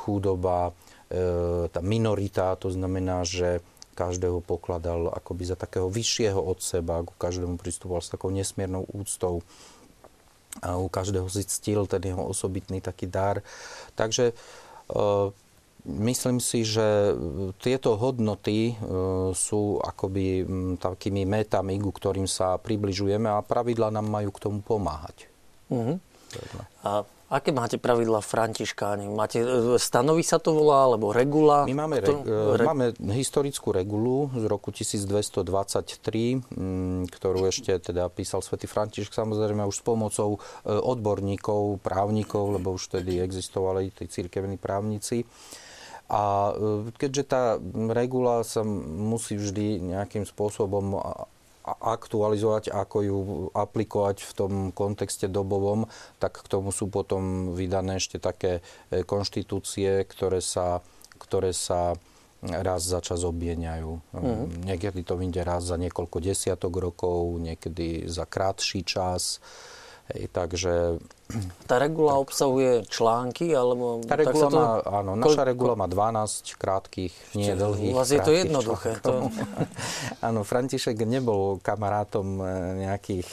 chudoba, 0.05 0.73
tá 1.71 1.81
minorita, 1.85 2.57
to 2.57 2.73
znamená, 2.73 3.23
že 3.27 3.61
každého 3.95 4.41
pokladal 4.41 5.13
akoby 5.13 5.53
za 5.53 5.57
takého 5.61 5.93
vyššieho 5.93 6.41
od 6.41 6.65
seba, 6.65 7.05
ku 7.05 7.13
každému 7.19 7.61
pristupoval 7.61 8.01
s 8.01 8.09
takou 8.09 8.33
nesmiernou 8.33 8.89
úctou 8.89 9.45
a 10.65 10.81
u 10.81 10.89
každého 10.89 11.29
si 11.29 11.45
ctil 11.45 11.85
ten 11.85 12.03
jeho 12.03 12.25
osobitný 12.25 12.81
taký 12.81 13.07
dar. 13.07 13.45
Takže 13.95 14.33
Myslím 15.81 16.45
si, 16.45 16.61
že 16.61 17.17
tieto 17.57 17.97
hodnoty 17.97 18.77
sú 19.33 19.81
akoby 19.81 20.45
takými 20.77 21.25
metami, 21.25 21.81
ku 21.81 21.89
ktorým 21.89 22.29
sa 22.29 22.61
približujeme 22.61 23.25
a 23.25 23.41
pravidla 23.41 23.89
nám 23.89 24.13
majú 24.13 24.29
k 24.29 24.43
tomu 24.45 24.61
pomáhať. 24.61 25.33
Uh-huh. 25.73 25.97
A 26.85 27.09
aké 27.31 27.55
máte 27.55 27.79
pravidla 27.79 28.19
Františkáni? 28.19 29.07
Máte, 29.07 29.39
e, 29.39 29.79
stanoví 29.79 30.27
sa 30.27 30.43
to 30.43 30.51
volá, 30.51 30.91
alebo 30.91 31.15
regula? 31.15 31.63
My 31.63 31.87
máme, 31.87 32.03
re, 32.03 32.11
re... 32.59 32.65
máme 32.67 32.91
historickú 33.15 33.71
regulu 33.71 34.35
z 34.35 34.45
roku 34.51 34.75
1223, 34.75 36.43
ktorú 37.07 37.41
ešte 37.47 37.71
teda 37.79 38.11
písal 38.11 38.43
svätý 38.43 38.67
Františk, 38.67 39.15
samozrejme 39.15 39.63
už 39.63 39.79
s 39.79 39.83
pomocou 39.87 40.37
e, 40.37 40.39
odborníkov, 40.75 41.79
právnikov, 41.87 42.59
lebo 42.59 42.75
už 42.75 42.91
vtedy 42.91 43.23
existovali 43.23 43.95
tí 43.95 44.11
cirkevní 44.11 44.59
právnici. 44.59 45.23
A 46.11 46.51
e, 46.51 46.91
keďže 46.99 47.25
tá 47.31 47.43
regula 47.95 48.43
sa 48.43 48.67
musí 48.67 49.39
vždy 49.39 49.95
nejakým 49.95 50.27
spôsobom 50.27 50.99
aktualizovať, 51.65 52.73
ako 52.73 52.97
ju 53.05 53.19
aplikovať 53.53 54.25
v 54.25 54.33
tom 54.33 54.53
kontexte 54.73 55.29
dobovom, 55.29 55.85
tak 56.17 56.41
k 56.41 56.47
tomu 56.49 56.73
sú 56.73 56.89
potom 56.89 57.53
vydané 57.53 58.01
ešte 58.01 58.17
také 58.17 58.65
e, 58.89 59.05
konštitúcie, 59.05 60.09
ktoré 60.09 60.41
sa, 60.41 60.81
ktoré 61.21 61.53
sa 61.53 61.95
raz 62.41 62.89
za 62.89 63.05
čas 63.05 63.21
obmieniajú. 63.21 64.01
Mm-hmm. 64.17 64.65
Niekedy 64.65 65.01
to 65.05 65.21
vyjde 65.21 65.45
raz 65.45 65.69
za 65.69 65.77
niekoľko 65.77 66.19
desiatok 66.25 66.73
rokov, 66.81 67.37
niekedy 67.37 68.09
za 68.09 68.25
krátší 68.25 68.81
čas. 68.85 69.45
Hej, 70.09 70.33
takže... 70.33 70.97
Tá 71.65 71.79
regula 71.79 72.19
tak. 72.19 72.23
obsahuje 72.29 72.71
články, 72.91 73.55
alebo... 73.55 74.03
Tá 74.05 74.19
regula 74.19 74.49
to... 74.51 74.57
má, 74.57 74.67
áno, 74.83 75.13
naša 75.15 75.43
regula 75.47 75.75
má 75.79 75.87
12 75.87 76.57
krátkých, 76.59 77.15
nie 77.39 77.55
dlhých. 77.55 77.95
U 77.95 77.99
vás 77.99 78.11
je 78.11 78.21
to 78.21 78.33
jednoduché. 78.33 78.99
To... 79.07 79.31
áno, 80.27 80.43
František 80.43 80.99
nebol 81.07 81.63
kamarátom 81.63 82.27
e, 82.41 82.45
nejakých 82.89 83.29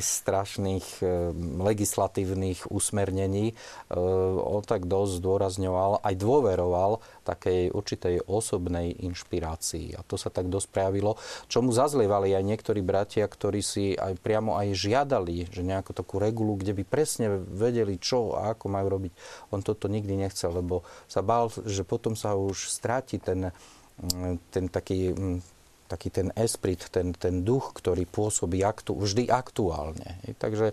strašných 0.00 0.86
eh, 1.02 1.30
legislatívnych 1.62 2.68
usmernení. 2.70 3.54
On 3.90 4.62
tak 4.62 4.86
dosť 4.86 5.22
zdôrazňoval, 5.22 6.02
aj 6.02 6.14
dôveroval 6.14 7.02
takej 7.26 7.74
určitej 7.74 8.16
osobnej 8.26 8.94
inšpirácii. 9.02 9.98
A 9.98 10.00
to 10.06 10.14
sa 10.14 10.30
tak 10.30 10.46
dosť 10.50 10.68
prejavilo, 10.70 11.18
čo 11.46 11.62
mu 11.62 11.74
zazlievali 11.74 12.34
aj 12.34 12.44
niektorí 12.44 12.80
bratia, 12.82 13.26
ktorí 13.26 13.60
si 13.62 13.94
aj 13.94 14.18
priamo 14.22 14.58
aj 14.58 14.74
žiadali, 14.74 15.50
že 15.50 15.62
nejakú 15.66 15.90
takú 15.94 16.22
regulu, 16.22 16.58
kde 16.58 16.74
by 16.80 16.84
presne 16.86 17.19
vedeli, 17.28 18.00
čo 18.00 18.38
a 18.38 18.56
ako 18.56 18.70
majú 18.72 18.86
robiť. 18.88 19.12
On 19.52 19.60
toto 19.60 19.90
nikdy 19.90 20.16
nechcel, 20.16 20.54
lebo 20.54 20.86
sa 21.10 21.20
bál, 21.20 21.52
že 21.52 21.84
potom 21.84 22.16
sa 22.16 22.32
už 22.38 22.72
stráti 22.72 23.20
ten, 23.20 23.52
mm, 24.00 24.54
ten 24.54 24.64
taký 24.72 25.12
mm, 25.12 25.60
taký 25.90 26.14
ten 26.14 26.30
esprit, 26.38 26.78
ten, 26.94 27.10
ten 27.10 27.42
duch, 27.42 27.74
ktorý 27.74 28.06
pôsobí 28.06 28.62
aktu, 28.62 28.94
vždy 28.94 29.26
aktuálne. 29.26 30.22
Takže 30.38 30.70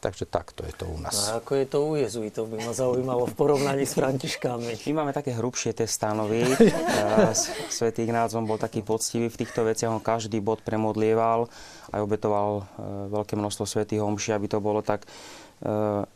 Takže 0.00 0.24
takto 0.24 0.64
je 0.64 0.72
to 0.72 0.88
u 0.88 0.96
nás. 0.96 1.28
A 1.28 1.44
ako 1.44 1.60
je 1.60 1.66
to 1.68 1.78
u 1.84 1.92
jezuitov, 1.92 2.48
by 2.48 2.64
ma 2.64 2.72
zaujímalo 2.72 3.28
v 3.28 3.34
porovnaní 3.36 3.84
s 3.84 3.92
Františkami. 4.00 4.72
My 4.88 4.92
máme 4.96 5.12
také 5.12 5.36
hrubšie 5.36 5.76
tie 5.76 5.84
stanovy. 5.84 6.40
Svetý 7.68 8.08
Ignác 8.08 8.32
bol 8.32 8.56
taký 8.56 8.80
poctivý 8.80 9.28
v 9.28 9.44
týchto 9.44 9.60
veciach, 9.60 9.92
on 9.92 10.00
každý 10.00 10.40
bod 10.40 10.64
premodlieval, 10.64 11.52
aj 11.92 12.00
obetoval 12.00 12.64
e, 12.80 13.12
veľké 13.12 13.36
množstvo 13.36 13.64
svetých 13.68 14.00
homší, 14.00 14.32
aby 14.32 14.48
to 14.48 14.56
bolo 14.64 14.80
tak 14.80 15.04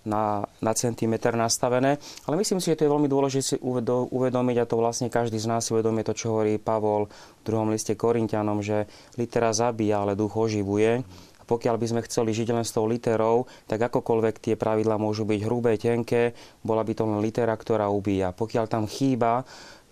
na, 0.04 0.24
na 0.48 0.72
centimetr 0.72 1.36
nastavené. 1.36 2.00
Ale 2.24 2.40
myslím 2.40 2.64
si, 2.64 2.72
že 2.72 2.80
to 2.80 2.84
je 2.88 2.94
veľmi 2.96 3.08
dôležité 3.12 3.44
si 3.44 3.56
uvedomiť, 3.60 4.56
a 4.60 4.68
to 4.68 4.80
vlastne 4.80 5.12
každý 5.12 5.36
z 5.36 5.48
nás 5.52 5.68
si 5.68 5.76
uvedomie 5.76 6.00
to, 6.00 6.16
čo 6.16 6.32
hovorí 6.32 6.56
Pavol 6.56 7.12
v 7.12 7.42
druhom 7.44 7.68
liste 7.68 7.92
Korintianom, 7.92 8.64
že 8.64 8.88
litera 9.20 9.52
zabíja, 9.52 10.00
ale 10.00 10.16
duch 10.16 10.32
oživuje. 10.32 11.04
A 11.40 11.42
pokiaľ 11.44 11.76
by 11.76 11.86
sme 11.92 12.00
chceli 12.08 12.32
žiť 12.32 12.56
len 12.56 12.64
s 12.64 12.72
tou 12.72 12.88
literou, 12.88 13.44
tak 13.68 13.84
akokoľvek 13.92 14.40
tie 14.40 14.54
pravidla 14.56 14.96
môžu 14.96 15.28
byť 15.28 15.40
hrubé, 15.44 15.76
tenké, 15.76 16.32
bola 16.64 16.80
by 16.80 16.92
to 16.96 17.04
len 17.04 17.20
litera, 17.20 17.52
ktorá 17.52 17.92
ubíja. 17.92 18.32
Pokiaľ 18.32 18.64
tam 18.64 18.88
chýba 18.88 19.44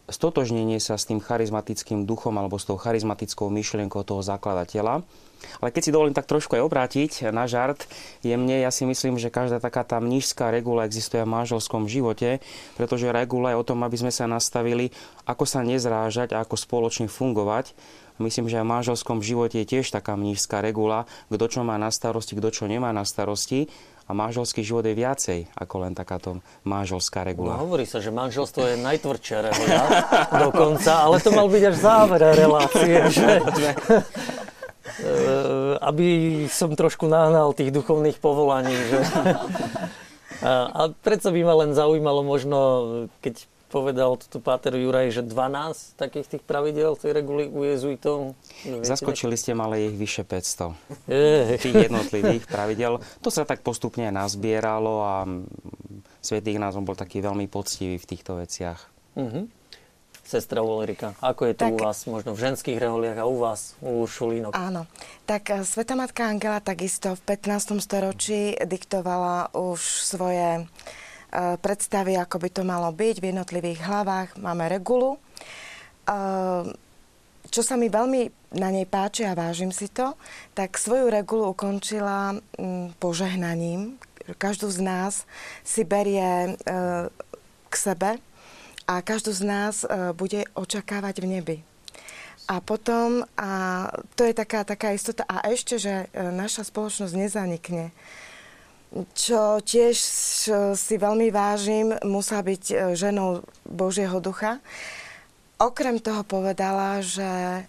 stotožnenie 0.08 0.80
sa 0.80 0.96
s 0.96 1.04
tým 1.04 1.20
charizmatickým 1.20 2.08
duchom 2.08 2.34
alebo 2.40 2.56
s 2.56 2.64
tou 2.64 2.80
charizmatickou 2.80 3.52
myšlienkou 3.52 4.00
toho 4.00 4.24
zakladateľa, 4.24 5.04
ale 5.60 5.74
keď 5.74 5.82
si 5.82 5.94
dovolím 5.94 6.14
tak 6.16 6.28
trošku 6.30 6.58
aj 6.58 6.62
obrátiť 6.62 7.10
na 7.30 7.46
žart, 7.50 7.86
jemne, 8.22 8.58
ja 8.62 8.70
si 8.70 8.86
myslím, 8.88 9.18
že 9.18 9.32
každá 9.32 9.58
taká 9.58 9.86
tá 9.86 9.98
mnížská 9.98 10.50
regula 10.50 10.86
existuje 10.86 11.22
v 11.22 11.32
manželskom 11.32 11.86
živote, 11.86 12.42
pretože 12.74 13.10
regula 13.10 13.54
je 13.54 13.60
o 13.60 13.66
tom, 13.66 13.82
aby 13.86 13.96
sme 13.98 14.12
sa 14.14 14.30
nastavili, 14.30 14.90
ako 15.28 15.44
sa 15.46 15.62
nezrážať 15.62 16.34
a 16.34 16.42
ako 16.42 16.54
spoločne 16.58 17.06
fungovať. 17.06 17.74
Myslím, 18.20 18.46
že 18.46 18.60
aj 18.60 18.64
v 18.64 18.72
manželskom 18.76 19.18
živote 19.24 19.56
je 19.64 19.66
tiež 19.66 19.88
taká 19.88 20.14
mnížská 20.14 20.60
regula, 20.60 21.08
kto 21.32 21.44
čo 21.48 21.60
má 21.64 21.80
na 21.80 21.88
starosti, 21.88 22.36
kto 22.36 22.48
čo 22.52 22.64
nemá 22.68 22.92
na 22.92 23.02
starosti. 23.08 23.72
A 24.10 24.18
manželský 24.18 24.66
život 24.66 24.82
je 24.82 24.98
viacej 24.98 25.46
ako 25.54 25.86
len 25.86 25.94
takáto 25.94 26.42
manželská 26.66 27.22
regula. 27.22 27.54
No, 27.54 27.70
hovorí 27.70 27.86
sa, 27.86 28.02
že 28.02 28.10
manželstvo 28.10 28.74
je 28.74 28.76
najtvrdšia 28.82 29.38
regula 29.40 29.82
dokonca, 30.50 31.06
ale 31.06 31.22
to 31.22 31.30
mal 31.30 31.46
byť 31.46 31.62
až 31.70 31.76
záver 31.78 32.20
relácie. 32.34 32.98
Že... 33.08 33.30
Eh, 34.82 35.74
aby 35.78 36.08
som 36.50 36.74
trošku 36.74 37.06
nahnal 37.06 37.54
tých 37.54 37.70
duchovných 37.70 38.18
povolaní. 38.18 38.74
Že? 38.74 38.98
A, 40.42 40.66
a 40.74 40.82
predsa 40.90 41.30
by 41.30 41.38
ma 41.46 41.54
len 41.54 41.70
zaujímalo 41.70 42.26
možno, 42.26 42.58
keď 43.22 43.46
povedal 43.70 44.18
toto 44.18 44.42
Páter 44.42 44.74
Juraj, 44.74 45.14
že 45.14 45.22
12 45.22 45.94
takých 45.94 46.26
tých 46.34 46.42
pravidel 46.42 46.98
tej 46.98 47.14
reguly 47.14 47.46
u 47.46 47.62
jezuitov. 47.62 48.34
Zaskočili 48.66 49.38
ste, 49.38 49.54
ale 49.54 49.86
ich 49.86 49.94
vyše 49.94 50.26
500. 50.26 50.74
Je. 51.06 51.56
Tých 51.62 51.86
jednotlivých 51.86 52.50
pravidel. 52.50 52.98
To 53.22 53.30
sa 53.30 53.46
tak 53.46 53.62
postupne 53.62 54.10
nazbieralo 54.10 54.94
a 55.06 55.14
Svetý 56.18 56.58
Ignác 56.58 56.74
bol 56.82 56.98
taký 56.98 57.22
veľmi 57.22 57.46
poctivý 57.46 58.02
v 58.02 58.08
týchto 58.10 58.42
veciach. 58.42 58.82
Uh-huh 59.14 59.46
sestra 60.22 60.62
Ulrika. 60.62 61.14
Ako 61.18 61.50
je 61.50 61.54
to 61.58 61.66
tak, 61.68 61.74
u 61.74 61.78
vás, 61.82 62.06
možno 62.06 62.32
v 62.32 62.42
ženských 62.48 62.78
reholiach 62.78 63.18
a 63.20 63.26
u 63.26 63.36
vás, 63.42 63.74
u 63.82 64.06
Šulínok? 64.06 64.54
Áno. 64.54 64.86
Tak 65.26 65.42
eh, 65.50 65.66
Sveta 65.66 65.98
Matka 65.98 66.30
Angela 66.30 66.62
takisto 66.62 67.18
v 67.18 67.36
15. 67.36 67.82
storočí 67.82 68.54
diktovala 68.62 69.52
už 69.52 69.80
svoje 69.82 70.64
uh, 70.64 71.58
predstavy, 71.58 72.16
ako 72.16 72.36
by 72.38 72.48
to 72.48 72.62
malo 72.62 72.88
byť 72.94 73.16
v 73.18 73.28
jednotlivých 73.34 73.80
hlavách. 73.82 74.28
Máme 74.38 74.70
regulu. 74.70 75.18
Uh, 76.06 76.70
čo 77.52 77.60
sa 77.60 77.76
mi 77.76 77.92
veľmi 77.92 78.54
na 78.56 78.72
nej 78.72 78.88
páči 78.88 79.28
a 79.28 79.36
vážim 79.36 79.74
si 79.74 79.90
to, 79.90 80.16
tak 80.56 80.80
svoju 80.80 81.12
regulu 81.12 81.52
ukončila 81.52 82.40
um, 82.56 82.88
požehnaním. 82.96 84.00
Každú 84.38 84.70
z 84.70 84.80
nás 84.86 85.26
si 85.66 85.82
berie 85.82 86.54
k 87.66 87.74
sebe 87.74 88.22
a 88.86 89.02
každú 89.02 89.30
z 89.30 89.42
nás 89.46 89.74
e, 89.82 90.12
bude 90.14 90.46
očakávať 90.54 91.22
v 91.22 91.26
nebi. 91.26 91.56
A 92.50 92.58
potom, 92.58 93.22
a 93.38 93.50
to 94.18 94.26
je 94.26 94.34
taká, 94.34 94.66
taká 94.66 94.90
istota, 94.90 95.22
a 95.30 95.46
ešte, 95.46 95.78
že 95.78 96.10
e, 96.10 96.26
naša 96.34 96.66
spoločnosť 96.66 97.14
nezanikne. 97.14 97.94
Čo 99.16 99.62
tiež 99.64 99.96
si 100.76 100.94
veľmi 101.00 101.32
vážim, 101.32 101.96
musela 102.04 102.42
byť 102.44 102.64
e, 102.68 102.74
ženou 102.98 103.46
Božieho 103.64 104.18
ducha. 104.18 104.58
Okrem 105.62 106.02
toho 106.02 106.26
povedala, 106.26 106.98
že 107.00 107.24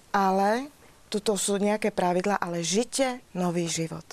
ale, 0.10 0.68
tuto 1.14 1.38
sú 1.38 1.62
nejaké 1.62 1.94
pravidla, 1.94 2.42
ale 2.42 2.66
žite 2.66 3.22
nový 3.38 3.70
život. 3.70 4.04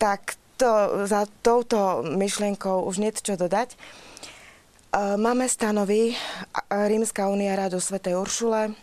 Tak 0.00 0.40
to, 0.58 1.04
za 1.06 1.28
touto 1.44 2.02
myšlienkou 2.02 2.82
už 2.88 2.98
nie 2.98 3.12
čo 3.14 3.38
dodať. 3.38 3.78
Máme 4.98 5.46
stanovy. 5.46 6.18
Rímska 6.66 7.30
únia 7.30 7.54
Radu 7.54 7.78
Svetej 7.78 8.18
Uršule 8.18 8.74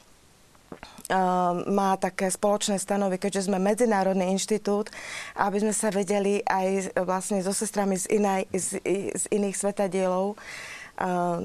má 1.68 2.00
také 2.00 2.32
spoločné 2.32 2.80
stanovy, 2.80 3.20
keďže 3.20 3.52
sme 3.52 3.60
medzinárodný 3.60 4.32
inštitút, 4.32 4.96
aby 5.36 5.60
sme 5.60 5.76
sa 5.76 5.92
vedeli 5.92 6.40
aj 6.48 6.96
vlastne 7.04 7.44
so 7.44 7.52
sestrami 7.52 8.00
z, 8.00 8.16
inej, 8.16 8.48
z, 8.56 8.80
z 9.12 9.26
iných 9.28 9.60
svetadielov 9.60 10.40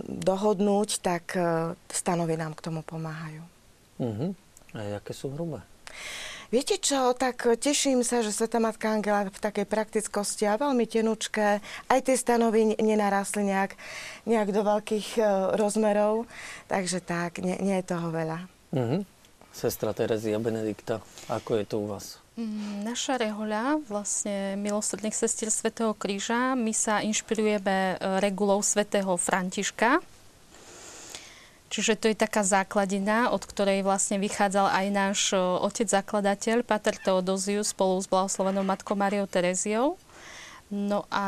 dohodnúť, 0.07 1.03
tak 1.03 1.35
stanovy 1.91 2.39
nám 2.39 2.55
k 2.55 2.63
tomu 2.63 2.87
pomáhajú. 2.87 3.43
Uh-huh. 3.99 4.31
A 4.79 5.03
aké 5.03 5.11
sú 5.11 5.35
hrubé? 5.35 5.67
Viete 6.51 6.83
čo, 6.83 7.15
tak 7.15 7.47
teším 7.63 8.03
sa, 8.03 8.27
že 8.27 8.35
Sveta 8.35 8.59
Matka 8.59 8.91
Angela 8.91 9.31
v 9.31 9.39
takej 9.39 9.71
praktickosti 9.71 10.51
a 10.51 10.59
veľmi 10.59 10.83
tenučké, 10.83 11.63
aj 11.87 12.01
tie 12.03 12.19
stanovy 12.19 12.75
nenarastli 12.75 13.47
nejak, 13.47 13.79
nejak 14.27 14.51
do 14.51 14.67
veľkých 14.67 15.09
uh, 15.23 15.55
rozmerov, 15.55 16.27
takže 16.67 17.07
tak, 17.07 17.39
nie, 17.39 17.55
nie 17.63 17.79
je 17.79 17.95
toho 17.95 18.11
veľa. 18.11 18.51
Mm-hmm. 18.75 19.01
Sestra 19.55 19.95
Terezia 19.95 20.43
Benedikta, 20.43 20.99
ako 21.31 21.55
je 21.55 21.65
to 21.71 21.77
u 21.83 21.87
vás? 21.87 22.19
Mm, 22.35 22.83
naša 22.83 23.19
rehoľa, 23.23 23.87
vlastne 23.87 24.59
milosrdných 24.59 25.15
sestier 25.15 25.55
Svetého 25.55 25.95
kríža, 25.95 26.59
my 26.59 26.75
sa 26.75 26.99
inšpirujeme 26.99 27.95
e, 27.95 27.95
regulou 28.19 28.59
Svetého 28.59 29.15
Františka, 29.15 30.03
Čiže 31.71 31.95
to 31.95 32.11
je 32.11 32.19
taká 32.19 32.43
základina, 32.43 33.31
od 33.31 33.47
ktorej 33.47 33.87
vlastne 33.87 34.19
vychádzal 34.19 34.75
aj 34.75 34.87
náš 34.91 35.21
otec 35.39 35.87
zakladateľ, 35.87 36.67
Pater 36.67 36.99
Teodozius 36.99 37.71
spolu 37.71 38.03
s 38.03 38.11
blahoslovenou 38.11 38.67
matkou 38.67 38.99
Mariou 38.99 39.31
Tereziou. 39.31 39.95
No 40.71 41.07
a 41.11 41.27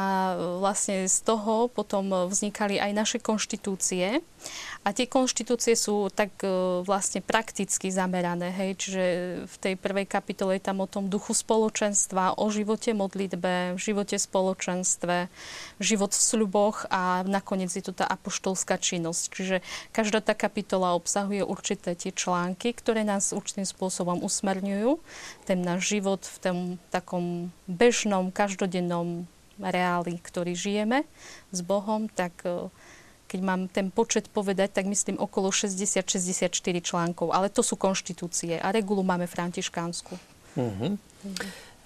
vlastne 0.58 1.06
z 1.06 1.18
toho 1.22 1.70
potom 1.70 2.30
vznikali 2.30 2.82
aj 2.82 2.92
naše 2.94 3.18
konštitúcie. 3.22 4.22
A 4.82 4.90
tie 4.90 5.06
konštitúcie 5.06 5.78
sú 5.78 6.10
tak 6.10 6.42
e, 6.42 6.50
vlastne 6.82 7.22
prakticky 7.22 7.86
zamerané, 7.94 8.50
hej, 8.50 8.70
čiže 8.74 9.04
v 9.46 9.56
tej 9.62 9.74
prvej 9.78 10.10
kapitole 10.10 10.58
je 10.58 10.66
tam 10.66 10.82
o 10.82 10.90
tom 10.90 11.06
duchu 11.06 11.38
spoločenstva, 11.38 12.34
o 12.34 12.46
živote 12.50 12.90
modlitbe, 12.90 13.78
v 13.78 13.80
živote 13.80 14.18
spoločenstve, 14.18 15.30
život 15.78 16.10
v 16.10 16.22
sľuboch 16.22 16.90
a 16.90 17.22
nakoniec 17.22 17.70
je 17.70 17.84
to 17.86 17.94
tá 17.94 18.10
apoštolská 18.10 18.74
činnosť. 18.82 19.22
Čiže 19.30 19.56
každá 19.94 20.18
tá 20.18 20.34
kapitola 20.34 20.98
obsahuje 20.98 21.46
určité 21.46 21.94
tie 21.94 22.10
články, 22.10 22.74
ktoré 22.74 23.06
nás 23.06 23.30
určitým 23.30 23.64
spôsobom 23.64 24.18
usmerňujú 24.26 24.98
ten 25.46 25.62
náš 25.62 25.94
život 25.94 26.26
v 26.26 26.36
tom 26.42 26.58
takom 26.90 27.54
bežnom, 27.70 28.34
každodennom 28.34 29.30
reáli, 29.60 30.18
ktorý 30.18 30.56
žijeme 30.56 31.04
s 31.54 31.60
Bohom, 31.62 32.08
tak 32.10 32.32
e, 32.42 32.72
keď 33.32 33.40
mám 33.40 33.64
ten 33.72 33.88
počet 33.88 34.28
povedať, 34.28 34.76
tak 34.76 34.84
myslím 34.92 35.16
okolo 35.16 35.48
60-64 35.48 36.52
článkov. 36.84 37.32
Ale 37.32 37.48
to 37.48 37.64
sú 37.64 37.80
konštitúcie 37.80 38.60
a 38.60 38.68
regulu 38.68 39.00
máme 39.00 39.24
františkánsku. 39.24 40.12
Uh-huh. 40.60 41.00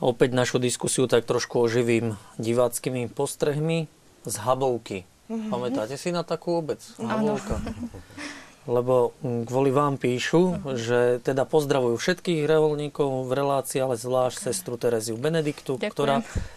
Opäť 0.03 0.35
našu 0.35 0.59
diskusiu 0.59 1.07
tak 1.07 1.23
trošku 1.23 1.63
oživím 1.63 2.19
diváckými 2.43 3.07
postrehmi 3.15 3.87
z 4.27 4.35
Habovky. 4.43 5.07
Uh-huh. 5.31 5.47
Pamätáte 5.55 5.95
si 5.95 6.11
na 6.11 6.27
takú 6.27 6.59
obec? 6.59 6.83
Habovka. 6.99 7.63
lebo 8.67 9.15
mm, 9.23 9.47
kvôli 9.47 9.71
vám 9.71 9.95
píšu, 9.97 10.75
že 10.75 11.23
teda 11.23 11.47
pozdravujú 11.47 11.95
všetkých 11.97 12.45
reholníkov 12.45 13.27
v 13.27 13.33
relácii, 13.33 13.79
ale 13.79 13.95
zvlášť 13.95 14.51
sestru 14.51 14.75
Tereziu 14.75 15.15
Benediktu, 15.15 15.79
Ďakujem. 15.79 15.95
ktorá 15.95 16.17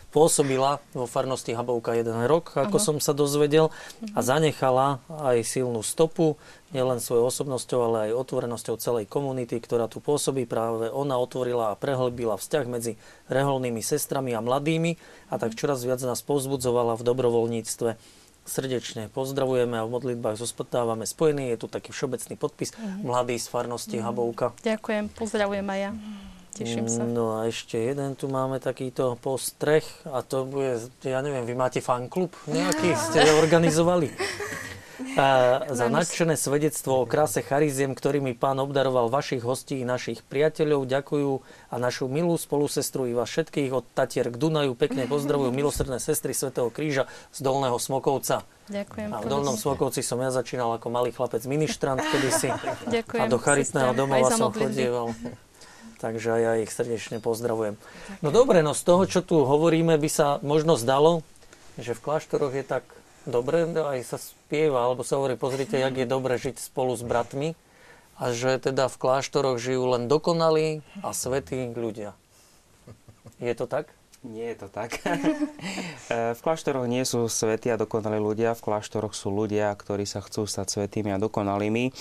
pôsobila 0.10 0.82
vo 0.98 1.06
farnosti 1.06 1.54
Habovka 1.54 1.94
jeden 1.94 2.26
rok, 2.26 2.58
ako 2.58 2.82
uh-huh. 2.82 2.88
som 2.90 2.98
sa 2.98 3.14
dozvedel, 3.14 3.70
uh-huh. 3.70 4.18
a 4.18 4.20
zanechala 4.26 4.98
aj 5.06 5.46
silnú 5.46 5.86
stopu, 5.86 6.34
nielen 6.74 6.98
svojou 6.98 7.30
osobnosťou, 7.30 7.80
ale 7.86 7.98
aj 8.10 8.18
otvorenosťou 8.18 8.76
celej 8.82 9.06
komunity, 9.06 9.62
ktorá 9.62 9.86
tu 9.86 10.02
pôsobí. 10.02 10.50
Práve 10.50 10.90
ona 10.90 11.18
otvorila 11.18 11.74
a 11.74 11.78
prehlbila 11.78 12.38
vzťah 12.38 12.66
medzi 12.70 12.98
reholnými 13.30 13.82
sestrami 13.82 14.34
a 14.34 14.42
mladými 14.42 14.98
a 15.30 15.38
tak 15.38 15.54
čoraz 15.54 15.86
viac 15.86 16.02
nás 16.02 16.26
povzbudzovala 16.26 16.98
v 16.98 17.06
dobrovoľníctve 17.06 18.19
srdečne 18.50 19.14
pozdravujeme 19.14 19.78
a 19.78 19.86
v 19.86 19.94
modlitbách 19.94 20.42
zospotávame 20.42 21.06
spojený. 21.06 21.54
Je 21.54 21.58
tu 21.62 21.68
taký 21.70 21.94
všeobecný 21.94 22.34
podpis 22.36 22.74
mm. 22.74 23.06
mladý 23.06 23.38
z 23.38 23.48
farnosti 23.48 24.02
mm. 24.02 24.04
Habovka. 24.04 24.58
Ďakujem, 24.66 25.14
pozdravujem 25.14 25.68
aj 25.70 25.80
ja. 25.80 25.92
Teším 26.60 26.92
sa. 26.92 27.08
No 27.08 27.40
a 27.40 27.48
ešte 27.48 27.80
jeden 27.80 28.18
tu 28.20 28.28
máme 28.28 28.60
takýto 28.60 29.16
postreh 29.22 29.86
a 30.10 30.20
to 30.26 30.44
bude, 30.44 30.82
ja 31.06 31.24
neviem, 31.24 31.48
vy 31.48 31.56
máte 31.56 31.80
fanklub 31.80 32.36
nejaký, 32.50 32.98
ste 32.98 33.24
organizovali? 33.40 34.12
za 35.80 35.88
nadšené 35.88 36.36
svedectvo 36.36 37.04
o 37.04 37.10
kráse 37.10 37.40
chariziem, 37.40 37.96
ktorými 37.96 38.36
pán 38.36 38.60
obdaroval 38.60 39.08
vašich 39.08 39.42
hostí 39.44 39.80
i 39.82 39.88
našich 39.88 40.22
priateľov. 40.28 40.90
Ďakujú 40.90 41.32
a 41.72 41.76
našu 41.80 42.12
milú 42.12 42.36
spolusestru 42.36 43.08
i 43.08 43.16
vás 43.16 43.32
všetkých 43.32 43.72
od 43.72 43.86
Tatier 43.96 44.28
k 44.28 44.36
Dunaju. 44.36 44.76
Pekne 44.76 45.08
pozdravujú 45.08 45.56
milosrdné 45.56 46.04
sestry 46.04 46.36
Svetého 46.36 46.68
kríža 46.68 47.08
z 47.32 47.40
Dolného 47.40 47.80
Smokovca. 47.80 48.44
Ďakujem. 48.70 49.10
A 49.10 49.18
v 49.24 49.28
Dolnom 49.28 49.58
Smokovci 49.58 50.06
som 50.06 50.22
ja 50.22 50.30
začínal 50.30 50.78
ako 50.78 50.94
malý 50.94 51.10
chlapec 51.10 51.42
ministrant 51.50 52.04
kedysi. 52.04 52.54
Ďakujem. 52.96 53.22
A 53.24 53.32
do 53.32 53.40
charitného 53.42 53.92
domova 53.98 54.30
som 54.30 54.54
chodieval. 54.54 55.16
Takže 56.00 56.32
ja 56.40 56.56
ich 56.56 56.72
srdečne 56.72 57.20
pozdravujem. 57.20 57.76
No 58.24 58.32
dobre, 58.32 58.64
no 58.64 58.72
z 58.72 58.88
toho, 58.88 59.04
čo 59.04 59.20
tu 59.20 59.44
hovoríme, 59.44 60.00
by 60.00 60.08
sa 60.08 60.28
možno 60.40 60.80
zdalo, 60.80 61.28
že 61.76 61.92
v 61.92 62.04
kláštoroch 62.04 62.56
je 62.56 62.64
tak 62.64 62.84
dobre, 63.30 63.64
aj 63.66 64.00
sa 64.04 64.18
spieva, 64.18 64.84
alebo 64.84 65.06
sa 65.06 65.22
hovorí, 65.22 65.40
pozrite, 65.40 65.78
jak 65.78 65.96
je 65.96 66.08
dobre 66.10 66.36
žiť 66.36 66.60
spolu 66.60 66.98
s 66.98 67.06
bratmi 67.06 67.56
a 68.20 68.36
že 68.36 68.60
teda 68.60 68.92
v 68.92 69.00
kláštoroch 69.00 69.58
žijú 69.58 69.96
len 69.96 70.12
dokonalí 70.12 70.84
a 71.00 71.16
svetí 71.16 71.72
ľudia. 71.72 72.14
Je 73.40 73.56
to 73.56 73.64
tak? 73.64 73.88
Nie 74.20 74.52
je 74.52 74.68
to 74.68 74.68
tak. 74.68 75.00
v 76.38 76.40
kláštoroch 76.44 76.92
nie 76.92 77.08
sú 77.08 77.32
svetí 77.32 77.72
a 77.72 77.80
dokonalí 77.80 78.20
ľudia, 78.20 78.52
v 78.52 78.66
kláštoroch 78.68 79.16
sú 79.16 79.32
ľudia, 79.32 79.72
ktorí 79.72 80.04
sa 80.04 80.20
chcú 80.20 80.44
stať 80.44 80.68
svetými 80.76 81.16
a 81.16 81.22
dokonalými. 81.24 81.96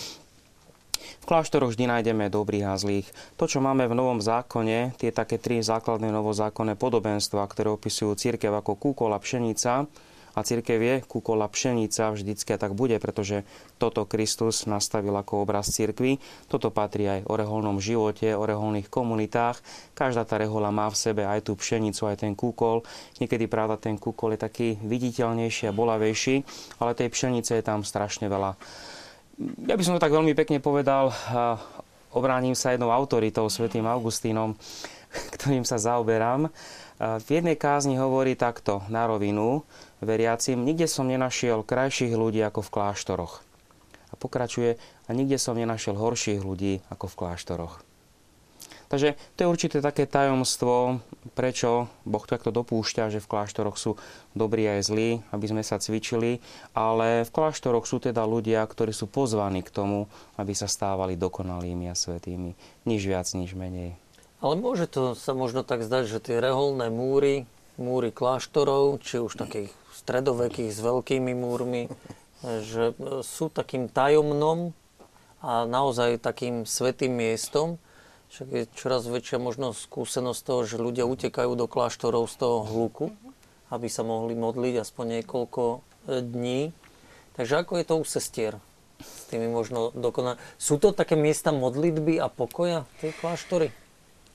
V 0.98 1.24
kláštoroch 1.30 1.70
vždy 1.70 1.86
nájdeme 1.86 2.26
dobrých 2.26 2.66
a 2.66 2.74
zlých. 2.74 3.06
To, 3.38 3.46
čo 3.46 3.62
máme 3.62 3.86
v 3.86 3.94
Novom 3.94 4.18
zákone, 4.18 4.98
tie 4.98 5.14
také 5.14 5.38
tri 5.38 5.62
základné 5.62 6.10
novozákonné 6.10 6.74
podobenstva, 6.74 7.46
ktoré 7.46 7.70
opisujú 7.70 8.18
církev 8.18 8.50
ako 8.50 8.74
a 9.14 9.18
pšenica, 9.22 9.86
a 10.34 10.44
církev 10.44 10.78
je 10.80 10.94
kúkola 11.06 11.48
pšenica 11.48 12.12
vždycky 12.12 12.58
tak 12.58 12.74
bude, 12.74 12.98
pretože 12.98 13.46
toto 13.78 14.04
Kristus 14.04 14.66
nastavil 14.66 15.14
ako 15.14 15.46
obraz 15.46 15.70
církvy. 15.70 16.18
Toto 16.50 16.74
patrí 16.74 17.06
aj 17.06 17.20
o 17.30 17.34
reholnom 17.38 17.78
živote, 17.78 18.34
o 18.34 18.42
reholných 18.42 18.90
komunitách. 18.90 19.62
Každá 19.94 20.26
tá 20.26 20.36
rehola 20.36 20.74
má 20.74 20.90
v 20.90 20.98
sebe 20.98 21.22
aj 21.24 21.46
tú 21.46 21.54
pšenicu, 21.54 22.10
aj 22.10 22.26
ten 22.26 22.34
kúkol. 22.34 22.82
Niekedy, 23.22 23.46
pravda, 23.46 23.78
ten 23.78 23.96
kúkol 23.96 24.34
je 24.34 24.40
taký 24.42 24.68
viditeľnejší 24.82 25.70
a 25.70 25.76
bolavejší, 25.76 26.42
ale 26.82 26.98
tej 26.98 27.08
pšenice 27.14 27.54
je 27.54 27.64
tam 27.64 27.86
strašne 27.86 28.26
veľa. 28.26 28.58
Ja 29.70 29.78
by 29.78 29.82
som 29.86 29.94
to 29.94 30.02
tak 30.02 30.10
veľmi 30.10 30.34
pekne 30.34 30.58
povedal, 30.58 31.14
obránim 32.10 32.58
sa 32.58 32.74
jednou 32.74 32.90
autoritou, 32.90 33.46
svätým 33.46 33.86
Augustínom, 33.86 34.58
ktorým 35.38 35.62
sa 35.62 35.78
zaoberám. 35.78 36.50
V 36.98 37.28
jednej 37.30 37.54
kázni 37.54 37.94
hovorí 37.94 38.34
takto 38.34 38.82
na 38.90 39.06
rovinu 39.06 39.62
veriacim, 40.00 40.62
nikde 40.62 40.86
som 40.86 41.06
nenašiel 41.06 41.66
krajších 41.66 42.14
ľudí 42.14 42.42
ako 42.44 42.62
v 42.66 42.72
kláštoroch. 42.72 43.34
A 44.08 44.14
pokračuje, 44.16 44.80
a 45.06 45.10
nikde 45.12 45.36
som 45.36 45.56
nenašiel 45.56 45.96
horších 45.96 46.40
ľudí 46.40 46.80
ako 46.88 47.06
v 47.12 47.18
kláštoroch. 47.18 47.74
Takže 48.88 49.20
to 49.36 49.38
je 49.44 49.52
určite 49.52 49.78
také 49.84 50.08
tajomstvo, 50.08 51.04
prečo 51.36 51.92
Boh 52.08 52.24
takto 52.24 52.48
dopúšťa, 52.48 53.12
že 53.12 53.20
v 53.20 53.28
kláštoroch 53.28 53.76
sú 53.76 54.00
dobrí 54.32 54.64
aj 54.64 54.88
zlí, 54.88 55.20
aby 55.28 55.44
sme 55.44 55.60
sa 55.60 55.76
cvičili, 55.76 56.40
ale 56.72 57.28
v 57.28 57.30
kláštoroch 57.30 57.84
sú 57.84 58.00
teda 58.00 58.24
ľudia, 58.24 58.64
ktorí 58.64 58.96
sú 58.96 59.04
pozvaní 59.04 59.60
k 59.60 59.68
tomu, 59.68 60.08
aby 60.40 60.56
sa 60.56 60.64
stávali 60.64 61.20
dokonalými 61.20 61.84
a 61.92 61.94
svetými. 61.94 62.56
Nič 62.88 63.04
viac, 63.04 63.28
nič 63.36 63.52
menej. 63.52 63.92
Ale 64.40 64.56
môže 64.56 64.88
to 64.88 65.12
sa 65.12 65.36
možno 65.36 65.68
tak 65.68 65.84
zdať, 65.84 66.04
že 66.08 66.24
tie 66.24 66.36
reholné 66.40 66.88
múry, 66.88 67.44
múry 67.76 68.08
kláštorov, 68.08 69.04
či 69.04 69.20
už 69.20 69.36
takých 69.36 69.68
stredovekých 70.04 70.70
s 70.70 70.80
veľkými 70.80 71.32
múrmi, 71.34 71.90
že 72.42 72.94
sú 73.26 73.50
takým 73.50 73.90
tajomnom 73.90 74.70
a 75.42 75.66
naozaj 75.66 76.22
takým 76.22 76.62
svetým 76.66 77.14
miestom, 77.14 77.82
však 78.28 78.48
je 78.52 78.62
čoraz 78.76 79.08
väčšia 79.08 79.40
možnosť 79.40 79.88
skúsenosť 79.88 80.40
toho, 80.44 80.60
že 80.68 80.76
ľudia 80.76 81.08
utekajú 81.08 81.56
do 81.56 81.64
kláštorov 81.64 82.28
z 82.28 82.34
toho 82.36 82.60
hluku, 82.68 83.16
aby 83.72 83.88
sa 83.88 84.04
mohli 84.04 84.36
modliť 84.36 84.84
aspoň 84.84 85.04
niekoľko 85.20 85.62
e, 85.64 85.78
dní. 86.20 86.62
Takže 87.40 87.64
ako 87.64 87.72
je 87.80 87.84
to 87.88 87.94
u 87.96 88.04
sestier? 88.04 88.52
S 89.00 89.30
tými 89.32 89.48
možno 89.48 89.94
dokonať. 89.96 90.36
Sú 90.60 90.76
to 90.76 90.92
také 90.92 91.16
miesta 91.16 91.54
modlitby 91.54 92.20
a 92.20 92.28
pokoja, 92.28 92.84
tie 93.00 93.16
kláštory? 93.16 93.72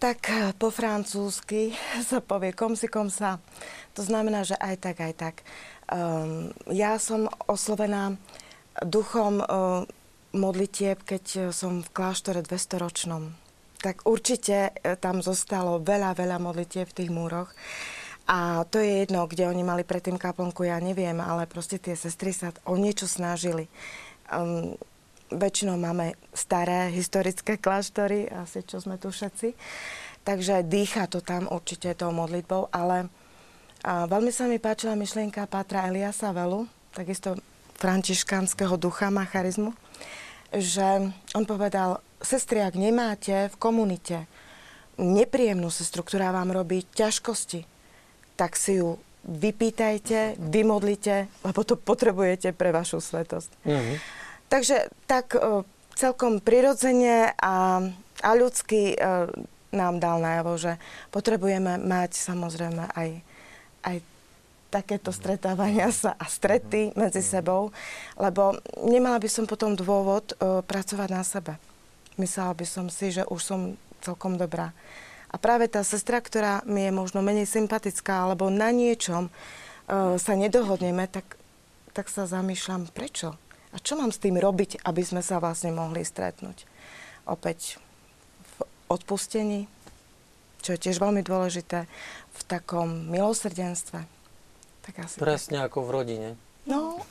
Tak 0.03 0.19
e, 0.27 0.51
po 0.59 0.67
francúzsky 0.67 1.71
sa 2.11 2.19
povie 2.19 2.51
kom 2.51 2.75
si 2.75 2.91
kom 2.91 3.07
sa. 3.07 3.39
To 3.95 4.03
znamená, 4.03 4.43
že 4.43 4.59
aj 4.59 4.75
tak, 4.83 4.97
aj 4.99 5.13
tak. 5.15 5.35
Um, 5.87 6.51
ja 6.67 6.99
som 6.99 7.31
oslovená 7.47 8.19
duchom 8.83 9.39
uh, 9.39 9.85
modlitieb, 10.35 10.99
keď 11.05 11.53
som 11.53 11.85
v 11.85 11.93
kláštore 11.93 12.43
200-ročnom 12.43 13.31
tak 13.83 14.07
určite 14.07 14.71
tam 15.03 15.19
zostalo 15.19 15.75
veľa, 15.83 16.15
veľa 16.15 16.39
modlitieb 16.39 16.87
v 16.87 16.97
tých 17.03 17.11
múroch. 17.11 17.51
A 18.31 18.63
to 18.71 18.79
je 18.79 19.03
jedno, 19.03 19.27
kde 19.27 19.51
oni 19.51 19.59
mali 19.59 19.83
predtým 19.83 20.15
kaplnku, 20.15 20.63
ja 20.63 20.79
neviem, 20.79 21.19
ale 21.19 21.43
proste 21.51 21.75
tie 21.75 21.91
sestry 21.91 22.31
sa 22.31 22.55
o 22.63 22.79
niečo 22.79 23.11
snažili. 23.11 23.67
Um, 24.31 24.79
väčšinou 25.38 25.77
máme 25.77 26.17
staré 26.34 26.93
historické 26.93 27.57
kláštory, 27.57 28.29
asi 28.29 28.61
čo 28.65 28.81
sme 28.81 29.01
tu 29.01 29.09
všetci. 29.09 29.53
Takže 30.23 30.63
dýcha 30.63 31.11
to 31.11 31.19
tam 31.19 31.51
určite 31.51 31.91
tou 31.99 32.15
modlitbou, 32.15 32.71
ale 32.71 33.11
a 33.84 34.07
veľmi 34.07 34.31
sa 34.31 34.47
mi 34.47 34.63
páčila 34.63 34.95
myšlienka 34.95 35.43
Pátra 35.51 35.91
Eliasa 35.91 36.31
Velu, 36.31 36.71
takisto 36.95 37.36
františkánskeho 37.84 38.79
ducha, 38.79 39.11
má 39.11 39.27
charizmu, 39.27 39.75
že 40.55 41.11
on 41.36 41.43
povedal, 41.43 41.99
sestry, 42.23 42.63
ak 42.63 42.79
nemáte 42.79 43.51
v 43.51 43.55
komunite 43.59 44.23
nepríjemnú 44.95 45.67
sestru, 45.67 45.99
ktorá 45.99 46.31
vám 46.31 46.55
robí 46.55 46.88
ťažkosti, 46.95 47.67
tak 48.39 48.55
si 48.55 48.79
ju 48.79 48.95
vypýtajte, 49.27 50.39
vymodlite, 50.39 51.27
lebo 51.43 51.67
to 51.67 51.75
potrebujete 51.75 52.55
pre 52.55 52.71
vašu 52.71 53.03
svetosť. 53.03 53.51
Mm-hmm. 53.67 54.22
Takže 54.53 54.93
tak 55.09 55.33
e, 55.33 55.65
celkom 55.97 56.37
prirodzene 56.37 57.33
a, 57.41 57.81
a 58.21 58.29
ľudsky 58.37 58.93
e, 58.93 58.97
nám 59.73 59.97
dal 59.97 60.21
najavo, 60.21 60.53
že 60.61 60.77
potrebujeme 61.09 61.81
mať 61.81 62.13
samozrejme 62.13 62.93
aj, 62.93 63.09
aj 63.81 63.97
takéto 64.69 65.09
stretávania 65.09 65.89
sa 65.89 66.13
a 66.17 66.29
strety 66.29 66.93
medzi 66.93 67.25
sebou, 67.25 67.73
lebo 68.17 68.57
nemala 68.85 69.17
by 69.17 69.29
som 69.29 69.45
potom 69.45 69.77
dôvod 69.77 70.33
uh, 70.37 70.65
pracovať 70.65 71.09
na 71.13 71.21
sebe. 71.21 71.53
Myslela 72.17 72.57
by 72.57 72.65
som 72.65 72.85
si, 72.89 73.13
že 73.13 73.21
už 73.29 73.41
som 73.41 73.59
celkom 74.01 74.37
dobrá. 74.37 74.73
A 75.29 75.37
práve 75.37 75.69
tá 75.69 75.85
sestra, 75.85 76.17
ktorá 76.17 76.65
mi 76.65 76.89
je 76.89 76.91
možno 76.93 77.21
menej 77.21 77.45
sympatická, 77.45 78.25
alebo 78.25 78.49
na 78.49 78.73
niečom 78.73 79.29
uh, 79.29 80.17
sa 80.17 80.33
nedohodneme, 80.33 81.05
tak, 81.05 81.37
tak 81.93 82.09
sa 82.09 82.25
zamýšľam, 82.25 82.89
prečo? 82.89 83.37
A 83.74 83.82
čo 83.82 83.97
mám 83.97 84.13
s 84.13 84.21
tým 84.21 84.38
robiť, 84.38 84.86
aby 84.86 85.01
sme 85.01 85.26
sa 85.26 85.41
vlastne 85.41 85.74
mohli 85.74 86.05
stretnúť? 86.05 86.69
Opäť 87.26 87.82
v 88.57 88.69
odpustení, 88.93 89.65
čo 90.61 90.78
je 90.78 90.80
tiež 90.80 91.01
veľmi 91.01 91.26
dôležité, 91.26 91.89
v 92.34 92.41
takom 92.45 93.09
milosrdenstve. 93.09 94.05
Tak 94.84 94.93
asi 95.01 95.17
Presne 95.17 95.65
tak. 95.65 95.74
ako 95.74 95.86
v 95.86 95.89
rodine. 95.89 96.30
No. 96.69 96.99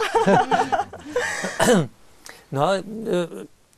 no 2.55 2.59
ale 2.63 2.77
e, 2.81 2.85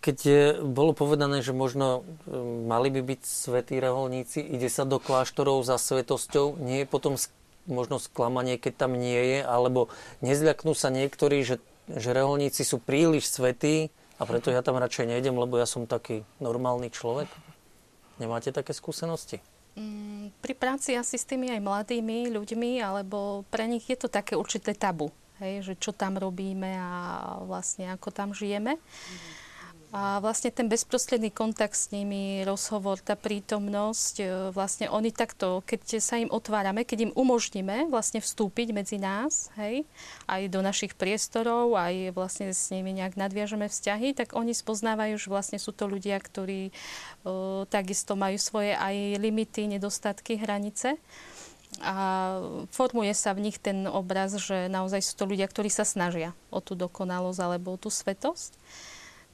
keď 0.04 0.16
je, 0.20 0.42
bolo 0.60 0.92
povedané, 0.92 1.40
že 1.40 1.56
možno 1.56 2.04
e, 2.28 2.36
mali 2.68 2.92
by 2.92 3.00
byť 3.00 3.20
svetí 3.24 3.80
reholníci, 3.80 4.44
ide 4.44 4.68
sa 4.68 4.84
do 4.84 5.00
kláštorov 5.00 5.64
za 5.64 5.80
svetosťou, 5.80 6.60
nie 6.60 6.84
je 6.84 6.90
potom 6.90 7.16
možno 7.64 7.96
sklamanie, 7.96 8.60
keď 8.60 8.86
tam 8.86 9.00
nie 9.00 9.16
je, 9.16 9.40
alebo 9.40 9.88
nezľaknú 10.20 10.76
sa 10.76 10.92
niektorí, 10.92 11.40
že, 11.42 11.56
že 11.88 12.10
reholníci 12.16 12.64
sú 12.64 12.80
príliš 12.80 13.28
svetí 13.28 13.92
a 14.16 14.22
preto 14.24 14.48
ja 14.48 14.64
tam 14.64 14.80
radšej 14.80 15.10
nejdem, 15.10 15.36
lebo 15.36 15.58
ja 15.60 15.68
som 15.68 15.84
taký 15.84 16.24
normálny 16.40 16.88
človek. 16.88 17.28
Nemáte 18.16 18.54
také 18.54 18.70
skúsenosti? 18.70 19.42
Mm, 19.74 20.30
pri 20.38 20.54
práci 20.54 20.94
asi 20.94 21.18
s 21.18 21.26
tými 21.26 21.50
aj 21.50 21.58
mladými 21.58 22.30
ľuďmi, 22.30 22.78
alebo 22.78 23.42
pre 23.50 23.66
nich 23.66 23.90
je 23.90 23.98
to 23.98 24.06
také 24.06 24.38
určité 24.38 24.70
tabu, 24.70 25.10
hej, 25.42 25.66
že 25.66 25.74
čo 25.74 25.90
tam 25.90 26.14
robíme 26.14 26.78
a 26.78 26.90
vlastne 27.42 27.90
ako 27.90 28.14
tam 28.14 28.30
žijeme. 28.30 28.78
Mm-hmm. 28.78 29.43
A 29.94 30.18
vlastne 30.18 30.50
ten 30.50 30.66
bezprostredný 30.66 31.30
kontakt 31.30 31.78
s 31.78 31.94
nimi, 31.94 32.42
rozhovor, 32.42 32.98
tá 32.98 33.14
prítomnosť, 33.14 34.14
e, 34.18 34.26
vlastne 34.50 34.90
oni 34.90 35.14
takto, 35.14 35.62
keď 35.62 36.02
sa 36.02 36.18
im 36.18 36.26
otvárame, 36.34 36.82
keď 36.82 37.06
im 37.06 37.12
umožníme 37.14 37.86
vlastne 37.94 38.18
vstúpiť 38.18 38.74
medzi 38.74 38.98
nás, 38.98 39.54
hej, 39.54 39.86
aj 40.26 40.50
do 40.50 40.66
našich 40.66 40.98
priestorov, 40.98 41.78
aj 41.78 42.10
vlastne 42.10 42.50
s 42.50 42.74
nimi 42.74 42.90
nejak 42.90 43.14
nadviažeme 43.14 43.70
vzťahy, 43.70 44.18
tak 44.18 44.34
oni 44.34 44.50
spoznávajú, 44.50 45.14
že 45.14 45.30
vlastne 45.30 45.58
sú 45.62 45.70
to 45.70 45.86
ľudia, 45.86 46.18
ktorí 46.18 46.68
e, 46.68 46.72
takisto 47.70 48.18
majú 48.18 48.34
svoje 48.34 48.74
aj 48.74 49.22
limity, 49.22 49.70
nedostatky, 49.70 50.42
hranice. 50.42 50.98
a 51.86 51.94
formuje 52.74 53.14
sa 53.14 53.30
v 53.30 53.46
nich 53.46 53.62
ten 53.62 53.86
obraz, 53.86 54.34
že 54.42 54.66
naozaj 54.66 55.06
sú 55.06 55.14
to 55.22 55.30
ľudia, 55.30 55.46
ktorí 55.46 55.70
sa 55.70 55.86
snažia 55.86 56.34
o 56.50 56.58
tú 56.58 56.74
dokonalosť 56.74 57.38
alebo 57.38 57.74
o 57.74 57.78
tú 57.78 57.94
svetosť. 57.94 58.58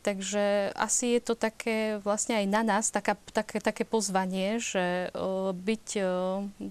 Takže 0.01 0.73
asi 0.81 1.17
je 1.17 1.21
to 1.21 1.35
také 1.37 2.01
vlastne 2.01 2.41
aj 2.41 2.47
na 2.49 2.65
nás 2.65 2.89
taká, 2.89 3.21
také, 3.37 3.61
také 3.61 3.85
pozvanie, 3.85 4.57
že 4.57 5.13
o, 5.13 5.53
byť 5.53 5.87
o, 6.01 6.05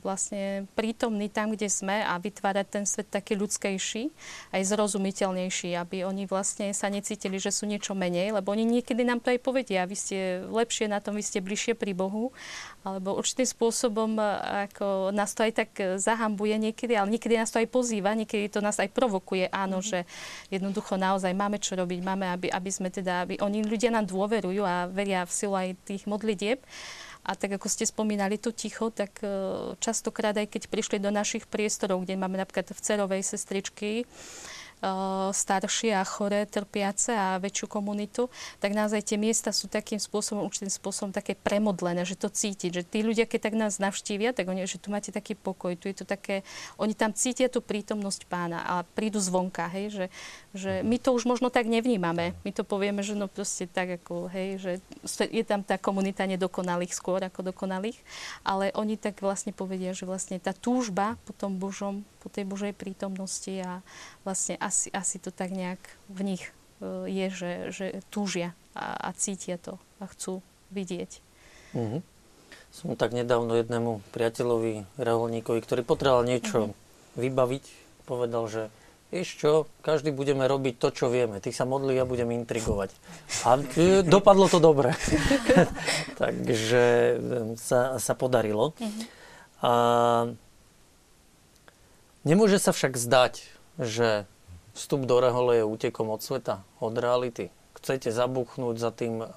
vlastne 0.02 0.66
prítomný 0.74 1.30
tam, 1.30 1.54
kde 1.54 1.70
sme 1.70 2.02
a 2.02 2.18
vytvárať 2.18 2.66
ten 2.66 2.86
svet 2.90 3.14
taký 3.14 3.38
ľudskejší, 3.38 4.10
aj 4.50 4.62
zrozumiteľnejší, 4.66 5.78
aby 5.78 6.10
oni 6.10 6.26
vlastne 6.26 6.74
sa 6.74 6.90
necítili, 6.90 7.38
že 7.38 7.54
sú 7.54 7.70
niečo 7.70 7.94
menej, 7.94 8.34
lebo 8.34 8.50
oni 8.50 8.66
niekedy 8.66 9.06
nám 9.06 9.22
to 9.22 9.30
aj 9.30 9.40
povedia, 9.46 9.86
vy 9.86 9.94
ste 9.94 10.42
lepšie 10.50 10.90
na 10.90 10.98
tom, 10.98 11.14
vy 11.14 11.22
ste 11.22 11.38
bližšie 11.38 11.78
pri 11.78 11.94
Bohu, 11.94 12.34
alebo 12.82 13.14
určitým 13.14 13.46
spôsobom 13.46 14.18
ako 14.70 15.14
nás 15.14 15.38
to 15.38 15.46
aj 15.46 15.54
tak 15.54 15.70
zahambuje 16.02 16.58
niekedy, 16.58 16.98
ale 16.98 17.14
niekedy 17.14 17.38
nás 17.38 17.54
to 17.54 17.62
aj 17.62 17.70
pozýva, 17.70 18.18
niekedy 18.18 18.50
to 18.50 18.58
nás 18.58 18.82
aj 18.82 18.90
provokuje, 18.90 19.54
áno, 19.54 19.86
mm-hmm. 19.86 19.92
že 19.94 20.00
jednoducho 20.50 20.98
naozaj 20.98 21.30
máme 21.38 21.62
čo 21.62 21.78
robiť, 21.78 22.00
máme, 22.02 22.26
aby, 22.34 22.48
aby 22.50 22.70
sme 22.74 22.90
teda 22.90 23.19
aby 23.24 23.42
oni 23.42 23.66
ľudia 23.66 23.92
nám 23.92 24.08
dôverujú 24.08 24.64
a 24.64 24.88
veria 24.88 25.26
v 25.26 25.32
silu 25.34 25.56
aj 25.56 25.76
tých 25.86 26.04
modlitieb. 26.06 26.60
A 27.28 27.36
tak 27.36 27.60
ako 27.60 27.68
ste 27.68 27.84
spomínali 27.84 28.40
tu 28.40 28.56
ticho, 28.56 28.90
tak 28.90 29.20
e, 29.22 29.28
častokrát 29.78 30.34
aj 30.40 30.50
keď 30.56 30.72
prišli 30.72 30.98
do 31.04 31.12
našich 31.12 31.46
priestorov, 31.46 32.08
kde 32.08 32.16
máme 32.16 32.40
napríklad 32.40 32.72
v 32.72 32.80
cerovej 32.80 33.22
sestričky, 33.22 34.08
staršie 35.36 35.92
a 35.92 36.08
choré, 36.08 36.48
trpiace 36.48 37.12
a 37.12 37.36
väčšiu 37.36 37.68
komunitu, 37.68 38.32
tak 38.64 38.72
naozaj 38.72 39.04
tie 39.04 39.18
miesta 39.20 39.52
sú 39.52 39.68
takým 39.68 40.00
spôsobom, 40.00 40.48
určitým 40.48 40.72
spôsobom 40.72 41.12
také 41.12 41.36
premodlené, 41.36 42.08
že 42.08 42.16
to 42.16 42.32
cítiť, 42.32 42.72
že 42.72 42.84
tí 42.88 43.04
ľudia, 43.04 43.28
keď 43.28 43.52
tak 43.52 43.56
nás 43.60 43.76
navštívia, 43.78 44.32
tak 44.32 44.48
oni, 44.48 44.64
že 44.64 44.80
tu 44.80 44.88
máte 44.88 45.12
taký 45.12 45.36
pokoj, 45.36 45.76
tu 45.76 45.92
je 45.92 46.00
to 46.00 46.06
také, 46.08 46.48
oni 46.80 46.96
tam 46.96 47.12
cítia 47.12 47.52
tú 47.52 47.60
prítomnosť 47.60 48.24
pána 48.32 48.64
a 48.64 48.88
prídu 48.88 49.20
zvonka, 49.20 49.68
hej, 49.68 49.92
že, 49.92 50.06
že 50.56 50.72
my 50.88 50.96
to 50.96 51.12
už 51.12 51.28
možno 51.28 51.52
tak 51.52 51.68
nevnímame. 51.68 52.32
My 52.48 52.52
to 52.56 52.64
povieme, 52.64 53.04
že 53.04 53.20
no 53.20 53.28
proste 53.28 53.68
tak 53.68 54.00
ako, 54.00 54.32
hej, 54.32 54.50
že 54.64 54.72
je 55.28 55.44
tam 55.44 55.60
tá 55.60 55.76
komunita 55.76 56.24
nedokonalých 56.24 56.96
skôr 56.96 57.20
ako 57.20 57.52
dokonalých, 57.52 58.00
ale 58.48 58.72
oni 58.80 58.96
tak 58.96 59.20
vlastne 59.20 59.52
povedia, 59.52 59.92
že 59.92 60.08
vlastne 60.08 60.40
tá 60.40 60.56
túžba 60.56 61.20
po 61.28 61.36
tom 61.36 61.60
Božom, 61.60 62.08
po 62.20 62.28
tej 62.28 62.44
Božej 62.44 62.76
prítomnosti 62.76 63.52
a 63.64 63.80
vlastne 64.28 64.60
asi, 64.70 64.94
asi 64.94 65.18
to 65.18 65.34
tak 65.34 65.50
nejak 65.50 65.82
v 66.14 66.22
nich 66.34 66.44
e, 66.80 67.10
je, 67.10 67.28
že, 67.34 67.52
že 67.74 67.86
túžia 68.14 68.54
a, 68.78 68.94
a 68.94 69.10
cítia 69.18 69.58
to 69.58 69.82
a 69.98 70.06
chcú 70.06 70.46
vidieť. 70.70 71.12
Mm-hmm. 71.74 72.02
Som 72.70 72.94
tak 72.94 73.18
nedávno 73.18 73.58
jednému 73.58 74.06
priateľovi, 74.14 74.86
reholníkovi, 75.02 75.60
ktorý 75.66 75.82
potreboval 75.82 76.30
niečo 76.30 76.70
mm-hmm. 76.70 77.18
vybaviť, 77.18 77.66
povedal, 78.06 78.46
že 78.46 78.62
vieš 79.10 79.42
čo, 79.42 79.52
každý 79.82 80.14
budeme 80.14 80.46
robiť 80.46 80.78
to, 80.78 80.94
čo 80.94 81.06
vieme. 81.10 81.42
Ty 81.42 81.50
sa 81.50 81.66
modli, 81.66 81.98
ja 81.98 82.06
budem 82.06 82.30
intrigovať. 82.30 82.94
A 83.50 83.58
e, 83.58 84.06
dopadlo 84.06 84.46
to 84.46 84.62
dobre. 84.62 84.94
Takže 86.22 86.84
e, 86.86 87.16
sa, 87.58 87.98
sa 87.98 88.14
podarilo. 88.14 88.78
Mm-hmm. 88.78 89.06
A 89.60 89.72
nemôže 92.22 92.62
sa 92.62 92.70
však 92.70 92.96
zdať, 92.96 93.50
že 93.82 94.30
vstup 94.80 95.04
do 95.04 95.20
rehole 95.20 95.60
je 95.60 95.68
útekom 95.68 96.08
od 96.08 96.24
sveta, 96.24 96.64
od 96.80 96.96
reality. 96.96 97.52
Chcete 97.76 98.16
zabuchnúť 98.16 98.76
za 98.80 98.96
tým 98.96 99.28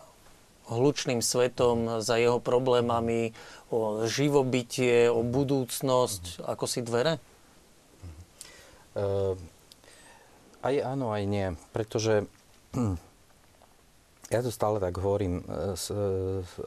hlučným 0.70 1.18
svetom, 1.18 1.98
za 1.98 2.14
jeho 2.14 2.38
problémami, 2.38 3.34
o 3.74 4.06
živobytie, 4.06 5.10
o 5.10 5.26
budúcnosť, 5.26 6.46
ako 6.46 6.64
si 6.70 6.80
dvere? 6.86 7.18
Uh, 8.94 9.34
aj 10.62 10.74
áno, 10.86 11.10
aj 11.10 11.22
nie. 11.26 11.48
Pretože 11.74 12.30
ja 14.34 14.40
to 14.40 14.54
stále 14.54 14.78
tak 14.78 14.94
hovorím. 15.02 15.42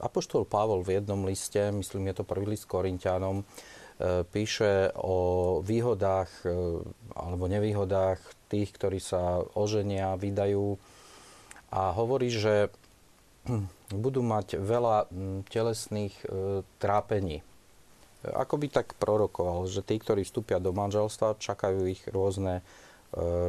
Apoštol 0.04 0.44
Pavol 0.44 0.84
v 0.84 1.00
jednom 1.00 1.24
liste, 1.24 1.72
myslím, 1.72 2.12
je 2.12 2.20
to 2.20 2.28
prvý 2.28 2.52
list 2.52 2.68
Korintianom, 2.68 3.48
píše 4.04 4.92
o 5.00 5.18
výhodách 5.64 6.44
e, 6.44 6.52
alebo 7.16 7.48
nevýhodách 7.48 8.20
tých, 8.52 8.76
ktorí 8.76 9.00
sa 9.00 9.40
oženia, 9.56 10.20
vydajú 10.20 10.76
a 11.72 11.96
hovorí, 11.96 12.28
že 12.28 12.68
budú 13.96 14.20
mať 14.20 14.60
veľa 14.60 15.08
telesných 15.48 16.12
e, 16.12 16.26
trápení. 16.76 17.40
Ako 18.26 18.58
by 18.58 18.68
tak 18.74 19.00
prorokoval, 19.00 19.70
že 19.70 19.86
tí, 19.86 20.02
ktorí 20.02 20.26
vstúpia 20.26 20.58
do 20.58 20.74
manželstva, 20.74 21.38
čakajú 21.38 21.86
ich 21.86 22.02
rôzne, 22.10 22.66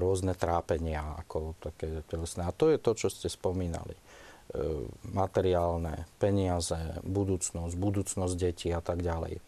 rôzne 0.04 0.36
trápenia, 0.36 1.16
ako 1.24 1.56
také 1.64 2.04
telesné. 2.04 2.44
A 2.44 2.52
to 2.52 2.68
je 2.68 2.76
to, 2.76 2.92
čo 2.92 3.08
ste 3.08 3.32
spomínali. 3.32 3.96
Materiálne, 5.16 6.04
peniaze, 6.20 6.76
budúcnosť, 7.08 7.72
budúcnosť 7.72 8.34
detí 8.36 8.68
a 8.68 8.84
tak 8.84 9.00
ďalej. 9.00 9.40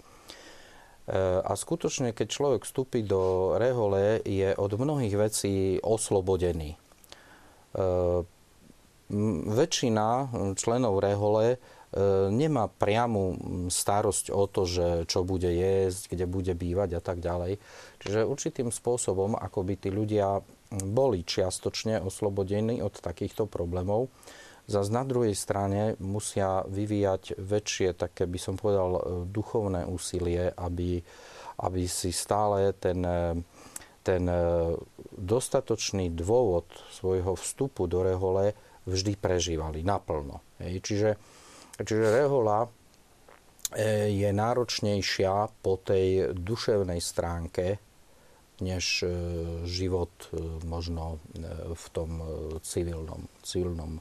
A 1.09 1.53
skutočne, 1.57 2.13
keď 2.13 2.29
človek 2.29 2.63
vstúpi 2.69 3.01
do 3.01 3.55
rehole, 3.57 4.21
je 4.29 4.53
od 4.53 4.73
mnohých 4.77 5.17
vecí 5.17 5.81
oslobodený. 5.81 6.77
E, 6.77 6.79
väčšina 9.49 10.09
členov 10.61 11.01
rehole 11.01 11.57
e, 11.57 11.59
nemá 12.29 12.69
priamu 12.69 13.41
starosť 13.73 14.29
o 14.29 14.45
to, 14.53 14.69
že 14.69 14.87
čo 15.09 15.25
bude 15.25 15.49
jesť, 15.49 16.13
kde 16.13 16.29
bude 16.29 16.53
bývať 16.53 17.01
a 17.01 17.03
tak 17.05 17.25
ďalej. 17.25 17.57
Čiže 18.05 18.29
určitým 18.29 18.69
spôsobom, 18.69 19.33
ako 19.33 19.65
by 19.65 19.75
tí 19.81 19.89
ľudia 19.89 20.45
boli 20.69 21.25
čiastočne 21.25 22.05
oslobodení 22.05 22.85
od 22.85 22.93
takýchto 23.01 23.49
problémov, 23.49 24.13
Zas 24.69 24.93
na 24.93 25.01
druhej 25.01 25.33
strane 25.33 25.97
musia 25.97 26.61
vyvíjať 26.69 27.41
väčšie, 27.41 27.97
také 27.97 28.29
by 28.29 28.37
som 28.37 28.53
povedal, 28.61 29.01
e, 29.01 29.03
duchovné 29.25 29.89
úsilie, 29.89 30.53
aby, 30.53 31.01
aby 31.65 31.83
si 31.89 32.13
stále 32.13 32.77
ten, 32.77 33.01
e, 33.01 33.33
ten 34.05 34.29
e, 34.29 34.77
dostatočný 35.17 36.13
dôvod 36.13 36.69
svojho 36.93 37.33
vstupu 37.41 37.89
do 37.89 38.05
rehole 38.05 38.53
vždy 38.85 39.17
prežívali 39.17 39.81
naplno. 39.81 40.45
Hej. 40.61 40.85
Čiže, 40.85 41.11
čiže 41.81 42.05
rehola 42.13 42.69
je 44.09 44.33
náročnejšia 44.33 45.61
po 45.61 45.77
tej 45.77 46.33
duševnej 46.33 47.05
stránke, 47.05 47.77
než 48.65 49.05
život 49.69 50.09
možno 50.65 51.21
v 51.77 51.85
tom 51.93 52.25
civilnom, 52.65 53.29
civilnom 53.45 54.01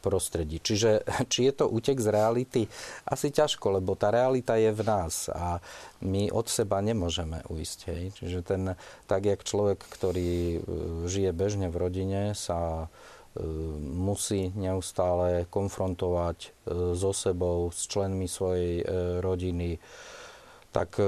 prostredí. 0.00 0.60
Čiže 0.60 1.04
či 1.32 1.50
je 1.50 1.52
to 1.52 1.68
útek 1.68 2.00
z 2.00 2.08
reality? 2.08 2.62
Asi 3.04 3.28
ťažko, 3.28 3.80
lebo 3.80 3.92
tá 3.94 4.08
realita 4.08 4.56
je 4.56 4.72
v 4.72 4.82
nás 4.82 5.28
a 5.28 5.60
my 6.00 6.32
od 6.32 6.48
seba 6.48 6.80
nemôžeme 6.80 7.44
uísť. 7.52 7.78
Hej? 7.92 8.04
Čiže 8.16 8.38
ten, 8.40 8.62
tak 9.04 9.28
jak 9.28 9.44
človek, 9.44 9.80
ktorý 9.84 10.32
e, 10.32 10.58
žije 11.04 11.30
bežne 11.36 11.68
v 11.68 11.76
rodine, 11.76 12.22
sa 12.32 12.88
e, 13.36 13.44
musí 13.80 14.52
neustále 14.56 15.44
konfrontovať 15.52 16.38
e, 16.40 16.48
so 16.96 17.12
sebou, 17.12 17.68
s 17.68 17.84
členmi 17.84 18.28
svojej 18.28 18.84
rodiny, 19.20 19.76
tak 20.74 20.98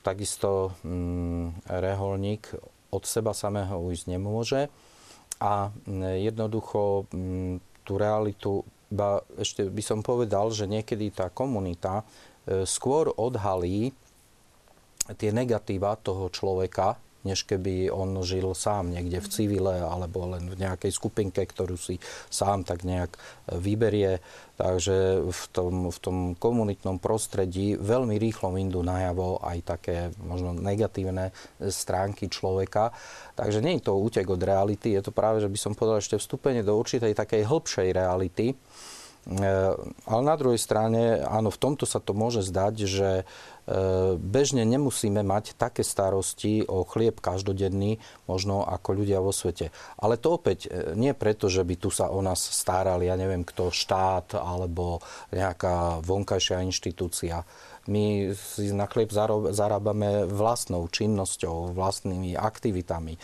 takisto 0.00 0.72
mm, 0.82 1.68
reholník 1.68 2.56
od 2.92 3.04
seba 3.04 3.36
samého 3.36 3.76
ujsť 3.76 4.04
nemôže 4.08 4.72
a 5.42 5.74
jednoducho 6.16 7.10
mm, 7.10 7.71
tú 7.82 7.98
realitu, 7.98 8.62
ba 8.92 9.24
ešte 9.40 9.66
by 9.66 9.82
som 9.82 10.00
povedal, 10.04 10.52
že 10.52 10.68
niekedy 10.68 11.10
tá 11.12 11.32
komunita 11.32 12.02
e, 12.44 12.64
skôr 12.68 13.08
odhalí 13.16 13.90
tie 15.16 15.34
negatíva 15.34 15.98
toho 15.98 16.30
človeka, 16.30 17.00
než 17.22 17.46
keby 17.46 17.90
on 17.90 18.18
žil 18.26 18.54
sám 18.54 18.90
niekde 18.90 19.22
v 19.22 19.28
civile 19.30 19.76
alebo 19.82 20.26
len 20.30 20.50
v 20.50 20.58
nejakej 20.58 20.90
skupinke, 20.90 21.42
ktorú 21.42 21.78
si 21.78 21.98
sám 22.28 22.66
tak 22.66 22.82
nejak 22.82 23.14
vyberie. 23.50 24.18
Takže 24.58 25.26
v 25.26 25.44
tom, 25.50 25.90
v 25.90 25.98
tom 25.98 26.16
komunitnom 26.38 27.02
prostredí 27.02 27.74
veľmi 27.74 28.14
rýchlo 28.20 28.54
vyndú 28.54 28.84
najavo 28.84 29.42
aj 29.42 29.58
také 29.64 29.96
možno 30.22 30.54
negatívne 30.54 31.34
stránky 31.58 32.30
človeka. 32.30 32.94
Takže 33.34 33.58
nie 33.64 33.80
je 33.80 33.90
to 33.90 33.98
útek 33.98 34.28
od 34.30 34.38
reality, 34.38 34.94
je 34.94 35.02
to 35.02 35.10
práve, 35.10 35.42
že 35.42 35.50
by 35.50 35.58
som 35.58 35.72
povedal 35.74 35.98
ešte 35.98 36.20
vstúpenie 36.20 36.62
do 36.62 36.78
určitej 36.78 37.16
takej 37.16 37.42
hĺbšej 37.48 37.88
reality, 37.90 38.54
ale 39.22 40.22
na 40.26 40.34
druhej 40.34 40.58
strane, 40.58 41.22
áno, 41.22 41.54
v 41.54 41.60
tomto 41.62 41.86
sa 41.86 42.02
to 42.02 42.10
môže 42.10 42.42
zdať, 42.42 42.74
že 42.90 43.10
e, 43.22 43.24
bežne 44.18 44.66
nemusíme 44.66 45.22
mať 45.22 45.54
také 45.54 45.86
starosti 45.86 46.66
o 46.66 46.82
chlieb 46.82 47.22
každodenný, 47.22 48.02
možno 48.26 48.66
ako 48.66 48.98
ľudia 48.98 49.22
vo 49.22 49.30
svete. 49.30 49.70
Ale 50.02 50.18
to 50.18 50.34
opäť 50.34 50.66
e, 50.66 50.98
nie 50.98 51.14
preto, 51.14 51.46
že 51.46 51.62
by 51.62 51.74
tu 51.78 51.94
sa 51.94 52.10
o 52.10 52.18
nás 52.18 52.42
starali, 52.42 53.06
ja 53.06 53.14
neviem 53.14 53.46
kto, 53.46 53.70
štát 53.70 54.42
alebo 54.42 54.98
nejaká 55.30 56.02
vonkajšia 56.02 56.66
inštitúcia. 56.66 57.46
My 57.86 58.34
si 58.34 58.74
na 58.74 58.90
chlieb 58.90 59.14
zarábame 59.54 60.26
vlastnou 60.26 60.86
činnosťou, 60.86 61.74
vlastnými 61.74 62.38
aktivitami 62.38 63.18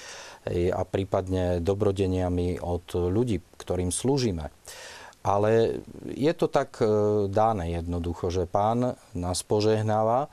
a 0.75 0.83
prípadne 0.83 1.63
dobrodeniami 1.63 2.59
od 2.59 2.91
ľudí, 2.91 3.39
ktorým 3.55 3.95
slúžime. 3.95 4.51
Ale 5.27 5.83
je 6.15 6.33
to 6.33 6.47
tak 6.47 6.79
e, 6.79 6.87
dáne 7.29 7.69
jednoducho, 7.69 8.31
že 8.31 8.47
pán 8.47 8.95
nás 9.19 9.43
požehnáva 9.43 10.27
e, 10.27 10.29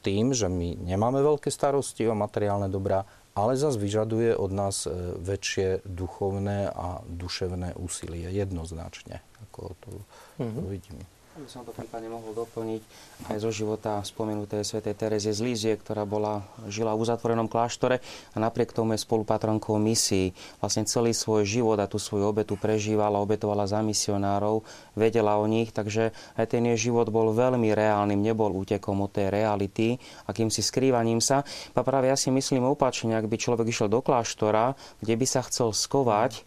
tým, 0.00 0.30
že 0.30 0.46
my 0.46 0.78
nemáme 0.78 1.20
veľké 1.20 1.50
starosti 1.50 2.06
o 2.06 2.14
materiálne 2.14 2.70
dobrá, 2.70 3.02
ale 3.34 3.58
zase 3.58 3.82
vyžaduje 3.82 4.38
od 4.38 4.50
nás 4.54 4.86
e, 4.86 5.18
väčšie 5.18 5.82
duchovné 5.82 6.70
a 6.70 7.02
duševné 7.02 7.74
úsilie 7.74 8.30
jednoznačne. 8.30 9.20
Ako 9.50 9.74
to, 9.82 9.90
mm-hmm. 10.38 10.54
to 10.54 10.62
vidím. 10.70 10.98
Aby 11.34 11.50
som 11.50 11.66
to 11.66 11.74
prípadne 11.74 12.06
mohol 12.14 12.30
doplniť 12.30 12.82
aj 13.26 13.42
zo 13.42 13.50
života 13.50 13.98
spomenutej 14.06 14.62
svätej 14.62 14.94
Terezie 14.94 15.34
z 15.34 15.42
Lízie, 15.42 15.74
ktorá 15.74 16.06
bola, 16.06 16.46
žila 16.70 16.94
v 16.94 17.02
uzatvorenom 17.02 17.50
kláštore 17.50 17.98
a 18.30 18.36
napriek 18.38 18.70
tomu 18.70 18.94
je 18.94 19.02
spolupatronkou 19.02 19.74
misií. 19.82 20.30
Vlastne 20.62 20.86
celý 20.86 21.10
svoj 21.10 21.42
život 21.42 21.74
a 21.82 21.90
tú 21.90 21.98
svoju 21.98 22.30
obetu 22.30 22.54
prežívala, 22.54 23.18
obetovala 23.18 23.66
za 23.66 23.82
misionárov, 23.82 24.62
vedela 24.94 25.34
o 25.42 25.50
nich, 25.50 25.74
takže 25.74 26.14
aj 26.38 26.54
ten 26.54 26.70
jej 26.70 26.86
život 26.86 27.10
bol 27.10 27.34
veľmi 27.34 27.66
reálnym, 27.74 28.22
nebol 28.22 28.54
útekom 28.54 29.02
od 29.02 29.10
tej 29.10 29.34
reality, 29.34 29.98
akým 30.30 30.54
si 30.54 30.62
skrývaním 30.62 31.18
sa. 31.18 31.42
A 31.74 31.82
práve 31.82 32.14
ja 32.14 32.16
si 32.16 32.30
myslím 32.30 32.62
opačne, 32.62 33.18
ak 33.18 33.26
by 33.26 33.34
človek 33.42 33.66
išiel 33.66 33.90
do 33.90 33.98
kláštora, 34.06 34.78
kde 35.02 35.18
by 35.18 35.26
sa 35.26 35.42
chcel 35.42 35.74
skovať, 35.74 36.46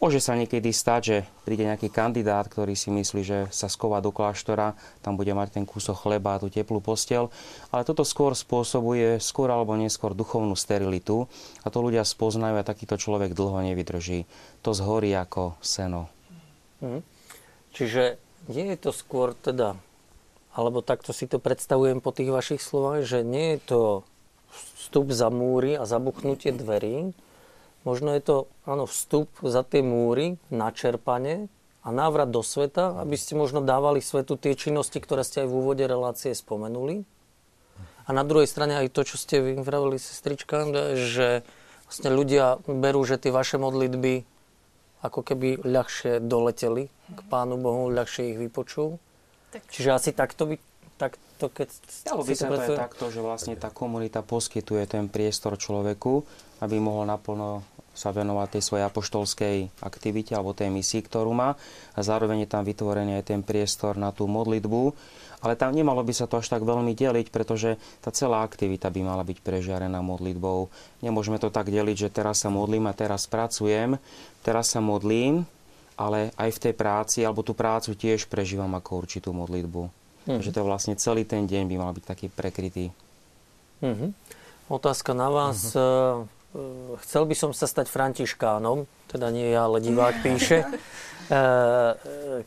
Môže 0.00 0.16
sa 0.16 0.32
niekedy 0.32 0.72
stať, 0.72 1.00
že 1.04 1.16
príde 1.44 1.68
nejaký 1.68 1.92
kandidát, 1.92 2.48
ktorý 2.48 2.72
si 2.72 2.88
myslí, 2.88 3.20
že 3.20 3.38
sa 3.52 3.68
sková 3.68 4.00
do 4.00 4.08
kláštora, 4.08 4.72
tam 5.04 5.20
bude 5.20 5.36
mať 5.36 5.60
ten 5.60 5.68
kúsok 5.68 6.08
chleba 6.08 6.34
a 6.34 6.40
tú 6.40 6.48
teplú 6.48 6.80
postel, 6.80 7.28
ale 7.68 7.84
toto 7.84 8.00
skôr 8.00 8.32
spôsobuje 8.32 9.20
skôr 9.20 9.52
alebo 9.52 9.76
neskôr 9.76 10.16
duchovnú 10.16 10.56
sterilitu 10.56 11.28
a 11.60 11.68
to 11.68 11.84
ľudia 11.84 12.00
spoznajú 12.08 12.56
a 12.56 12.64
takýto 12.64 12.96
človek 12.96 13.36
dlho 13.36 13.60
nevydrží. 13.60 14.24
To 14.64 14.72
zhorí 14.72 15.12
ako 15.12 15.60
seno. 15.60 16.08
Mhm. 16.80 17.04
Čiže 17.76 18.16
nie 18.48 18.72
je 18.72 18.78
to 18.80 18.96
skôr 18.96 19.36
teda, 19.36 19.76
alebo 20.56 20.80
takto 20.80 21.12
si 21.12 21.28
to 21.28 21.36
predstavujem 21.36 22.00
po 22.00 22.08
tých 22.16 22.32
vašich 22.32 22.64
slovách, 22.64 23.04
že 23.04 23.20
nie 23.20 23.60
je 23.60 23.76
to 23.76 23.80
vstup 24.80 25.12
za 25.12 25.28
múry 25.28 25.76
a 25.76 25.84
zabuchnutie 25.84 26.56
dverí, 26.56 27.12
Možno 27.82 28.12
je 28.12 28.20
to 28.20 28.36
áno, 28.68 28.84
vstup 28.84 29.32
za 29.40 29.64
tie 29.64 29.80
múry, 29.80 30.36
načerpanie 30.52 31.48
a 31.80 31.88
návrat 31.88 32.28
do 32.28 32.44
sveta, 32.44 33.00
aby 33.00 33.16
ste 33.16 33.32
možno 33.32 33.64
dávali 33.64 34.04
svetu 34.04 34.36
tie 34.36 34.52
činnosti, 34.52 35.00
ktoré 35.00 35.24
ste 35.24 35.44
aj 35.44 35.48
v 35.48 35.56
úvode 35.56 35.84
relácie 35.88 36.36
spomenuli. 36.36 37.08
A 38.04 38.12
na 38.12 38.26
druhej 38.26 38.50
strane 38.50 38.76
aj 38.76 38.92
to, 38.92 39.06
čo 39.06 39.16
ste 39.16 39.40
vy 39.40 39.52
vravili, 39.64 39.96
sestrička, 39.96 40.68
že 40.98 41.46
vlastne 41.88 42.10
ľudia 42.12 42.60
berú, 42.68 43.00
že 43.08 43.16
tie 43.16 43.32
vaše 43.32 43.56
modlitby 43.56 44.28
ako 45.00 45.24
keby 45.24 45.64
ľahšie 45.64 46.20
doleteli 46.20 46.92
k 46.92 47.20
Pánu 47.32 47.56
Bohu, 47.56 47.88
ľahšie 47.88 48.36
ich 48.36 48.38
vypočul. 48.38 49.00
Tak. 49.50 49.64
Čiže 49.72 49.90
asi 49.96 50.10
takto 50.12 50.44
by 50.44 50.56
takto, 51.00 51.48
keď 51.48 51.68
Dalo 52.04 52.22
by 52.28 52.34
sa 52.36 52.46
to 52.52 52.60
aj 52.60 52.68
takto, 52.76 53.04
že 53.08 53.20
vlastne 53.24 53.56
tá 53.56 53.72
komunita 53.72 54.20
poskytuje 54.20 54.84
ten 54.84 55.08
priestor 55.08 55.56
človeku, 55.56 56.28
aby 56.60 56.76
mohol 56.80 57.08
naplno 57.08 57.64
sa 57.90 58.14
venovať 58.14 58.48
tej 58.56 58.62
svojej 58.62 58.84
apoštolskej 58.86 59.56
aktivite 59.82 60.32
alebo 60.32 60.54
tej 60.54 60.70
misii, 60.70 61.02
ktorú 61.04 61.34
má 61.34 61.58
a 61.92 62.00
zároveň 62.00 62.46
je 62.46 62.52
tam 62.52 62.62
vytvorený 62.62 63.20
aj 63.20 63.34
ten 63.34 63.40
priestor 63.42 63.98
na 63.98 64.14
tú 64.14 64.30
modlitbu. 64.30 64.94
Ale 65.40 65.56
tam 65.56 65.72
nemalo 65.72 66.04
by 66.04 66.12
sa 66.12 66.28
to 66.28 66.36
až 66.36 66.52
tak 66.52 66.60
veľmi 66.60 66.92
deliť, 66.92 67.32
pretože 67.32 67.80
tá 68.04 68.12
celá 68.12 68.44
aktivita 68.44 68.92
by 68.92 69.00
mala 69.00 69.24
byť 69.24 69.40
prežiarená 69.40 70.04
modlitbou. 70.04 70.68
Nemôžeme 71.00 71.40
to 71.40 71.48
tak 71.48 71.72
deliť, 71.72 71.96
že 71.96 72.12
teraz 72.12 72.44
sa 72.44 72.52
modlím 72.52 72.84
a 72.84 72.92
teraz 72.92 73.24
pracujem, 73.24 73.96
teraz 74.44 74.68
sa 74.76 74.84
modlím, 74.84 75.48
ale 75.96 76.28
aj 76.36 76.60
v 76.60 76.62
tej 76.68 76.74
práci, 76.76 77.18
alebo 77.24 77.40
tú 77.40 77.56
prácu 77.56 77.96
tiež 77.96 78.28
prežívam 78.28 78.68
ako 78.76 79.00
určitú 79.00 79.32
modlitbu. 79.32 79.88
Mm-hmm. 79.88 80.36
Takže 80.36 80.52
to 80.52 80.60
vlastne 80.60 80.94
celý 81.00 81.24
ten 81.24 81.48
deň 81.48 81.64
by 81.72 81.76
mal 81.80 81.92
byť 81.96 82.04
taký 82.04 82.26
prekrytý. 82.28 82.92
Mm-hmm. 83.80 84.10
Otázka 84.68 85.16
na 85.16 85.32
vás. 85.32 85.72
Mm-hmm 85.72 86.39
chcel 87.06 87.22
by 87.30 87.34
som 87.38 87.50
sa 87.54 87.70
stať 87.70 87.86
františkánom, 87.86 88.86
teda 89.06 89.30
nie 89.30 89.54
ja, 89.54 89.70
ale 89.70 89.78
divák 89.78 90.18
píše. 90.24 90.66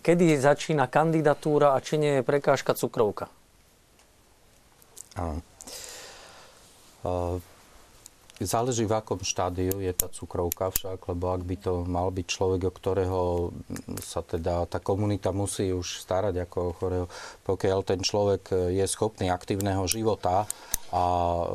Kedy 0.04 0.26
začína 0.44 0.92
kandidatúra 0.92 1.72
a 1.72 1.80
či 1.80 1.96
nie 1.96 2.20
je 2.20 2.24
prekážka 2.28 2.76
cukrovka? 2.76 3.32
Áno. 5.16 5.40
Záleží, 8.42 8.90
v 8.90 8.98
akom 8.98 9.22
štádiu 9.22 9.78
je 9.78 9.94
tá 9.94 10.10
cukrovka 10.10 10.74
však, 10.74 11.06
lebo 11.06 11.38
ak 11.38 11.46
by 11.46 11.56
to 11.62 11.86
mal 11.86 12.10
byť 12.10 12.26
človek, 12.26 12.62
o 12.66 12.74
ktorého 12.74 13.22
sa 14.02 14.26
teda 14.26 14.66
tá 14.66 14.82
komunita 14.82 15.30
musí 15.30 15.70
už 15.70 16.02
starať 16.02 16.50
ako 16.50 16.58
o 16.58 16.74
chorého, 16.74 17.06
pokiaľ 17.46 17.80
ten 17.86 18.02
človek 18.02 18.74
je 18.74 18.86
schopný 18.90 19.30
aktívneho 19.30 19.86
života 19.86 20.50
a 20.94 21.06
e, 21.06 21.46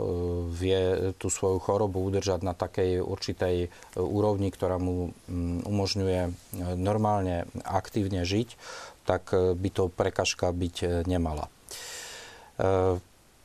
vie 0.50 0.80
tú 1.14 1.30
svoju 1.30 1.62
chorobu 1.62 2.02
udržať 2.02 2.42
na 2.42 2.58
takej 2.58 2.98
určitej 3.06 3.56
e, 3.64 3.68
úrovni, 3.98 4.50
ktorá 4.50 4.82
mu 4.82 5.14
umožňuje 5.62 6.20
e, 6.26 6.30
normálne 6.74 7.46
aktívne 7.62 8.26
žiť, 8.26 8.58
tak 9.06 9.32
by 9.32 9.68
to 9.72 9.88
prekažka 9.88 10.52
byť 10.52 11.08
nemala. 11.08 11.48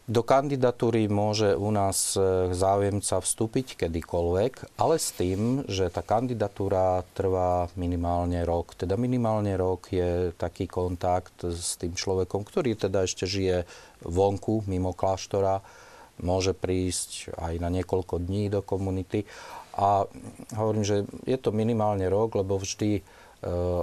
Do 0.04 0.20
kandidatúry 0.20 1.08
môže 1.08 1.56
u 1.56 1.72
nás 1.72 2.20
e, 2.20 2.52
záujemca 2.52 3.24
vstúpiť 3.24 3.80
kedykoľvek, 3.80 4.76
ale 4.76 5.00
s 5.00 5.16
tým, 5.16 5.64
že 5.72 5.88
tá 5.88 6.04
kandidatúra 6.04 7.08
trvá 7.16 7.72
minimálne 7.80 8.44
rok. 8.44 8.76
Teda 8.76 9.00
minimálne 9.00 9.56
rok 9.56 9.88
je 9.96 10.36
taký 10.36 10.68
kontakt 10.68 11.48
s 11.48 11.80
tým 11.80 11.96
človekom, 11.96 12.44
ktorý 12.44 12.76
teda 12.76 13.08
ešte 13.08 13.24
žije 13.24 13.64
vonku, 14.04 14.68
mimo 14.68 14.92
kláštora, 14.92 15.64
môže 16.20 16.52
prísť 16.52 17.32
aj 17.40 17.64
na 17.64 17.72
niekoľko 17.72 18.28
dní 18.28 18.52
do 18.52 18.60
komunity. 18.60 19.24
A 19.80 20.04
hovorím, 20.60 20.84
že 20.84 21.08
je 21.24 21.40
to 21.40 21.56
minimálne 21.56 22.04
rok, 22.12 22.36
lebo 22.36 22.60
vždy 22.60 23.00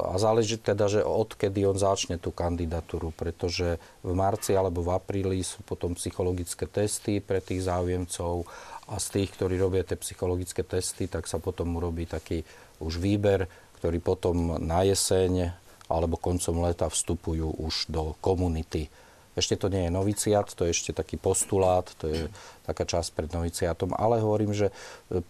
a 0.06 0.14
záleží 0.16 0.56
teda, 0.56 0.88
že 0.88 1.04
odkedy 1.04 1.68
on 1.68 1.76
začne 1.76 2.16
tú 2.16 2.32
kandidatúru, 2.32 3.12
pretože 3.12 3.76
v 4.00 4.12
marci 4.16 4.56
alebo 4.56 4.80
v 4.80 4.96
apríli 4.96 5.44
sú 5.44 5.60
potom 5.68 5.92
psychologické 5.92 6.64
testy 6.64 7.20
pre 7.20 7.44
tých 7.44 7.68
záujemcov 7.68 8.48
a 8.88 8.96
z 8.96 9.06
tých, 9.20 9.36
ktorí 9.36 9.60
robia 9.60 9.84
tie 9.84 10.00
psychologické 10.00 10.64
testy, 10.64 11.06
tak 11.06 11.28
sa 11.28 11.36
potom 11.36 11.76
urobí 11.76 12.08
taký 12.08 12.40
už 12.80 12.96
výber, 12.96 13.46
ktorý 13.78 14.00
potom 14.00 14.56
na 14.56 14.80
jeseň 14.82 15.52
alebo 15.92 16.16
koncom 16.16 16.64
leta 16.64 16.88
vstupujú 16.88 17.60
už 17.60 17.92
do 17.92 18.16
komunity. 18.24 18.88
Ešte 19.30 19.54
to 19.54 19.70
nie 19.70 19.86
je 19.86 19.94
noviciat, 19.94 20.48
to 20.50 20.66
je 20.66 20.74
ešte 20.74 20.90
taký 20.90 21.14
postulát, 21.14 21.86
to 22.02 22.10
je 22.10 22.26
taká 22.66 22.82
časť 22.82 23.14
pred 23.14 23.30
noviciatom, 23.30 23.94
ale 23.94 24.18
hovorím, 24.18 24.50
že 24.50 24.74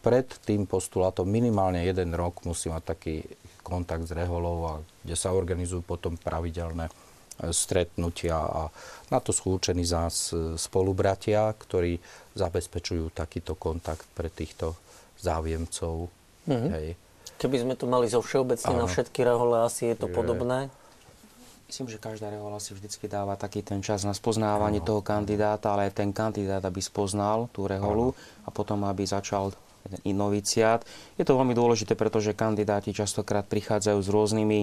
pred 0.01 0.25
tým 0.45 0.65
postulátom 0.65 1.29
minimálne 1.29 1.85
jeden 1.85 2.17
rok 2.17 2.41
musí 2.49 2.73
mať 2.73 2.97
taký 2.97 3.29
kontakt 3.61 4.09
s 4.09 4.13
reholou 4.13 4.59
a 4.67 4.75
kde 5.05 5.17
sa 5.17 5.33
organizujú 5.33 5.85
potom 5.85 6.17
pravidelné 6.17 6.89
e, 6.89 6.93
stretnutia 7.53 8.37
a 8.37 8.63
na 9.09 9.19
to 9.19 9.31
sú 9.31 9.59
určení 9.59 9.85
zás 9.87 10.33
spolubratia, 10.57 11.51
ktorí 11.55 11.99
zabezpečujú 12.35 13.11
takýto 13.11 13.59
kontakt 13.59 14.07
pre 14.15 14.31
týchto 14.31 14.79
záujemcov. 15.21 16.09
Mm-hmm. 16.49 16.71
Hej. 16.73 16.89
Keby 17.41 17.57
sme 17.65 17.75
to 17.77 17.89
mali 17.89 18.05
zo 18.09 18.21
všeobecne 18.21 18.77
na 18.77 18.85
všetky 18.85 19.25
rehole, 19.25 19.65
asi 19.65 19.93
je 19.93 19.97
to 19.97 20.09
je... 20.09 20.15
podobné. 20.15 20.69
Myslím, 21.71 21.87
že 21.87 22.03
každá 22.03 22.35
rehola 22.35 22.59
si 22.59 22.75
vždycky 22.75 23.07
dáva 23.07 23.39
taký 23.39 23.63
ten 23.63 23.79
čas 23.79 24.03
na 24.03 24.11
spoznávanie 24.11 24.83
ano. 24.83 24.89
toho 24.91 25.01
kandidáta, 25.07 25.71
ale 25.71 25.87
aj 25.87 26.03
ten 26.03 26.11
kandidát, 26.11 26.59
aby 26.67 26.83
spoznal 26.83 27.47
tú 27.55 27.71
reholu 27.71 28.11
ano. 28.11 28.19
a 28.43 28.49
potom, 28.51 28.83
aby 28.83 29.07
začal 29.07 29.55
noviciát. 30.05 30.85
Je 31.17 31.25
to 31.25 31.37
veľmi 31.37 31.57
dôležité, 31.57 31.97
pretože 31.97 32.37
kandidáti 32.37 32.95
častokrát 32.95 33.47
prichádzajú 33.49 33.99
s 33.99 34.09
rôznymi 34.09 34.61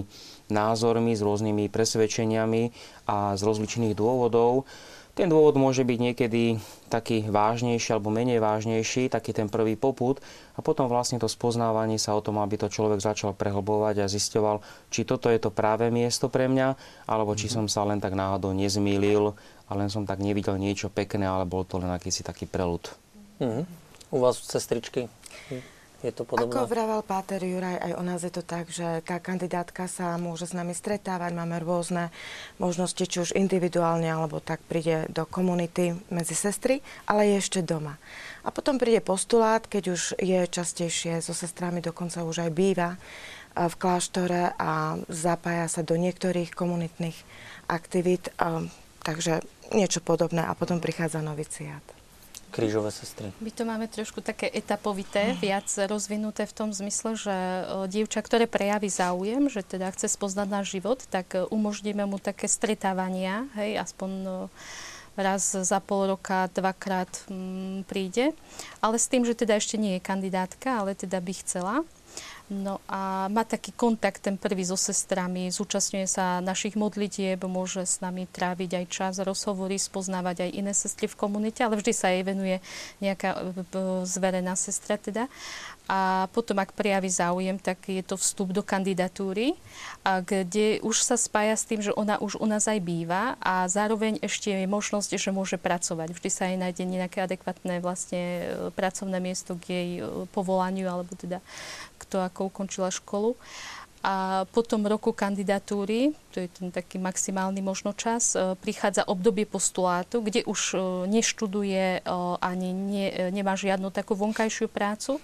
názormi, 0.54 1.14
s 1.18 1.22
rôznymi 1.26 1.68
presvedčeniami 1.68 2.72
a 3.10 3.36
z 3.36 3.42
rozličných 3.42 3.98
dôvodov. 3.98 4.70
Ten 5.18 5.34
dôvod 5.34 5.58
môže 5.58 5.82
byť 5.82 5.98
niekedy 5.98 6.62
taký 6.94 7.26
vážnejší 7.26 7.98
alebo 7.98 8.14
menej 8.14 8.38
vážnejší, 8.38 9.10
taký 9.10 9.34
ten 9.34 9.50
prvý 9.50 9.74
poput 9.74 10.22
a 10.54 10.62
potom 10.62 10.86
vlastne 10.86 11.18
to 11.18 11.26
spoznávanie 11.26 11.98
sa 11.98 12.14
o 12.14 12.22
tom, 12.22 12.38
aby 12.38 12.54
to 12.54 12.70
človek 12.70 13.02
začal 13.02 13.34
prehlbovať 13.34 14.06
a 14.06 14.12
zisťoval, 14.14 14.62
či 14.94 15.10
toto 15.10 15.34
je 15.34 15.42
to 15.42 15.50
práve 15.50 15.90
miesto 15.90 16.30
pre 16.30 16.46
mňa, 16.46 16.78
alebo 17.10 17.34
či 17.34 17.50
som 17.50 17.66
sa 17.66 17.82
len 17.82 17.98
tak 17.98 18.14
náhodou 18.14 18.54
nezmýlil 18.54 19.34
a 19.66 19.72
len 19.74 19.90
som 19.90 20.06
tak 20.06 20.22
nevidel 20.22 20.62
niečo 20.62 20.94
pekné, 20.94 21.26
ale 21.26 21.50
bol 21.50 21.66
to 21.66 21.82
len 21.82 21.90
akýsi 21.90 22.22
taký 22.22 22.46
prelud. 22.46 22.86
Mm-hmm. 23.42 23.87
U 24.12 24.24
vás, 24.24 24.40
sestričky? 24.40 25.12
Je 26.06 26.14
to 26.14 26.30
podobné? 26.30 26.54
Ako 26.54 26.70
vravel 26.70 27.02
Páter 27.02 27.42
Juraj, 27.42 27.82
aj 27.82 27.92
u 27.98 28.04
nás 28.06 28.22
je 28.22 28.30
to 28.30 28.46
tak, 28.46 28.70
že 28.70 29.02
tá 29.02 29.18
kandidátka 29.18 29.90
sa 29.90 30.14
môže 30.22 30.46
s 30.46 30.54
nami 30.54 30.78
stretávať, 30.78 31.34
máme 31.34 31.58
rôzne 31.58 32.14
možnosti, 32.62 33.02
či 33.02 33.18
už 33.18 33.34
individuálne, 33.34 34.06
alebo 34.06 34.38
tak 34.38 34.62
príde 34.70 35.10
do 35.10 35.26
komunity 35.26 35.98
medzi 36.14 36.38
sestry, 36.38 36.86
ale 37.10 37.34
je 37.34 37.42
ešte 37.42 37.60
doma. 37.66 37.98
A 38.46 38.54
potom 38.54 38.78
príde 38.78 39.02
postulát, 39.02 39.66
keď 39.66 39.98
už 39.98 40.02
je 40.22 40.40
častejšie 40.46 41.18
so 41.20 41.34
sestrami, 41.34 41.82
dokonca 41.82 42.22
už 42.22 42.46
aj 42.46 42.52
býva 42.54 42.90
v 43.58 43.74
kláštore 43.74 44.54
a 44.54 45.02
zapája 45.10 45.66
sa 45.66 45.82
do 45.82 45.98
niektorých 45.98 46.54
komunitných 46.54 47.18
aktivít, 47.66 48.30
takže 49.02 49.42
niečo 49.74 50.00
podobné 50.06 50.46
a 50.46 50.54
potom 50.54 50.78
prichádza 50.78 51.26
noviciát 51.26 51.97
krížové 52.58 52.90
sestry? 52.90 53.30
My 53.38 53.54
to 53.54 53.64
máme 53.70 53.86
trošku 53.86 54.26
také 54.26 54.50
etapovité, 54.50 55.38
viac 55.38 55.70
rozvinuté 55.86 56.50
v 56.50 56.54
tom 56.58 56.70
zmysle, 56.74 57.14
že 57.14 57.36
dievča, 57.86 58.26
ktoré 58.26 58.50
prejaví 58.50 58.90
záujem, 58.90 59.46
že 59.46 59.62
teda 59.62 59.94
chce 59.94 60.10
spoznať 60.10 60.48
náš 60.50 60.74
život, 60.74 61.06
tak 61.14 61.38
e, 61.38 61.46
umožníme 61.46 62.02
mu 62.10 62.18
také 62.18 62.50
stretávania, 62.50 63.46
hej, 63.54 63.78
aspoň 63.78 64.12
e, 64.26 64.30
raz 65.18 65.54
za 65.54 65.78
pol 65.82 66.18
roka, 66.18 66.50
dvakrát 66.54 67.10
mm, 67.30 67.86
príde. 67.86 68.34
Ale 68.82 68.98
s 68.98 69.10
tým, 69.10 69.26
že 69.26 69.38
teda 69.38 69.58
ešte 69.58 69.78
nie 69.78 69.98
je 69.98 70.06
kandidátka, 70.06 70.82
ale 70.82 70.98
teda 70.98 71.22
by 71.22 71.34
chcela. 71.38 71.76
No 72.48 72.80
a 72.88 73.28
má 73.28 73.44
taký 73.44 73.76
kontakt 73.76 74.24
ten 74.24 74.40
prvý 74.40 74.64
so 74.64 74.80
sestrami, 74.80 75.52
zúčastňuje 75.52 76.08
sa 76.08 76.40
našich 76.40 76.80
modlitieb, 76.80 77.44
môže 77.44 77.84
s 77.84 78.00
nami 78.00 78.24
tráviť 78.24 78.72
aj 78.72 78.86
čas, 78.88 79.14
rozhovory, 79.20 79.76
spoznávať 79.76 80.48
aj 80.48 80.52
iné 80.56 80.72
sestry 80.72 81.12
v 81.12 81.20
komunite, 81.20 81.60
ale 81.60 81.76
vždy 81.76 81.92
sa 81.92 82.08
jej 82.08 82.24
venuje 82.24 82.64
nejaká 83.04 83.36
e, 83.36 83.40
zverená 84.08 84.56
sestra 84.56 84.96
teda 84.96 85.28
a 85.88 86.28
potom, 86.36 86.60
ak 86.60 86.76
prejaví 86.76 87.08
záujem, 87.08 87.56
tak 87.56 87.88
je 87.88 88.04
to 88.04 88.20
vstup 88.20 88.52
do 88.52 88.60
kandidatúry, 88.60 89.56
kde 90.04 90.84
už 90.84 91.00
sa 91.00 91.16
spája 91.16 91.56
s 91.56 91.64
tým, 91.64 91.80
že 91.80 91.96
ona 91.96 92.20
už 92.20 92.44
u 92.44 92.48
nás 92.48 92.68
aj 92.68 92.84
býva 92.84 93.40
a 93.40 93.64
zároveň 93.72 94.20
ešte 94.20 94.52
je 94.52 94.68
možnosť, 94.68 95.16
že 95.16 95.32
môže 95.32 95.56
pracovať. 95.56 96.12
Vždy 96.12 96.30
sa 96.30 96.52
aj 96.52 96.60
nájde 96.60 96.84
nejaké 96.84 97.24
adekvatné 97.24 97.80
vlastne 97.80 98.20
e, 98.20 98.44
pracovné 98.76 99.24
miesto 99.24 99.56
k 99.56 99.64
jej 99.72 99.90
e, 100.04 100.28
povolaniu, 100.36 100.92
alebo 100.92 101.16
teda 101.16 101.40
kto 102.08 102.24
ako 102.24 102.48
ukončila 102.48 102.88
školu. 102.88 103.36
A 104.06 104.46
po 104.54 104.62
tom 104.62 104.86
roku 104.86 105.10
kandidatúry, 105.10 106.14
to 106.30 106.46
je 106.46 106.50
ten 106.54 106.70
taký 106.70 107.02
maximálny 107.02 107.66
možno 107.66 107.98
čas, 107.98 108.38
e, 108.38 108.54
prichádza 108.62 109.10
obdobie 109.10 109.50
postulátu, 109.50 110.22
kde 110.22 110.46
už 110.46 110.62
e, 110.74 111.10
neštuduje 111.10 111.86
e, 111.98 112.02
ani 112.38 112.78
ne, 112.78 113.08
nemá 113.34 113.58
žiadnu 113.58 113.90
takú 113.90 114.14
vonkajšiu 114.14 114.70
prácu, 114.70 115.18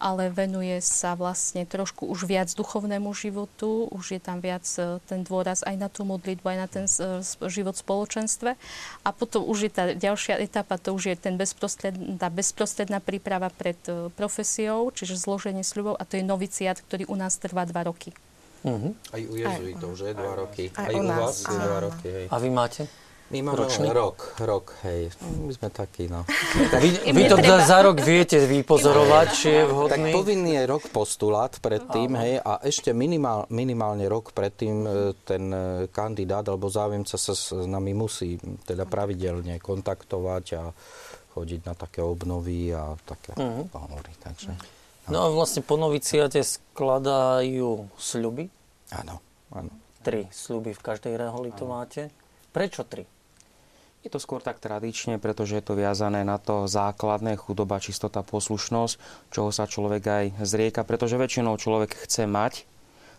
ale 0.00 0.32
venuje 0.32 0.80
sa 0.80 1.12
vlastne 1.12 1.68
trošku 1.68 2.08
už 2.08 2.24
viac 2.24 2.48
duchovnému 2.56 3.12
životu, 3.12 3.92
už 3.92 4.16
je 4.16 4.20
tam 4.24 4.40
viac 4.40 4.64
ten 5.04 5.20
dôraz 5.20 5.60
aj 5.68 5.76
na 5.76 5.92
tú 5.92 6.08
modlitbu, 6.08 6.46
aj 6.48 6.58
na 6.58 6.68
ten 6.68 6.84
život 7.52 7.76
v 7.76 7.84
spoločenstve. 7.84 8.50
A 9.04 9.08
potom 9.12 9.44
už 9.44 9.68
je 9.68 9.70
tá 9.70 9.84
ďalšia 9.92 10.40
etapa, 10.40 10.80
to 10.80 10.96
už 10.96 11.12
je 11.12 11.16
ten 11.20 11.36
bezprostredná, 11.36 12.16
tá 12.16 12.32
bezprostredná 12.32 13.04
príprava 13.04 13.52
pred 13.52 13.76
profesiou, 14.16 14.88
čiže 14.96 15.20
zloženie 15.20 15.60
sľubov 15.60 16.00
a 16.00 16.08
to 16.08 16.16
je 16.16 16.24
noviciát, 16.24 16.80
ktorý 16.80 17.04
u 17.12 17.16
nás 17.20 17.36
trvá 17.36 17.68
dva 17.68 17.84
roky. 17.84 18.16
Uh-huh. 18.64 18.96
Aj 19.12 19.20
u 19.20 19.34
jezuitov, 19.36 19.90
že? 19.92 20.16
Dva 20.16 20.32
roky. 20.40 20.72
Aj, 20.72 20.88
aj 20.88 20.94
u, 20.96 21.04
u 21.04 21.08
vás 21.12 21.36
je 21.44 21.56
dva 21.60 21.78
roky, 21.84 22.06
hej. 22.08 22.26
A 22.32 22.36
vy 22.40 22.48
máte? 22.48 22.82
My 23.32 23.40
máme 23.40 23.56
Ročný? 23.56 23.88
rok, 23.88 24.36
rok, 24.44 24.76
hej. 24.84 25.08
My 25.48 25.52
sme 25.56 25.72
takí, 25.72 26.12
no. 26.12 26.28
vy, 26.84 27.08
vy 27.08 27.22
to 27.24 27.40
treba... 27.40 27.64
za 27.64 27.80
rok 27.80 27.96
viete 28.04 28.36
vypozorovať, 28.44 29.26
či 29.32 29.48
je 29.48 29.62
vhodný? 29.64 29.90
Tak 29.90 30.00
povinný 30.12 30.52
je 30.60 30.64
rok 30.68 30.84
postulát 30.92 31.50
predtým, 31.56 32.14
hej, 32.20 32.44
a 32.44 32.60
ešte 32.60 32.92
minimál, 32.92 33.48
minimálne 33.48 34.04
rok 34.12 34.36
predtým 34.36 34.76
e, 34.84 34.90
ten 35.24 35.48
e, 35.48 35.88
kandidát 35.88 36.44
alebo 36.44 36.68
záujemca 36.68 37.16
sa 37.16 37.32
s 37.32 37.56
nami 37.56 37.96
musí 37.96 38.36
teda 38.68 38.84
pravidelne 38.84 39.56
kontaktovať 39.56 40.44
a 40.60 40.62
chodiť 41.32 41.60
na 41.64 41.74
také 41.74 42.04
obnovy 42.04 42.76
a 42.76 42.92
také 43.08 43.32
uh-huh. 43.34 43.66
pohovory, 43.72 44.12
takže... 44.20 44.52
No 45.12 45.18
a 45.24 45.28
vlastne 45.28 45.60
po 45.60 45.76
noviciate 45.76 46.40
skladajú 46.40 47.92
sľuby? 48.00 48.48
Áno, 48.96 49.20
áno. 49.52 49.72
Tri 50.00 50.28
sľuby 50.32 50.72
v 50.72 50.84
každej 50.84 51.14
reholi 51.20 51.52
to 51.52 51.68
máte. 51.68 52.08
Prečo 52.52 52.88
tri? 52.88 53.04
Je 54.04 54.12
to 54.12 54.20
skôr 54.20 54.44
tak 54.44 54.60
tradične, 54.60 55.16
pretože 55.16 55.56
je 55.56 55.64
to 55.64 55.76
viazané 55.80 56.28
na 56.28 56.36
to 56.36 56.68
základné 56.68 57.40
chudoba, 57.40 57.80
čistota, 57.80 58.20
poslušnosť, 58.20 59.00
čoho 59.32 59.48
sa 59.48 59.64
človek 59.64 60.04
aj 60.04 60.24
zrieka, 60.44 60.84
pretože 60.84 61.16
väčšinou 61.16 61.56
človek 61.56 62.04
chce 62.04 62.28
mať, 62.28 62.68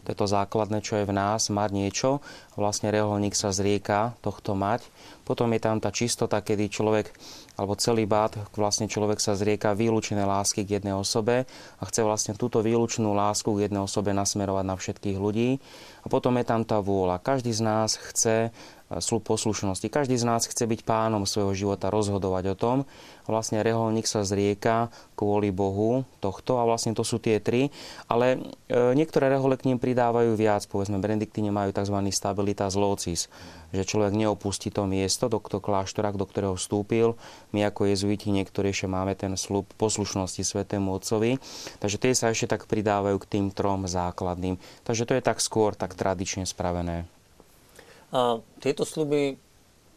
to 0.06 0.14
je 0.14 0.22
to 0.22 0.30
základné, 0.30 0.86
čo 0.86 1.02
je 1.02 1.10
v 1.10 1.18
nás, 1.18 1.50
mať 1.50 1.70
niečo. 1.74 2.10
Vlastne 2.54 2.94
reholník 2.94 3.34
sa 3.34 3.50
zrieka 3.50 4.14
tohto 4.22 4.54
mať. 4.54 4.86
Potom 5.26 5.50
je 5.50 5.60
tam 5.60 5.82
tá 5.82 5.90
čistota, 5.90 6.46
kedy 6.46 6.70
človek 6.70 7.10
alebo 7.56 7.74
celý 7.80 8.04
bát, 8.04 8.36
vlastne 8.60 8.92
človek 8.92 9.24
sa 9.24 9.32
zrieka 9.34 9.72
výlučené 9.72 10.28
lásky 10.28 10.68
k 10.68 10.80
jednej 10.80 10.92
osobe 10.92 11.48
a 11.80 11.84
chce 11.88 12.04
vlastne 12.04 12.34
túto 12.36 12.60
výlučnú 12.60 13.16
lásku 13.16 13.48
k 13.48 13.72
jednej 13.72 13.80
osobe 13.80 14.12
nasmerovať 14.12 14.66
na 14.68 14.76
všetkých 14.76 15.18
ľudí. 15.18 15.64
A 16.04 16.12
potom 16.12 16.36
je 16.36 16.46
tam 16.46 16.68
tá 16.68 16.84
vôľa. 16.84 17.24
Každý 17.24 17.56
z 17.56 17.62
nás 17.64 17.96
chce 17.96 18.52
poslušnosti. 18.94 19.90
Každý 19.90 20.14
z 20.14 20.26
nás 20.30 20.46
chce 20.46 20.70
byť 20.70 20.86
pánom 20.86 21.26
svojho 21.26 21.58
života, 21.58 21.90
rozhodovať 21.90 22.54
o 22.54 22.56
tom. 22.56 22.78
Vlastne 23.26 23.66
reholník 23.66 24.06
sa 24.06 24.22
zrieka 24.22 24.94
kvôli 25.18 25.50
Bohu 25.50 26.06
tohto 26.22 26.62
a 26.62 26.64
vlastne 26.70 26.94
to 26.94 27.02
sú 27.02 27.18
tie 27.18 27.42
tri. 27.42 27.74
Ale 28.06 28.38
e, 28.70 28.94
niektoré 28.94 29.34
rehole 29.34 29.58
k 29.58 29.66
ním 29.74 29.82
pridávajú 29.82 30.38
viac. 30.38 30.70
Povedzme, 30.70 31.02
benediktíne 31.02 31.50
majú 31.50 31.74
tzv. 31.74 31.98
stabilitas 32.14 32.78
locis, 32.78 33.26
že 33.74 33.82
človek 33.82 34.14
neopustí 34.14 34.70
to 34.70 34.86
miesto, 34.86 35.26
do 35.26 35.42
toho 35.42 35.58
kláštora, 35.66 36.14
do 36.14 36.30
ktorého 36.30 36.54
vstúpil. 36.54 37.18
My 37.58 37.66
ako 37.66 37.90
jezuiti 37.90 38.30
niektorí 38.30 38.70
ešte 38.70 38.86
máme 38.86 39.18
ten 39.18 39.34
slúb 39.34 39.66
poslušnosti 39.82 40.46
Svetému 40.46 40.94
Otcovi. 40.94 41.42
Takže 41.82 41.98
tie 41.98 42.14
sa 42.14 42.30
ešte 42.30 42.54
tak 42.54 42.70
pridávajú 42.70 43.18
k 43.18 43.30
tým 43.34 43.46
trom 43.50 43.90
základným. 43.90 44.62
Takže 44.86 45.10
to 45.10 45.18
je 45.18 45.26
tak 45.26 45.42
skôr 45.42 45.74
tak 45.74 45.98
tradične 45.98 46.46
spravené. 46.46 47.10
A 48.14 48.42
tieto 48.62 48.86
sluby 48.86 49.42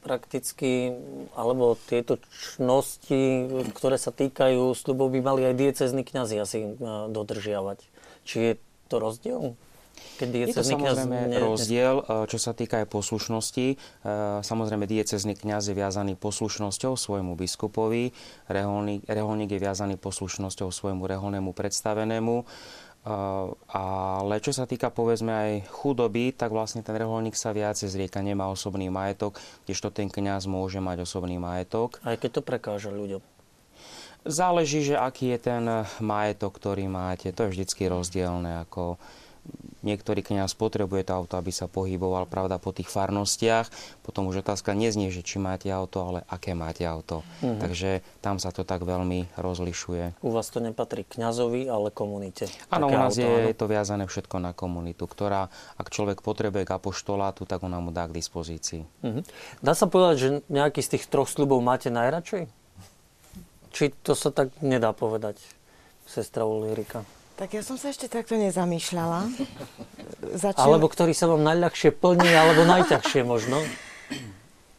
prakticky, 0.01 0.95
alebo 1.35 1.77
tieto 1.77 2.17
čnosti, 2.31 3.51
ktoré 3.75 3.99
sa 3.99 4.15
týkajú 4.15 4.73
slubov, 4.73 5.11
by 5.13 5.21
mali 5.21 5.43
aj 5.45 5.55
diecezní 5.59 6.03
kňazi 6.07 6.37
asi 6.39 6.59
e, 6.65 6.71
dodržiavať. 7.11 7.79
Či 8.25 8.37
je 8.39 8.53
to 8.89 8.97
rozdiel? 9.03 9.59
Keď 10.19 10.29
je 10.31 10.47
to 10.55 10.63
samozrejme 10.63 11.19
ne... 11.31 11.39
rozdiel, 11.43 12.03
e, 12.07 12.31
čo 12.31 12.39
sa 12.39 12.55
týka 12.55 12.83
aj 12.83 12.87
poslušnosti. 12.91 13.67
E, 13.75 13.77
samozrejme, 14.43 14.87
diecezný 14.87 15.35
kňaz 15.35 15.71
je 15.71 15.75
viazaný 15.75 16.15
poslušnosťou 16.15 16.95
svojmu 16.95 17.35
biskupovi, 17.35 18.15
reholník, 18.47 19.03
reholník 19.07 19.51
je 19.51 19.61
viazaný 19.61 19.95
poslušnosťou 19.99 20.71
svojmu 20.71 21.05
reholnému 21.05 21.51
predstavenému. 21.53 22.47
Ale 23.05 24.35
čo 24.45 24.53
sa 24.53 24.69
týka 24.69 24.93
povedzme 24.93 25.33
aj 25.33 25.53
chudoby, 25.71 26.35
tak 26.35 26.53
vlastne 26.53 26.85
ten 26.85 26.93
reholník 26.93 27.39
sa 27.39 27.55
viac 27.57 27.79
zrieka, 27.79 28.21
nemá 28.21 28.51
osobný 28.53 28.93
majetok, 28.93 29.41
kdežto 29.65 29.89
ten 29.95 30.13
kňaz 30.13 30.45
môže 30.45 30.83
mať 30.83 31.07
osobný 31.09 31.41
majetok. 31.41 32.03
Aj 32.05 32.19
keď 32.19 32.31
to 32.39 32.43
prekáža 32.45 32.93
ľuďom. 32.93 33.25
Záleží, 34.29 34.85
že 34.85 34.99
aký 34.99 35.33
je 35.33 35.39
ten 35.41 35.65
majetok, 36.03 36.59
ktorý 36.59 36.91
máte. 36.91 37.33
To 37.33 37.47
je 37.49 37.55
vždycky 37.55 37.89
rozdielne. 37.89 38.61
Ako 38.67 39.01
niektorý 39.83 40.21
kňaz 40.25 40.55
potrebuje 40.59 41.09
to 41.09 41.13
auto, 41.15 41.35
aby 41.39 41.53
sa 41.55 41.71
pohyboval, 41.71 42.27
pravda, 42.27 42.59
po 42.59 42.75
tých 42.75 42.91
farnostiach. 42.91 43.71
Potom 44.03 44.27
už 44.27 44.43
otázka 44.43 44.75
neznie, 44.75 45.11
že 45.15 45.23
či 45.23 45.39
máte 45.39 45.71
auto, 45.71 46.03
ale 46.03 46.19
aké 46.27 46.53
máte 46.55 46.83
auto. 46.83 47.23
Mm-hmm. 47.43 47.61
Takže 47.63 47.91
tam 48.25 48.43
sa 48.43 48.51
to 48.51 48.67
tak 48.67 48.83
veľmi 48.83 49.31
rozlišuje. 49.39 50.23
U 50.25 50.31
vás 50.35 50.49
to 50.51 50.59
nepatrí 50.59 51.07
kňazovi, 51.07 51.71
ale 51.71 51.95
komunite. 51.95 52.51
Áno, 52.73 52.91
u 52.91 52.97
nás 52.97 53.15
auto, 53.15 53.23
je 53.23 53.53
áno? 53.53 53.59
to 53.59 53.67
viazané 53.71 54.05
všetko 54.07 54.37
na 54.43 54.53
komunitu, 54.57 55.05
ktorá, 55.07 55.53
ak 55.79 55.89
človek 55.93 56.21
potrebuje 56.25 56.67
k 56.67 56.75
apoštolátu, 56.75 57.47
tak 57.47 57.63
ona 57.63 57.79
mu 57.79 57.95
dá 57.95 58.07
k 58.09 58.17
dispozícii. 58.17 58.83
Mm-hmm. 59.05 59.23
Dá 59.63 59.73
sa 59.77 59.87
povedať, 59.87 60.17
že 60.19 60.29
nejaký 60.51 60.81
z 60.83 60.99
tých 60.99 61.05
troch 61.07 61.31
slubov 61.31 61.61
máte 61.63 61.93
najradšej? 61.93 62.51
Či 63.69 63.93
to 64.01 64.17
sa 64.17 64.33
tak 64.33 64.51
nedá 64.65 64.91
povedať, 64.97 65.39
sestra 66.09 66.49
Ulrika? 66.49 67.05
Tak 67.39 67.55
ja 67.55 67.63
som 67.63 67.79
sa 67.79 67.95
ešte 67.95 68.11
takto 68.11 68.35
nezamýšľala. 68.35 69.31
Začal... 70.35 70.59
Alebo 70.59 70.91
ktorý 70.91 71.15
sa 71.15 71.31
vám 71.31 71.47
najľahšie 71.47 71.95
plní, 71.95 72.35
alebo 72.35 72.67
najťažšie 72.67 73.23
možno? 73.23 73.63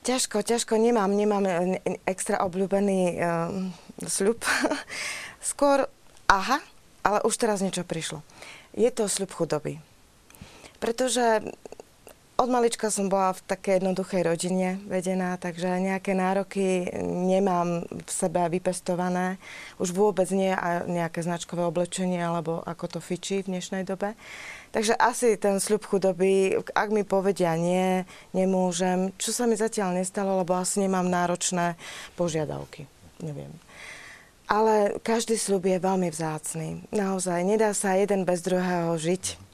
ťažko, 0.10 0.42
ťažko 0.42 0.74
nemám, 0.82 1.12
nemám 1.14 1.46
e, 1.46 1.78
extra 2.10 2.42
obľúbený 2.42 3.02
um, 3.14 3.70
sľub. 4.02 4.42
Skôr, 5.54 5.86
aha, 6.26 6.58
ale 7.06 7.22
už 7.22 7.38
teraz 7.38 7.62
niečo 7.62 7.86
prišlo. 7.86 8.26
Je 8.74 8.90
to 8.90 9.06
sľub 9.06 9.30
chudoby. 9.30 9.78
Pretože 10.82 11.46
od 12.40 12.48
malička 12.48 12.88
som 12.88 13.12
bola 13.12 13.36
v 13.36 13.44
takej 13.52 13.84
jednoduchej 13.84 14.22
rodine 14.24 14.80
vedená, 14.88 15.36
takže 15.36 15.84
nejaké 15.84 16.16
nároky 16.16 16.88
nemám 17.04 17.84
v 17.84 18.10
sebe 18.10 18.48
vypestované. 18.48 19.36
Už 19.76 19.92
vôbec 19.92 20.32
nie 20.32 20.56
a 20.56 20.88
nejaké 20.88 21.20
značkové 21.20 21.68
oblečenie, 21.68 22.24
alebo 22.24 22.64
ako 22.64 22.96
to 22.96 23.00
fičí 23.04 23.44
v 23.44 23.60
dnešnej 23.60 23.84
dobe. 23.84 24.16
Takže 24.72 24.96
asi 24.96 25.36
ten 25.36 25.60
sľub 25.60 25.84
chudoby, 25.84 26.56
ak 26.72 26.90
mi 26.96 27.04
povedia 27.04 27.60
nie, 27.60 28.08
nemôžem, 28.32 29.12
čo 29.20 29.36
sa 29.36 29.44
mi 29.44 29.60
zatiaľ 29.60 30.00
nestalo, 30.00 30.40
lebo 30.40 30.56
asi 30.56 30.80
nemám 30.80 31.12
náročné 31.12 31.76
požiadavky. 32.16 32.88
Neviem. 33.20 33.52
Ale 34.48 34.96
každý 35.04 35.36
sľub 35.36 35.68
je 35.68 35.78
veľmi 35.78 36.08
vzácný. 36.08 36.88
Naozaj, 36.96 37.44
nedá 37.44 37.76
sa 37.76 38.00
jeden 38.00 38.24
bez 38.24 38.40
druhého 38.42 38.96
žiť 38.96 39.49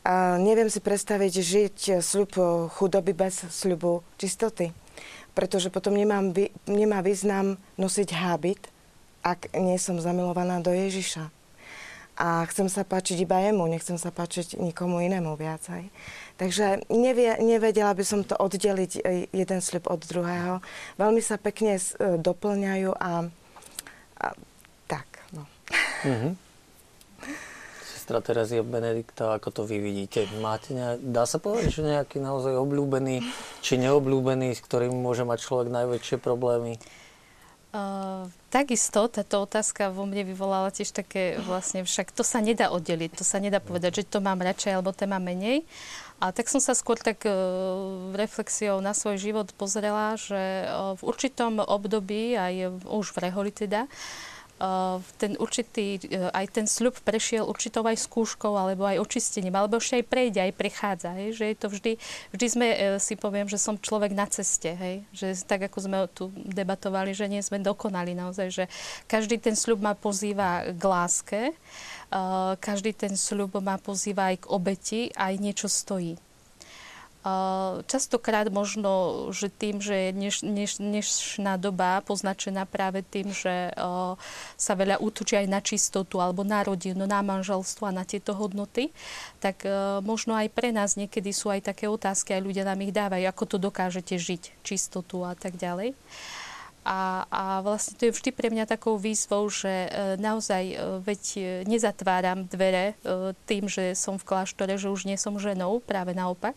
a 0.00 0.40
neviem 0.40 0.72
si 0.72 0.80
predstaviť 0.80 1.32
žiť 1.44 1.76
sľub 2.00 2.32
chudoby 2.72 3.12
bez 3.12 3.44
sľubu 3.52 4.00
čistoty. 4.16 4.72
Pretože 5.36 5.68
potom 5.68 5.94
nemám, 5.94 6.32
nemá 6.64 7.04
význam 7.04 7.60
nosiť 7.76 8.08
hábit, 8.16 8.60
ak 9.20 9.52
nie 9.54 9.76
som 9.76 10.00
zamilovaná 10.00 10.64
do 10.64 10.72
Ježiša. 10.72 11.28
A 12.20 12.44
chcem 12.52 12.68
sa 12.68 12.84
páčiť 12.84 13.24
iba 13.24 13.40
jemu, 13.40 13.64
nechcem 13.64 13.96
sa 13.96 14.12
páčiť 14.12 14.60
nikomu 14.60 15.00
inému 15.00 15.40
viacej. 15.40 15.88
Takže 16.36 16.84
nevie, 16.92 17.36
nevedela 17.40 17.96
by 17.96 18.04
som 18.04 18.20
to 18.24 18.36
oddeliť 18.36 18.92
e, 19.00 19.00
jeden 19.32 19.60
sľub 19.64 19.88
od 19.88 20.04
druhého. 20.04 20.60
Veľmi 21.00 21.24
sa 21.24 21.40
pekne 21.40 21.80
e, 21.80 21.80
doplňajú 22.20 22.92
a, 22.92 23.24
a 24.20 24.26
tak. 24.84 25.08
No. 25.32 25.48
Mm-hmm 26.04 26.49
sestra 28.10 28.26
Terezia 28.26 28.66
Benedikta, 28.66 29.38
ako 29.38 29.48
to 29.54 29.62
vy 29.62 29.78
vidíte? 29.78 30.26
Máte 30.42 30.74
nejak, 30.74 30.98
dá 31.14 31.30
sa 31.30 31.38
povedať, 31.38 31.78
že 31.78 31.86
nejaký 31.86 32.18
naozaj 32.18 32.58
obľúbený 32.58 33.22
či 33.62 33.78
neobľúbený, 33.78 34.50
s 34.50 34.66
ktorým 34.66 34.90
môže 34.90 35.22
mať 35.22 35.38
človek 35.46 35.70
najväčšie 35.70 36.18
problémy? 36.18 36.74
Uh, 37.70 38.26
takisto 38.50 39.06
táto 39.06 39.46
otázka 39.46 39.94
vo 39.94 40.10
mne 40.10 40.26
vyvolala 40.26 40.74
tiež 40.74 40.90
také 40.90 41.38
vlastne, 41.38 41.86
však 41.86 42.10
to 42.10 42.26
sa 42.26 42.42
nedá 42.42 42.74
oddeliť, 42.74 43.14
to 43.14 43.22
sa 43.22 43.38
nedá 43.38 43.62
povedať, 43.62 44.02
že 44.02 44.10
to 44.10 44.18
mám 44.18 44.42
radšej 44.42 44.74
alebo 44.74 44.90
to 44.90 45.06
mám 45.06 45.22
menej. 45.22 45.62
A 46.18 46.34
tak 46.34 46.50
som 46.50 46.58
sa 46.58 46.74
skôr 46.74 46.98
tak 46.98 47.22
uh, 47.30 48.10
reflexiou 48.18 48.82
na 48.82 48.90
svoj 48.90 49.22
život 49.22 49.54
pozrela, 49.54 50.18
že 50.18 50.66
uh, 50.66 50.98
v 50.98 51.02
určitom 51.06 51.62
období, 51.62 52.34
aj 52.34 52.74
už 52.90 53.14
v 53.14 53.30
reholi 53.30 53.54
teda, 53.54 53.86
uh, 53.86 54.29
ten 55.16 55.40
určitý, 55.40 55.96
e, 56.04 56.28
aj 56.28 56.46
ten 56.52 56.66
sľub 56.68 57.00
prešiel 57.00 57.48
určitou 57.48 57.80
aj 57.88 57.96
skúškou, 57.96 58.52
alebo 58.52 58.84
aj 58.84 59.00
očistením, 59.00 59.56
alebo 59.56 59.80
ešte 59.80 60.00
aj 60.00 60.04
prejde, 60.04 60.40
aj 60.44 60.52
prechádza. 60.52 61.10
Hej? 61.16 61.28
Že 61.40 61.44
je 61.48 61.56
to 61.56 61.66
vždy, 61.72 61.92
vždy 62.36 62.46
sme, 62.46 62.66
e, 62.68 62.76
si 63.00 63.16
poviem, 63.16 63.48
že 63.48 63.56
som 63.56 63.80
človek 63.80 64.12
na 64.12 64.28
ceste. 64.28 64.76
Hej? 64.76 65.08
Že 65.16 65.26
tak, 65.48 65.60
ako 65.72 65.78
sme 65.80 65.98
tu 66.12 66.28
debatovali, 66.36 67.16
že 67.16 67.24
nie 67.24 67.40
sme 67.40 67.56
dokonali 67.56 68.12
naozaj, 68.12 68.48
že 68.52 68.64
každý 69.08 69.40
ten 69.40 69.56
sľub 69.56 69.80
ma 69.80 69.96
pozýva 69.96 70.68
k 70.70 70.82
láske, 70.84 71.40
každý 72.58 72.90
ten 72.90 73.14
sľub 73.14 73.62
ma 73.62 73.78
pozýva 73.78 74.34
aj 74.34 74.36
k 74.42 74.50
obeti, 74.50 75.00
aj 75.14 75.38
niečo 75.38 75.70
stojí. 75.70 76.18
Častokrát 77.84 78.48
možno, 78.48 79.28
že 79.28 79.52
tým, 79.52 79.84
že 79.84 80.08
je 80.08 80.10
dneš, 80.16 80.36
dneš, 80.40 80.72
dnešná 80.80 81.60
doba 81.60 82.00
poznačená 82.00 82.64
práve 82.64 83.04
tým, 83.04 83.28
že 83.28 83.76
sa 84.56 84.72
veľa 84.72 85.04
útočí 85.04 85.36
aj 85.36 85.46
na 85.52 85.60
čistotu 85.60 86.16
alebo 86.16 86.48
na 86.48 86.64
rodinu, 86.64 87.04
na 87.04 87.20
manželstvo 87.20 87.92
a 87.92 87.96
na 87.96 88.08
tieto 88.08 88.32
hodnoty, 88.32 88.88
tak 89.36 89.68
možno 90.00 90.32
aj 90.32 90.48
pre 90.48 90.72
nás 90.72 90.96
niekedy 90.96 91.28
sú 91.36 91.52
aj 91.52 91.68
také 91.76 91.92
otázky, 91.92 92.32
aj 92.32 92.40
ľudia 92.40 92.64
nám 92.64 92.80
ich 92.80 92.96
dávajú, 92.96 93.28
ako 93.28 93.44
to 93.44 93.56
dokážete 93.60 94.16
žiť, 94.16 94.64
čistotu 94.64 95.20
a 95.20 95.36
tak 95.36 95.60
ďalej. 95.60 95.92
A, 96.80 97.28
a 97.28 97.42
vlastne 97.60 97.92
to 98.00 98.08
je 98.08 98.16
vždy 98.16 98.30
pre 98.32 98.48
mňa 98.48 98.64
takou 98.64 98.96
výzvou, 98.96 99.44
že 99.52 99.68
e, 99.68 99.88
naozaj 100.16 100.64
e, 100.64 100.76
veď 101.04 101.22
e, 101.36 101.40
nezatváram 101.68 102.48
dvere 102.48 102.96
tým, 103.44 103.68
že 103.68 103.92
som 103.92 104.16
v 104.16 104.24
kláštore, 104.24 104.80
že 104.80 104.88
už 104.88 105.04
nie 105.04 105.20
som 105.20 105.36
ženou, 105.36 105.84
práve 105.84 106.16
naopak, 106.16 106.56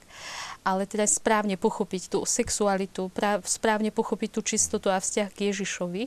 ale 0.63 0.87
teda 0.87 1.03
správne 1.03 1.59
pochopiť 1.59 2.15
tú 2.15 2.19
sexualitu, 2.23 3.11
správne 3.43 3.91
pochopiť 3.91 4.29
tú 4.31 4.41
čistotu 4.41 4.87
a 4.89 4.97
vzťah 4.97 5.29
k 5.29 5.51
Ježišovi 5.51 6.03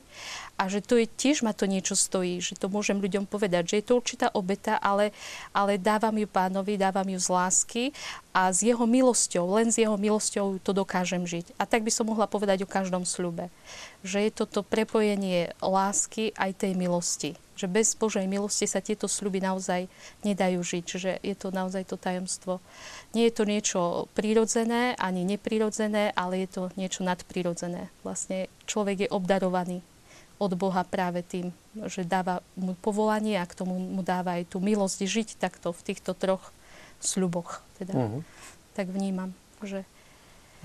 a 0.57 0.73
že 0.73 0.81
to 0.81 0.97
je 0.97 1.07
tiež 1.07 1.45
ma 1.45 1.53
to 1.53 1.69
niečo 1.69 1.93
stojí, 1.93 2.41
že 2.41 2.57
to 2.57 2.73
môžem 2.73 2.97
ľuďom 2.97 3.29
povedať, 3.29 3.77
že 3.77 3.77
je 3.79 3.85
to 3.85 4.01
určitá 4.01 4.33
obeta, 4.33 4.81
ale, 4.81 5.13
ale 5.53 5.77
dávam 5.77 6.17
ju 6.17 6.25
pánovi, 6.25 6.81
dávam 6.81 7.05
ju 7.05 7.21
z 7.21 7.29
lásky 7.29 7.85
a 8.33 8.49
s 8.49 8.65
jeho 8.65 8.89
milosťou, 8.89 9.45
len 9.61 9.69
s 9.69 9.77
jeho 9.77 9.95
milosťou 10.01 10.57
to 10.65 10.73
dokážem 10.73 11.29
žiť. 11.29 11.53
A 11.61 11.69
tak 11.69 11.85
by 11.85 11.93
som 11.93 12.09
mohla 12.09 12.25
povedať 12.25 12.65
o 12.65 12.69
každom 12.69 13.05
sľube, 13.05 13.53
že 14.01 14.25
je 14.25 14.31
toto 14.33 14.65
prepojenie 14.65 15.53
lásky 15.61 16.33
aj 16.41 16.65
tej 16.65 16.73
milosti 16.73 17.37
že 17.57 17.67
bez 17.67 17.97
Božej 17.97 18.29
milosti 18.29 18.69
sa 18.69 18.85
tieto 18.85 19.09
sľuby 19.09 19.41
naozaj 19.41 19.89
nedajú 20.23 20.61
žiť. 20.61 20.83
Čiže 20.85 21.11
je 21.25 21.35
to 21.35 21.49
naozaj 21.51 21.89
to 21.89 21.97
tajomstvo. 21.97 22.61
Nie 23.17 23.33
je 23.33 23.35
to 23.35 23.45
niečo 23.49 23.81
prírodzené 24.13 24.93
ani 25.01 25.25
neprirodzené, 25.25 26.13
ale 26.13 26.45
je 26.45 26.49
to 26.53 26.63
niečo 26.77 27.03
nadprirodzené. 27.03 27.89
Vlastne 28.05 28.53
človek 28.69 29.09
je 29.09 29.13
obdarovaný 29.13 29.81
od 30.37 30.53
Boha 30.53 30.85
práve 30.85 31.25
tým, 31.25 31.49
že 31.89 32.05
dáva 32.05 32.45
mu 32.61 32.77
povolanie 32.77 33.41
a 33.41 33.49
k 33.49 33.57
tomu 33.57 33.81
mu 33.81 34.05
dáva 34.05 34.37
aj 34.37 34.53
tú 34.53 34.61
milosť 34.61 35.09
žiť 35.09 35.29
takto 35.41 35.73
v 35.73 35.81
týchto 35.81 36.13
troch 36.13 36.53
sľuboch. 37.01 37.65
Teda. 37.81 37.97
Uh-huh. 37.97 38.21
Tak 38.77 38.93
vnímam, 38.93 39.33
že 39.65 39.89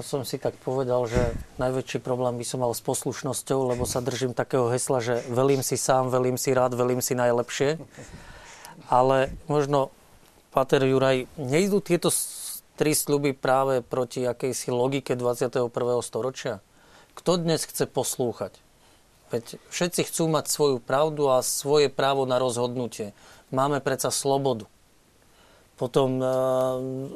to 0.01 0.17
som 0.17 0.25
si 0.25 0.41
tak 0.41 0.57
povedal, 0.65 1.05
že 1.05 1.37
najväčší 1.61 2.01
problém 2.01 2.41
by 2.41 2.45
som 2.45 2.65
mal 2.65 2.73
s 2.73 2.81
poslušnosťou, 2.81 3.69
lebo 3.69 3.85
sa 3.85 4.01
držím 4.01 4.33
takého 4.33 4.65
hesla, 4.73 4.97
že 4.97 5.21
velím 5.29 5.61
si 5.61 5.77
sám, 5.77 6.09
velím 6.09 6.41
si 6.41 6.57
rád, 6.57 6.73
velím 6.73 7.05
si 7.05 7.13
najlepšie. 7.13 7.77
Ale 8.89 9.29
možno, 9.45 9.93
Pater 10.49 10.81
Juraj, 10.81 11.29
nejdú 11.37 11.85
tieto 11.85 12.09
tri 12.81 12.97
sluby 12.97 13.37
práve 13.37 13.85
proti 13.85 14.25
akejsi 14.25 14.73
logike 14.73 15.13
21. 15.13 15.69
storočia? 16.01 16.65
Kto 17.13 17.37
dnes 17.37 17.61
chce 17.61 17.85
poslúchať? 17.85 18.57
Veď 19.29 19.61
všetci 19.69 20.01
chcú 20.09 20.33
mať 20.33 20.49
svoju 20.49 20.77
pravdu 20.81 21.29
a 21.29 21.45
svoje 21.45 21.93
právo 21.93 22.25
na 22.25 22.41
rozhodnutie. 22.41 23.13
Máme 23.53 23.85
predsa 23.85 24.09
slobodu. 24.09 24.65
Potom 25.75 26.21
uh, 26.21 26.27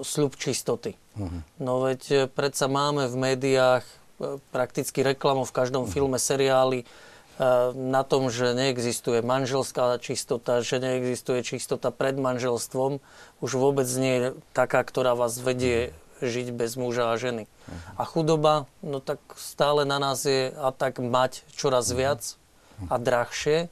sľub 0.01 0.37
čistoty 0.37 0.97
Uh-huh. 1.15 1.41
No 1.63 1.79
veď 1.79 2.01
e, 2.11 2.15
predsa 2.27 2.67
máme 2.67 3.07
v 3.07 3.15
médiách 3.15 3.87
e, 3.87 4.37
prakticky 4.51 4.99
reklamu 4.99 5.47
v 5.47 5.55
každom 5.55 5.87
uh-huh. 5.87 5.95
filme, 5.95 6.17
seriáli 6.19 6.83
na 7.75 8.07
tom, 8.07 8.31
že 8.31 8.55
neexistuje 8.55 9.19
manželská 9.19 9.99
čistota, 9.99 10.63
že 10.63 10.79
neexistuje 10.79 11.43
čistota 11.43 11.91
pred 11.91 12.15
manželstvom, 12.15 13.03
už 13.43 13.51
vôbec 13.59 13.91
nie 13.99 14.15
je 14.15 14.27
taká, 14.55 14.87
ktorá 14.87 15.19
vás 15.19 15.35
vedie 15.43 15.91
žiť 16.23 16.55
bez 16.55 16.79
muža 16.79 17.11
a 17.11 17.19
ženy. 17.19 17.51
A 17.99 18.07
chudoba, 18.07 18.71
no 18.79 19.03
tak 19.03 19.19
stále 19.35 19.83
na 19.83 19.99
nás 19.99 20.23
je 20.23 20.47
a 20.55 20.71
tak 20.71 21.03
mať 21.03 21.43
čoraz 21.51 21.91
viac 21.91 22.39
a 22.87 22.95
drahšie, 22.95 23.67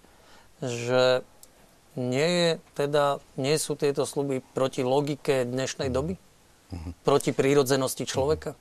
že 0.60 1.24
nie, 2.00 2.28
je, 2.28 2.50
teda, 2.74 3.22
nie 3.38 3.56
sú 3.62 3.78
tieto 3.78 4.06
sluby 4.08 4.42
proti 4.54 4.82
logike 4.82 5.46
dnešnej 5.46 5.94
doby? 5.94 6.18
proti 7.04 7.32
prírodzenosti 7.32 8.04
človeka? 8.08 8.54
E, 8.54 8.58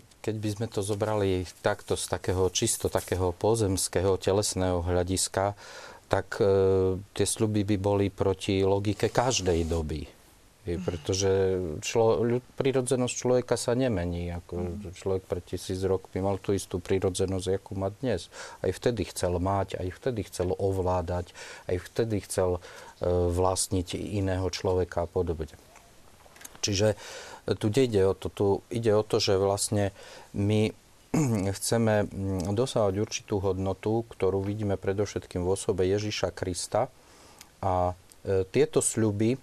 keď 0.00 0.34
by 0.40 0.48
sme 0.50 0.66
to 0.70 0.80
zobrali 0.82 1.46
takto 1.62 1.94
z 1.94 2.04
takého 2.10 2.48
čisto 2.50 2.90
takého 2.90 3.30
pozemského 3.34 4.16
telesného 4.18 4.82
hľadiska, 4.82 5.54
tak 6.08 6.38
e, 6.40 6.46
tie 7.14 7.26
sľuby 7.26 7.64
by 7.74 7.76
boli 7.78 8.06
proti 8.10 8.60
logike 8.62 9.10
každej 9.10 9.66
doby. 9.68 10.06
Pretože 10.64 11.60
člo, 11.84 12.24
prírodzenosť 12.56 13.12
človeka 13.12 13.60
sa 13.60 13.76
nemení. 13.76 14.32
Ako 14.32 14.80
človek 14.96 15.28
pred 15.28 15.44
tisíc 15.44 15.76
rok 15.84 16.08
by 16.08 16.24
mal 16.24 16.40
tú 16.40 16.56
istú 16.56 16.80
prírodzenosť, 16.80 17.60
ako 17.60 17.70
má 17.76 17.92
dnes. 18.00 18.32
Aj 18.64 18.72
vtedy 18.72 19.04
chcel 19.04 19.36
mať, 19.36 19.76
aj 19.76 19.88
vtedy 19.92 20.24
chcel 20.24 20.56
ovládať, 20.56 21.36
aj 21.68 21.76
vtedy 21.84 22.24
chcel 22.24 22.56
e, 22.56 22.60
vlastniť 23.28 23.92
iného 23.92 24.48
človeka 24.48 25.04
a 25.04 25.08
podobne. 25.10 25.52
Čiže 26.64 26.96
tu 27.60 27.68
ide 27.68 28.08
o 28.08 28.16
to, 28.16 28.32
tu 28.32 28.46
ide 28.72 28.96
o 28.96 29.04
to, 29.04 29.20
že 29.20 29.36
vlastne 29.36 29.92
my 30.32 30.72
chceme 31.60 32.08
mm, 32.08 32.56
dosávať 32.56 32.94
určitú 33.04 33.44
hodnotu, 33.44 34.08
ktorú 34.08 34.40
vidíme 34.40 34.80
predovšetkým 34.80 35.44
v 35.44 35.52
osobe 35.52 35.84
Ježíša 35.84 36.32
Krista. 36.32 36.88
A 37.60 37.92
e, 38.24 38.48
tieto 38.48 38.80
sľuby 38.80 39.36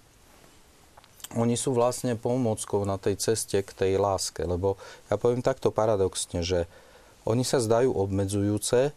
oni 1.38 1.56
sú 1.56 1.72
vlastne 1.72 2.18
pomôckou 2.18 2.84
na 2.84 3.00
tej 3.00 3.16
ceste 3.20 3.60
k 3.60 3.70
tej 3.72 3.92
láske, 3.96 4.44
lebo 4.44 4.76
ja 5.08 5.16
poviem 5.16 5.40
takto 5.40 5.72
paradoxne, 5.72 6.44
že 6.44 6.68
oni 7.24 7.46
sa 7.46 7.62
zdajú 7.62 7.94
obmedzujúce, 7.94 8.90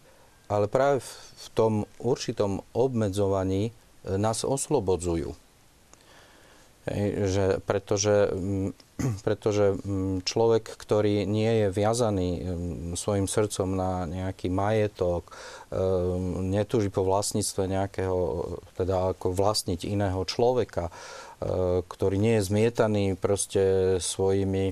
ale 0.49 0.66
práve 0.70 1.02
v 1.06 1.48
tom 1.53 1.74
určitom 2.02 2.62
obmedzovaní 2.74 3.70
e, 3.70 3.72
nás 4.18 4.45
oslobodzujú. 4.45 5.34
Že 6.86 7.66
pretože, 7.66 8.30
mm, 8.30 8.70
pretože 9.26 9.74
mm, 9.74 10.22
človek, 10.22 10.70
ktorý 10.70 11.26
nie 11.26 11.66
je 11.66 11.68
viazaný 11.74 12.30
mm, 12.41 12.45
svojim 12.94 13.26
srdcom 13.26 13.74
na 13.74 14.06
nejaký 14.06 14.53
majetok, 14.53 15.34
netúži 16.45 16.88
po 16.94 17.03
vlastníctve 17.03 17.68
nejakého, 17.68 18.18
teda 18.80 19.18
ako 19.18 19.36
vlastniť 19.36 19.84
iného 19.84 20.24
človeka, 20.24 20.88
ktorý 21.90 22.16
nie 22.16 22.40
je 22.40 22.48
zmietaný 22.48 23.03
proste 23.20 23.98
svojimi 23.99 24.72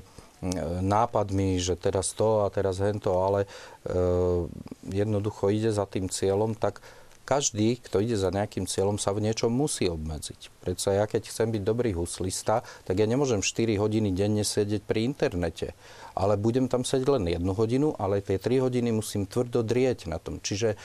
nápadmi, 0.80 1.56
že 1.60 1.76
teraz 1.76 2.12
to 2.16 2.44
a 2.44 2.52
teraz 2.52 2.80
hento, 2.80 3.20
ale 3.20 3.44
jednoducho 4.88 5.52
ide 5.52 5.72
za 5.72 5.84
tým 5.84 6.08
cieľom, 6.08 6.56
tak 6.56 6.80
každý, 7.24 7.80
kto 7.80 8.04
ide 8.04 8.20
za 8.20 8.28
nejakým 8.28 8.68
cieľom, 8.68 9.00
sa 9.00 9.16
v 9.16 9.24
niečom 9.24 9.48
musí 9.48 9.88
obmedziť. 9.88 10.52
Predsa 10.60 11.00
ja, 11.00 11.04
keď 11.08 11.32
chcem 11.32 11.48
byť 11.50 11.62
dobrý 11.64 11.96
huslista, 11.96 12.60
tak 12.84 13.00
ja 13.00 13.08
nemôžem 13.08 13.40
4 13.40 13.80
hodiny 13.80 14.12
denne 14.12 14.44
sedieť 14.44 14.84
pri 14.84 15.08
internete. 15.08 15.72
Ale 16.12 16.36
budem 16.36 16.68
tam 16.68 16.84
sedieť 16.84 17.08
len 17.08 17.24
jednu 17.26 17.56
hodinu, 17.56 17.96
ale 17.96 18.20
tie 18.20 18.36
3 18.36 18.62
hodiny 18.62 18.92
musím 18.92 19.24
tvrdo 19.24 19.64
drieť 19.64 20.06
na 20.06 20.20
tom. 20.20 20.38
Čiže 20.38 20.76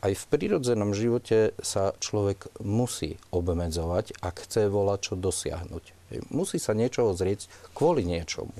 aj 0.00 0.16
v 0.16 0.28
prírodzenom 0.32 0.96
živote 0.96 1.52
sa 1.60 1.92
človek 2.00 2.48
musí 2.64 3.20
obmedzovať, 3.36 4.16
ak 4.24 4.48
chce 4.48 4.72
volať 4.72 5.12
čo 5.12 5.14
dosiahnuť. 5.20 5.84
Musí 6.32 6.56
sa 6.56 6.72
niečoho 6.72 7.12
zrieť 7.12 7.52
kvôli 7.76 8.08
niečomu. 8.08 8.56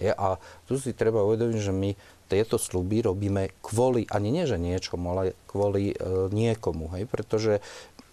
A 0.00 0.42
tu 0.66 0.80
si 0.82 0.90
treba 0.90 1.22
uvedomiť, 1.22 1.58
že 1.62 1.70
my 1.70 1.94
tieto 2.30 2.56
sluby 2.62 3.02
robíme 3.02 3.50
kvôli, 3.58 4.06
ani 4.06 4.30
nie 4.30 4.46
že 4.46 4.54
niečomu, 4.54 5.10
ale 5.10 5.34
kvôli 5.50 5.90
e, 5.90 5.96
niekomu. 6.30 6.94
Hej? 6.94 7.10
Pretože 7.10 7.52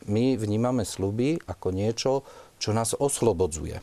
my 0.10 0.34
vnímame 0.34 0.81
sluby 0.81 1.38
ako 1.45 1.69
niečo, 1.69 2.26
čo 2.57 2.73
nás 2.73 2.98
oslobodzuje. 2.98 3.77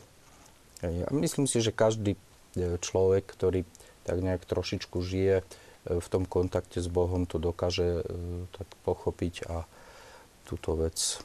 Hej? 0.83 0.95
A 1.07 1.09
myslím 1.15 1.47
si, 1.47 1.63
že 1.63 1.71
každý 1.71 2.19
e, 2.19 2.75
človek, 2.83 3.23
ktorý 3.31 3.63
tak 4.03 4.19
nejak 4.19 4.43
trošičku 4.43 4.99
žije 4.99 5.41
e, 5.41 5.43
v 5.87 6.07
tom 6.11 6.27
kontakte 6.27 6.83
s 6.83 6.91
Bohom, 6.91 7.23
to 7.23 7.39
dokáže 7.39 8.03
e, 8.03 8.03
tak 8.51 8.67
pochopiť 8.83 9.47
a 9.47 9.63
túto 10.43 10.75
vec. 10.75 11.23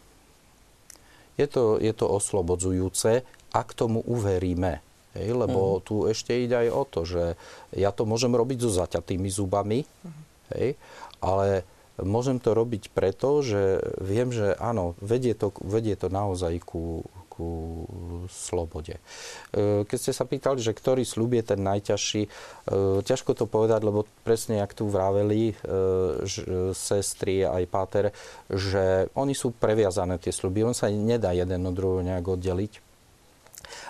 Je 1.37 1.47
to, 1.49 1.77
je 1.81 1.93
to 1.93 2.07
oslobodzujúce, 2.09 3.25
ak 3.51 3.69
tomu 3.75 4.05
uveríme. 4.05 4.85
Hej, 5.11 5.35
lebo 5.35 5.79
mm. 5.79 5.83
tu 5.83 5.95
ešte 6.07 6.39
ide 6.39 6.55
aj 6.55 6.69
o 6.71 6.83
to, 6.87 7.01
že 7.03 7.35
ja 7.75 7.91
to 7.91 8.07
môžem 8.07 8.31
robiť 8.31 8.63
so 8.63 8.71
zaťatými 8.71 9.27
zubami, 9.27 9.83
mm. 9.83 10.23
hej, 10.55 10.79
ale 11.19 11.67
môžem 12.03 12.41
to 12.41 12.57
robiť 12.57 12.95
preto, 12.95 13.43
že 13.45 13.83
viem, 14.01 14.33
že 14.33 14.57
áno, 14.57 14.97
vedie 15.03 15.37
to, 15.37 15.53
vedie 15.61 15.99
to 15.99 16.09
naozaj 16.09 16.63
ku, 16.65 17.05
ku 17.29 17.49
slobode. 18.29 18.97
E, 19.53 19.85
keď 19.85 19.99
ste 19.99 20.13
sa 20.13 20.25
pýtali, 20.29 20.61
že 20.61 20.77
ktorý 20.77 21.05
slúb 21.05 21.37
je 21.37 21.45
ten 21.45 21.61
najťažší, 21.61 22.23
e, 22.25 22.31
ťažko 23.05 23.37
to 23.37 23.45
povedať, 23.49 23.81
lebo 23.85 24.09
presne 24.25 24.61
jak 24.61 24.73
tu 24.77 24.89
vraveli 24.89 25.53
e, 25.53 25.55
sestry 26.77 27.45
aj 27.45 27.65
páter, 27.69 28.05
že 28.49 29.09
oni 29.17 29.33
sú 29.33 29.53
previazané 29.57 30.21
tie 30.21 30.33
sluby, 30.33 30.65
on 30.65 30.77
sa 30.77 30.93
nedá 30.93 31.33
jeden 31.33 31.65
od 31.65 31.75
druhého 31.77 32.05
nejak 32.05 32.27
oddeliť 32.37 32.90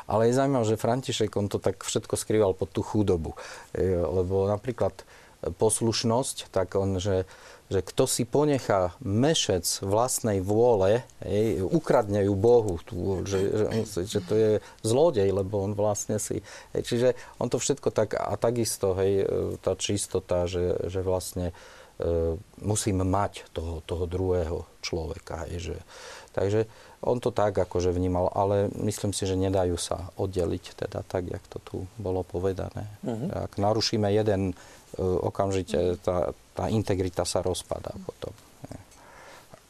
ale 0.07 0.29
je 0.29 0.39
zaujímavé, 0.39 0.65
že 0.67 0.81
František 0.81 1.31
on 1.37 1.49
to 1.49 1.59
tak 1.63 1.83
všetko 1.83 2.15
skrýval 2.17 2.53
pod 2.57 2.71
tú 2.71 2.81
chudobu. 2.81 3.37
E, 3.73 3.97
lebo 3.97 4.47
napríklad 4.47 4.93
poslušnosť, 5.41 6.53
tak 6.53 6.77
on, 6.77 7.01
že, 7.01 7.25
že 7.73 7.81
kto 7.81 8.05
si 8.05 8.29
ponechá 8.29 8.93
mešec 9.01 9.65
vlastnej 9.81 10.45
vôle, 10.45 11.01
hej, 11.25 11.65
ukradne 11.65 12.29
ju 12.29 12.37
Bohu, 12.37 12.77
tú, 12.85 13.25
že, 13.25 13.41
že, 13.89 14.05
že 14.05 14.21
to 14.21 14.35
je 14.37 14.51
zlodej, 14.85 15.33
lebo 15.33 15.65
on 15.65 15.73
vlastne 15.73 16.21
si... 16.21 16.45
Hej, 16.77 16.83
čiže 16.85 17.09
on 17.41 17.49
to 17.49 17.57
všetko 17.57 17.89
tak, 17.89 18.21
a 18.21 18.37
takisto, 18.37 18.93
hej, 19.01 19.25
tá 19.65 19.73
čistota, 19.81 20.45
že, 20.45 20.77
že 20.93 21.01
vlastne 21.01 21.57
e, 21.97 22.37
musím 22.61 23.01
mať 23.01 23.49
toho, 23.57 23.81
toho 23.89 24.05
druhého 24.05 24.69
človeka, 24.85 25.49
hej, 25.49 25.73
že, 25.73 25.77
takže 26.37 26.69
on 27.01 27.17
to 27.17 27.33
tak 27.33 27.57
akože 27.57 27.93
vnímal, 27.97 28.29
ale 28.33 28.69
myslím 28.85 29.17
si, 29.17 29.25
že 29.25 29.39
nedajú 29.39 29.77
sa 29.81 30.13
oddeliť, 30.21 30.85
teda 30.85 31.01
tak, 31.09 31.33
jak 31.33 31.45
to 31.49 31.59
tu 31.65 31.77
bolo 31.97 32.21
povedané. 32.21 32.85
Uh-huh. 33.01 33.49
Ak 33.49 33.57
narušíme 33.57 34.05
jeden, 34.13 34.53
e, 34.53 34.55
okamžite 35.01 35.97
tá, 36.05 36.37
tá 36.53 36.69
integrita 36.69 37.25
sa 37.25 37.41
rozpadá 37.41 37.97
potom. 38.05 38.37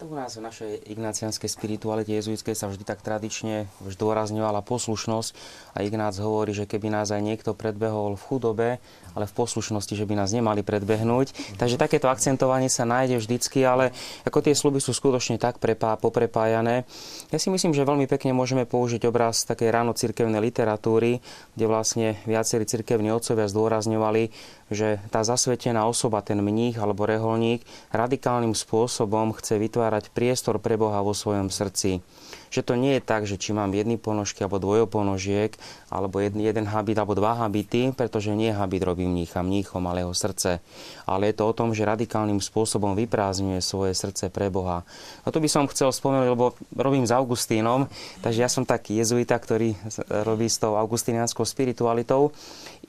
U 0.01 0.17
nás 0.17 0.33
v 0.33 0.41
našej 0.41 0.73
ignácianskej 0.97 1.45
spiritualite 1.45 2.17
jezuitskej 2.17 2.57
sa 2.57 2.73
vždy 2.73 2.89
tak 2.89 3.05
tradične 3.05 3.69
zdôrazňovala 3.85 4.65
poslušnosť 4.65 5.31
a 5.77 5.85
Ignác 5.85 6.17
hovorí, 6.17 6.57
že 6.57 6.65
keby 6.65 6.89
nás 6.89 7.13
aj 7.13 7.21
niekto 7.21 7.53
predbehol 7.53 8.17
v 8.17 8.25
chudobe, 8.25 8.69
ale 9.15 9.27
v 9.27 9.37
poslušnosti, 9.37 9.95
že 9.97 10.07
by 10.07 10.15
nás 10.19 10.31
nemali 10.31 10.63
predbehnúť. 10.63 11.57
Takže 11.59 11.81
takéto 11.81 12.11
akcentovanie 12.11 12.71
sa 12.73 12.89
nájde 12.89 13.21
vždycky, 13.21 13.63
ale 13.65 13.95
ako 14.27 14.45
tie 14.45 14.55
sluby 14.55 14.79
sú 14.79 14.95
skutočne 14.95 15.41
tak 15.41 15.59
prepá, 15.59 15.97
poprepájané. 15.99 16.89
Ja 17.35 17.39
si 17.39 17.51
myslím, 17.53 17.75
že 17.75 17.87
veľmi 17.87 18.07
pekne 18.11 18.35
môžeme 18.35 18.67
použiť 18.67 19.07
obraz 19.07 19.43
takej 19.47 19.71
ráno 19.71 19.93
cirkevnej 19.95 20.41
literatúry, 20.41 21.23
kde 21.55 21.67
vlastne 21.67 22.07
viacerí 22.27 22.67
cirkevní 22.67 23.11
otcovia 23.15 23.51
zdôrazňovali, 23.51 24.31
že 24.71 25.03
tá 25.11 25.27
zasvetená 25.27 25.85
osoba, 25.87 26.23
ten 26.23 26.39
mních 26.39 26.79
alebo 26.79 27.07
reholník, 27.07 27.67
radikálnym 27.91 28.55
spôsobom 28.55 29.35
chce 29.35 29.59
vytvárať 29.59 30.15
priestor 30.15 30.63
pre 30.63 30.79
Boha 30.79 31.03
vo 31.03 31.13
svojom 31.13 31.51
srdci 31.51 32.03
že 32.51 32.67
to 32.67 32.75
nie 32.75 32.99
je 32.99 33.03
tak, 33.03 33.31
že 33.31 33.39
či 33.39 33.55
mám 33.55 33.71
jedny 33.71 33.95
ponožky 33.95 34.43
alebo 34.43 34.59
dvojoponožiek, 34.59 35.55
alebo 35.87 36.19
jeden, 36.19 36.43
jeden 36.43 36.67
habit 36.67 36.99
alebo 36.99 37.15
dva 37.15 37.39
habity, 37.39 37.95
pretože 37.95 38.35
nie 38.35 38.51
habit 38.51 38.83
robí 38.83 39.07
mnícha 39.07 39.41
mníchom, 39.41 39.87
ale 39.87 40.03
jeho 40.03 40.15
srdce. 40.15 40.59
Ale 41.07 41.31
je 41.31 41.35
to 41.39 41.47
o 41.47 41.57
tom, 41.57 41.71
že 41.71 41.87
radikálnym 41.87 42.43
spôsobom 42.43 42.99
vyprázdňuje 42.99 43.63
svoje 43.63 43.95
srdce 43.95 44.35
pre 44.35 44.51
Boha. 44.51 44.83
A 45.23 45.31
tu 45.31 45.39
by 45.39 45.47
som 45.47 45.71
chcel 45.71 45.95
spomenúť, 45.95 46.29
lebo 46.35 46.59
robím 46.75 47.07
s 47.07 47.15
Augustínom, 47.15 47.87
takže 48.21 48.43
ja 48.43 48.51
som 48.51 48.67
taký 48.67 48.99
jezuita, 48.99 49.39
ktorý 49.39 49.79
robí 50.27 50.51
s 50.51 50.59
tou 50.59 50.75
augustínianskou 50.75 51.47
spiritualitou. 51.47 52.35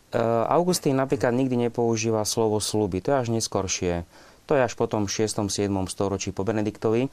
E, 0.10 0.18
Augustín 0.50 0.98
napríklad 0.98 1.38
nikdy 1.38 1.70
nepoužíva 1.70 2.26
slovo 2.26 2.58
sluby, 2.58 3.06
to 3.06 3.14
je 3.14 3.18
až 3.22 3.30
neskoršie. 3.30 4.10
To 4.50 4.58
je 4.58 4.66
až 4.66 4.74
potom 4.74 5.06
v 5.06 5.14
6. 5.24 5.48
7. 5.48 5.70
storočí 5.88 6.34
po 6.34 6.42
Benediktovi. 6.42 7.08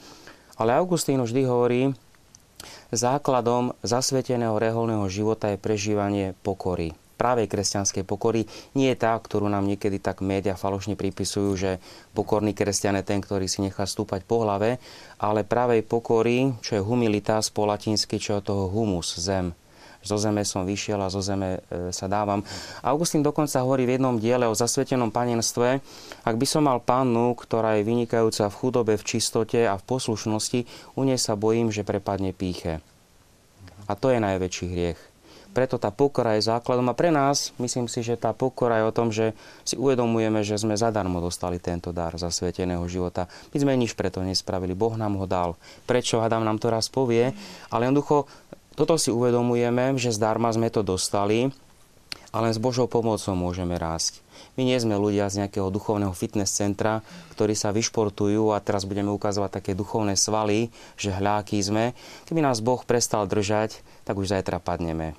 Ale 0.58 0.74
Augustín 0.74 1.22
vždy 1.22 1.46
hovorí, 1.46 1.94
Základom 2.88 3.76
zasveteného 3.84 4.56
reholného 4.56 5.04
života 5.12 5.52
je 5.52 5.60
prežívanie 5.60 6.32
pokory. 6.40 6.96
Práve 7.20 7.44
kresťanskej 7.44 8.08
pokory 8.08 8.48
nie 8.72 8.88
je 8.88 8.96
tá, 8.96 9.12
ktorú 9.12 9.44
nám 9.44 9.68
niekedy 9.68 10.00
tak 10.00 10.24
média 10.24 10.56
falošne 10.56 10.96
pripisujú, 10.96 11.50
že 11.52 11.70
pokorný 12.16 12.56
kresťan 12.56 12.96
je 13.02 13.04
ten, 13.04 13.20
ktorý 13.20 13.44
si 13.44 13.60
nechá 13.60 13.84
stúpať 13.84 14.24
po 14.24 14.40
hlave, 14.40 14.80
ale 15.20 15.44
práve 15.44 15.84
pokory, 15.84 16.56
čo 16.64 16.80
je 16.80 16.86
humilitas 16.86 17.52
po 17.52 17.68
latinsky, 17.68 18.16
čo 18.16 18.40
je 18.40 18.48
toho 18.48 18.72
humus, 18.72 19.20
zem, 19.20 19.52
zo 20.08 20.16
zeme 20.16 20.40
som 20.48 20.64
vyšiel 20.64 20.96
a 21.04 21.12
zo 21.12 21.20
zeme 21.20 21.60
e, 21.68 21.92
sa 21.92 22.08
dávam. 22.08 22.40
Augustín 22.80 23.20
dokonca 23.20 23.60
hovorí 23.60 23.84
v 23.84 24.00
jednom 24.00 24.16
diele 24.16 24.48
o 24.48 24.56
zasvetenom 24.56 25.12
panenstve, 25.12 25.84
ak 26.24 26.36
by 26.40 26.46
som 26.48 26.64
mal 26.64 26.80
pannu, 26.80 27.36
ktorá 27.36 27.76
je 27.76 27.84
vynikajúca 27.84 28.48
v 28.48 28.56
chudobe, 28.56 28.96
v 28.96 29.04
čistote 29.04 29.68
a 29.68 29.76
v 29.76 29.84
poslušnosti, 29.84 30.64
u 30.96 31.04
nej 31.04 31.20
sa 31.20 31.36
bojím, 31.36 31.68
že 31.68 31.84
prepadne 31.84 32.32
píche. 32.32 32.80
A 33.84 33.92
to 33.92 34.08
je 34.08 34.20
najväčší 34.20 34.66
hriech. 34.72 35.00
Preto 35.48 35.80
tá 35.80 35.88
pokora 35.88 36.36
je 36.36 36.46
základom 36.46 36.86
a 36.86 36.94
pre 36.94 37.08
nás, 37.08 37.56
myslím 37.56 37.88
si, 37.88 38.04
že 38.04 38.20
tá 38.20 38.36
pokora 38.36 38.78
je 38.78 38.84
o 38.84 38.94
tom, 38.94 39.08
že 39.08 39.32
si 39.64 39.74
uvedomujeme, 39.74 40.44
že 40.44 40.60
sme 40.60 40.76
zadarmo 40.76 41.24
dostali 41.24 41.56
tento 41.56 41.90
dar 41.90 42.14
zasveteného 42.14 42.84
života. 42.86 43.26
My 43.50 43.58
sme 43.58 43.72
nič 43.74 43.96
preto 43.96 44.20
nespravili, 44.20 44.76
Boh 44.76 44.94
nám 44.94 45.16
ho 45.16 45.26
dal. 45.26 45.56
Prečo? 45.88 46.20
Adam 46.20 46.44
nám 46.44 46.60
to 46.60 46.68
raz 46.68 46.92
povie, 46.92 47.32
ale 47.72 47.88
jednoducho 47.88 48.28
toto 48.78 48.94
si 48.94 49.10
uvedomujeme, 49.10 49.98
že 49.98 50.14
zdarma 50.14 50.54
sme 50.54 50.70
to 50.70 50.86
dostali 50.86 51.50
a 52.30 52.38
len 52.38 52.54
s 52.54 52.62
Božou 52.62 52.86
pomocou 52.86 53.34
môžeme 53.34 53.74
rásť. 53.74 54.22
My 54.54 54.62
nie 54.62 54.78
sme 54.78 54.94
ľudia 54.94 55.26
z 55.26 55.42
nejakého 55.42 55.66
duchovného 55.66 56.14
fitness 56.14 56.54
centra, 56.54 57.02
ktorí 57.34 57.58
sa 57.58 57.74
vyšportujú 57.74 58.54
a 58.54 58.62
teraz 58.62 58.86
budeme 58.86 59.10
ukazovať 59.10 59.50
také 59.58 59.72
duchovné 59.74 60.14
svaly, 60.14 60.70
že 60.94 61.10
hľáky 61.10 61.58
sme. 61.58 61.90
Keby 62.30 62.38
nás 62.38 62.62
Boh 62.62 62.78
prestal 62.86 63.26
držať, 63.26 63.82
tak 64.06 64.14
už 64.14 64.30
zajtra 64.30 64.62
padneme. 64.62 65.18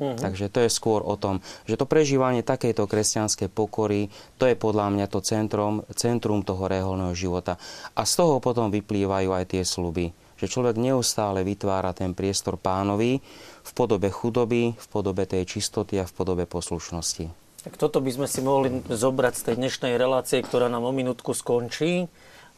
Uh-huh. 0.00 0.16
Takže 0.16 0.48
to 0.48 0.64
je 0.64 0.72
skôr 0.72 1.04
o 1.04 1.20
tom, 1.20 1.44
že 1.68 1.76
to 1.76 1.84
prežívanie 1.84 2.40
takejto 2.40 2.88
kresťanskej 2.88 3.52
pokory, 3.52 4.08
to 4.40 4.48
je 4.48 4.56
podľa 4.56 4.88
mňa 4.96 5.06
to 5.12 5.20
centrum, 5.20 5.84
centrum 5.92 6.40
toho 6.40 6.64
reholného 6.64 7.12
života. 7.12 7.60
A 7.92 8.08
z 8.08 8.24
toho 8.24 8.40
potom 8.40 8.72
vyplývajú 8.72 9.28
aj 9.36 9.44
tie 9.52 9.60
sluby 9.68 10.16
že 10.40 10.48
človek 10.48 10.80
neustále 10.80 11.44
vytvára 11.44 11.92
ten 11.92 12.16
priestor 12.16 12.56
pánovi 12.56 13.20
v 13.60 13.70
podobe 13.76 14.08
chudoby, 14.08 14.72
v 14.72 14.86
podobe 14.88 15.28
tej 15.28 15.44
čistoty 15.44 16.00
a 16.00 16.08
v 16.08 16.12
podobe 16.16 16.48
poslušnosti. 16.48 17.28
Tak 17.60 17.76
toto 17.76 18.00
by 18.00 18.08
sme 18.08 18.24
si 18.24 18.40
mohli 18.40 18.80
zobrať 18.88 19.34
z 19.36 19.42
tej 19.52 19.54
dnešnej 19.60 20.00
relácie, 20.00 20.40
ktorá 20.40 20.72
nám 20.72 20.88
o 20.88 20.96
minútku 20.96 21.36
skončí. 21.36 22.08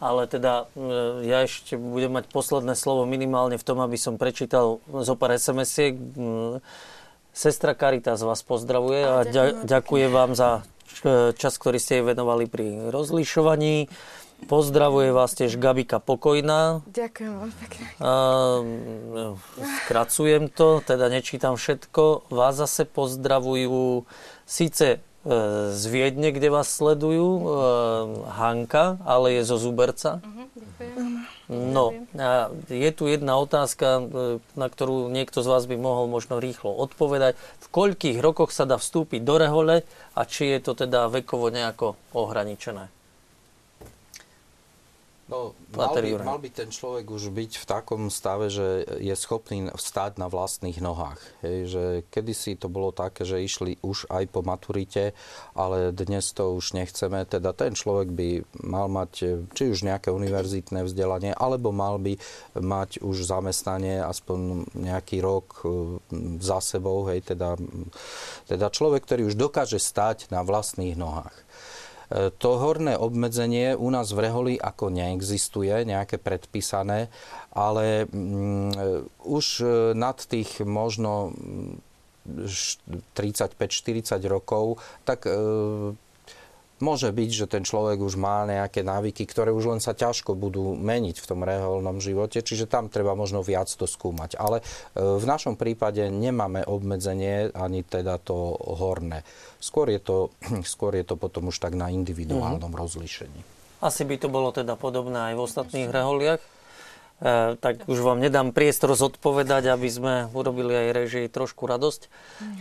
Ale 0.03 0.27
teda 0.27 0.67
e, 0.75 1.27
ja 1.31 1.47
ešte 1.47 1.79
budem 1.79 2.19
mať 2.19 2.27
posledné 2.31 2.75
slovo 2.75 3.07
minimálne 3.07 3.55
v 3.55 3.67
tom, 3.67 3.79
aby 3.83 3.95
som 3.95 4.19
prečítal 4.19 4.83
zo 4.83 5.15
pár 5.15 5.35
SMS-iek. 5.35 5.95
Sestra 7.31 7.75
Caritas 7.79 8.23
vás 8.23 8.43
pozdravuje 8.43 9.03
a, 9.03 9.23
a 9.23 9.45
ďakuje 9.63 10.07
vám 10.11 10.35
za 10.35 10.67
čas, 11.39 11.55
ktorý 11.57 11.79
ste 11.81 12.03
jej 12.03 12.05
venovali 12.05 12.47
pri 12.47 12.93
rozlišovaní. 12.93 13.89
Pozdravuje 14.47 15.15
vás 15.15 15.33
tiež 15.35 15.57
Gabika 15.57 16.03
Pokojná. 16.03 16.83
Ďakujem 16.91 17.33
vám 17.35 17.53
pekne. 17.63 17.85
skracujem 19.83 20.51
to, 20.51 20.83
teda 20.83 21.09
nečítam 21.09 21.55
všetko. 21.55 22.31
Vás 22.31 22.59
zase 22.59 22.85
pozdravujú 22.85 24.07
síce 24.47 24.99
e, 24.99 24.99
z 25.71 25.83
Viedne, 25.87 26.35
kde 26.35 26.49
vás 26.51 26.69
sledujú, 26.71 27.29
e, 27.29 27.43
Hanka, 28.35 28.99
ale 29.07 29.41
je 29.41 29.43
zo 29.47 29.57
Zuberca. 29.59 30.19
Uh-huh, 30.21 30.43
No, 31.53 31.93
a 32.17 32.49
je 32.73 32.91
tu 32.97 33.11
jedna 33.13 33.37
otázka, 33.37 33.87
e, 33.87 34.03
na 34.57 34.67
ktorú 34.73 35.13
niekto 35.13 35.45
z 35.45 35.49
vás 35.53 35.69
by 35.69 35.77
mohol 35.77 36.09
možno 36.09 36.41
rýchlo 36.41 36.73
odpovedať. 36.73 37.37
V 37.61 37.67
koľkých 37.69 38.19
rokoch 38.25 38.57
sa 38.57 38.65
dá 38.65 38.81
vstúpiť 38.81 39.21
do 39.21 39.37
rehole 39.37 39.85
a 40.17 40.21
či 40.25 40.49
je 40.57 40.59
to 40.65 40.73
teda 40.73 41.13
vekovo 41.13 41.53
nejako 41.53 41.99
ohraničené? 42.17 43.02
No, 45.33 45.57
mal, 45.73 45.97
by, 45.97 46.21
mal 46.21 46.37
by 46.37 46.51
ten 46.53 46.69
človek 46.69 47.09
už 47.09 47.33
byť 47.33 47.53
v 47.57 47.65
takom 47.65 48.13
stave, 48.13 48.53
že 48.53 48.85
je 49.01 49.17
schopný 49.17 49.73
vstať 49.73 50.21
na 50.21 50.29
vlastných 50.29 50.77
nohách. 50.77 51.17
Hej, 51.41 51.59
že 51.73 51.85
kedysi 52.13 52.61
to 52.61 52.69
bolo 52.69 52.93
také, 52.93 53.25
že 53.25 53.41
išli 53.41 53.81
už 53.81 54.13
aj 54.13 54.29
po 54.29 54.45
maturite, 54.45 55.17
ale 55.57 55.89
dnes 55.97 56.37
to 56.37 56.53
už 56.53 56.77
nechceme. 56.77 57.25
Teda 57.25 57.57
ten 57.57 57.73
človek 57.73 58.13
by 58.13 58.29
mal 58.61 58.93
mať 58.93 59.13
či 59.57 59.73
už 59.73 59.89
nejaké 59.89 60.13
univerzitné 60.13 60.85
vzdelanie, 60.85 61.33
alebo 61.33 61.73
mal 61.73 61.97
by 61.97 62.21
mať 62.61 63.01
už 63.01 63.25
zamestnanie 63.25 64.05
aspoň 64.05 64.69
nejaký 64.77 65.25
rok 65.25 65.65
e, 65.65 65.69
za 66.45 66.61
sebou. 66.61 67.09
Hej, 67.09 67.33
teda, 67.33 67.57
teda 68.53 68.69
človek, 68.69 69.09
ktorý 69.09 69.33
už 69.33 69.41
dokáže 69.41 69.81
stať 69.81 70.29
na 70.29 70.45
vlastných 70.45 70.93
nohách. 70.93 71.33
To 72.13 72.51
horné 72.61 73.01
obmedzenie 73.01 73.73
u 73.73 73.89
nás 73.89 74.13
v 74.13 74.29
Reholi 74.29 74.55
ako 74.61 74.93
neexistuje, 74.93 75.73
nejaké 75.89 76.21
predpísané, 76.21 77.09
ale 77.57 78.05
mm, 78.05 78.73
už 79.25 79.47
e, 79.61 79.67
nad 79.97 80.21
tých 80.21 80.61
možno 80.61 81.33
35-40 83.17 83.57
mm, 83.57 84.29
rokov, 84.29 84.77
tak 85.09 85.25
e, 85.25 85.33
Môže 86.83 87.15
byť, 87.15 87.31
že 87.31 87.47
ten 87.47 87.63
človek 87.63 88.03
už 88.03 88.19
má 88.19 88.43
nejaké 88.43 88.83
návyky, 88.83 89.23
ktoré 89.23 89.55
už 89.55 89.71
len 89.71 89.79
sa 89.79 89.95
ťažko 89.95 90.35
budú 90.35 90.75
meniť 90.75 91.23
v 91.23 91.29
tom 91.31 91.47
reholnom 91.47 92.03
živote, 92.03 92.43
čiže 92.43 92.67
tam 92.67 92.91
treba 92.91 93.15
možno 93.15 93.39
viac 93.47 93.71
to 93.71 93.87
skúmať. 93.87 94.35
Ale 94.35 94.59
e, 94.59 94.63
v 94.99 95.23
našom 95.23 95.55
prípade 95.55 96.11
nemáme 96.11 96.67
obmedzenie 96.67 97.55
ani 97.55 97.87
teda 97.87 98.19
to 98.19 98.59
horné. 98.59 99.23
Skôr 99.63 99.95
je 99.95 100.03
to, 100.03 100.17
skôr 100.67 100.99
je 100.99 101.07
to 101.07 101.15
potom 101.15 101.55
už 101.55 101.63
tak 101.63 101.79
na 101.79 101.87
individuálnom 101.87 102.67
uh-huh. 102.67 102.83
rozlíšení. 102.83 103.47
Asi 103.79 104.03
by 104.03 104.19
to 104.19 104.27
bolo 104.27 104.51
teda 104.51 104.75
podobné 104.75 105.31
aj 105.31 105.35
v 105.39 105.45
ostatných 105.47 105.87
reholiach. 105.87 106.43
E, 106.43 106.47
tak 107.63 107.87
už 107.87 108.03
vám 108.03 108.19
nedám 108.19 108.51
priestor 108.51 108.99
zodpovedať, 108.99 109.71
aby 109.71 109.87
sme 109.87 110.15
urobili 110.35 110.75
aj 110.75 110.89
režii 110.99 111.27
trošku 111.31 111.63
radosť 111.71 112.11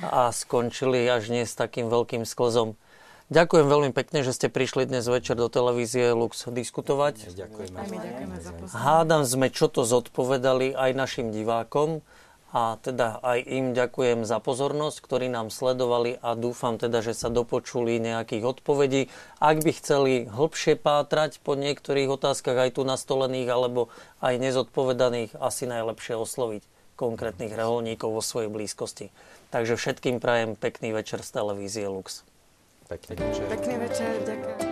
a 0.06 0.30
skončili 0.30 1.10
až 1.10 1.34
nie 1.34 1.50
s 1.50 1.58
takým 1.58 1.90
veľkým 1.90 2.22
sklzom. 2.22 2.78
Ďakujem 3.32 3.68
veľmi 3.72 3.92
pekne, 3.96 4.28
že 4.28 4.36
ste 4.36 4.52
prišli 4.52 4.92
dnes 4.92 5.08
večer 5.08 5.40
do 5.40 5.48
televízie 5.48 6.12
Lux 6.12 6.52
diskutovať. 6.52 7.32
Ďakujeme. 7.32 7.80
Hádam 8.76 9.24
sme, 9.24 9.48
čo 9.48 9.72
to 9.72 9.88
zodpovedali 9.88 10.76
aj 10.76 10.92
našim 10.92 11.32
divákom 11.32 12.04
a 12.52 12.76
teda 12.84 13.24
aj 13.24 13.40
im 13.48 13.72
ďakujem 13.72 14.28
za 14.28 14.44
pozornosť, 14.44 15.00
ktorí 15.00 15.32
nám 15.32 15.48
sledovali 15.48 16.20
a 16.20 16.36
dúfam 16.36 16.76
teda, 16.76 17.00
že 17.00 17.16
sa 17.16 17.32
dopočuli 17.32 18.04
nejakých 18.04 18.44
odpovedí. 18.44 19.08
Ak 19.40 19.64
by 19.64 19.72
chceli 19.80 20.28
hlbšie 20.28 20.76
pátrať 20.76 21.40
po 21.40 21.56
niektorých 21.56 22.12
otázkach 22.12 22.60
aj 22.60 22.76
tu 22.76 22.84
nastolených 22.84 23.48
alebo 23.48 23.88
aj 24.20 24.44
nezodpovedaných, 24.44 25.40
asi 25.40 25.72
najlepšie 25.72 26.20
osloviť 26.20 26.68
konkrétnych 27.00 27.56
reholníkov 27.56 28.12
vo 28.12 28.20
svojej 28.20 28.52
blízkosti. 28.52 29.08
Takže 29.56 29.80
všetkým 29.80 30.20
prajem 30.20 30.60
pekný 30.60 30.92
večer 30.92 31.24
z 31.24 31.32
televízie 31.32 31.88
Lux. 31.88 32.28
Pekný 32.92 33.16
večer. 33.16 33.46
Pekný 33.48 33.76
večer, 33.80 34.12
ďakujem. 34.28 34.71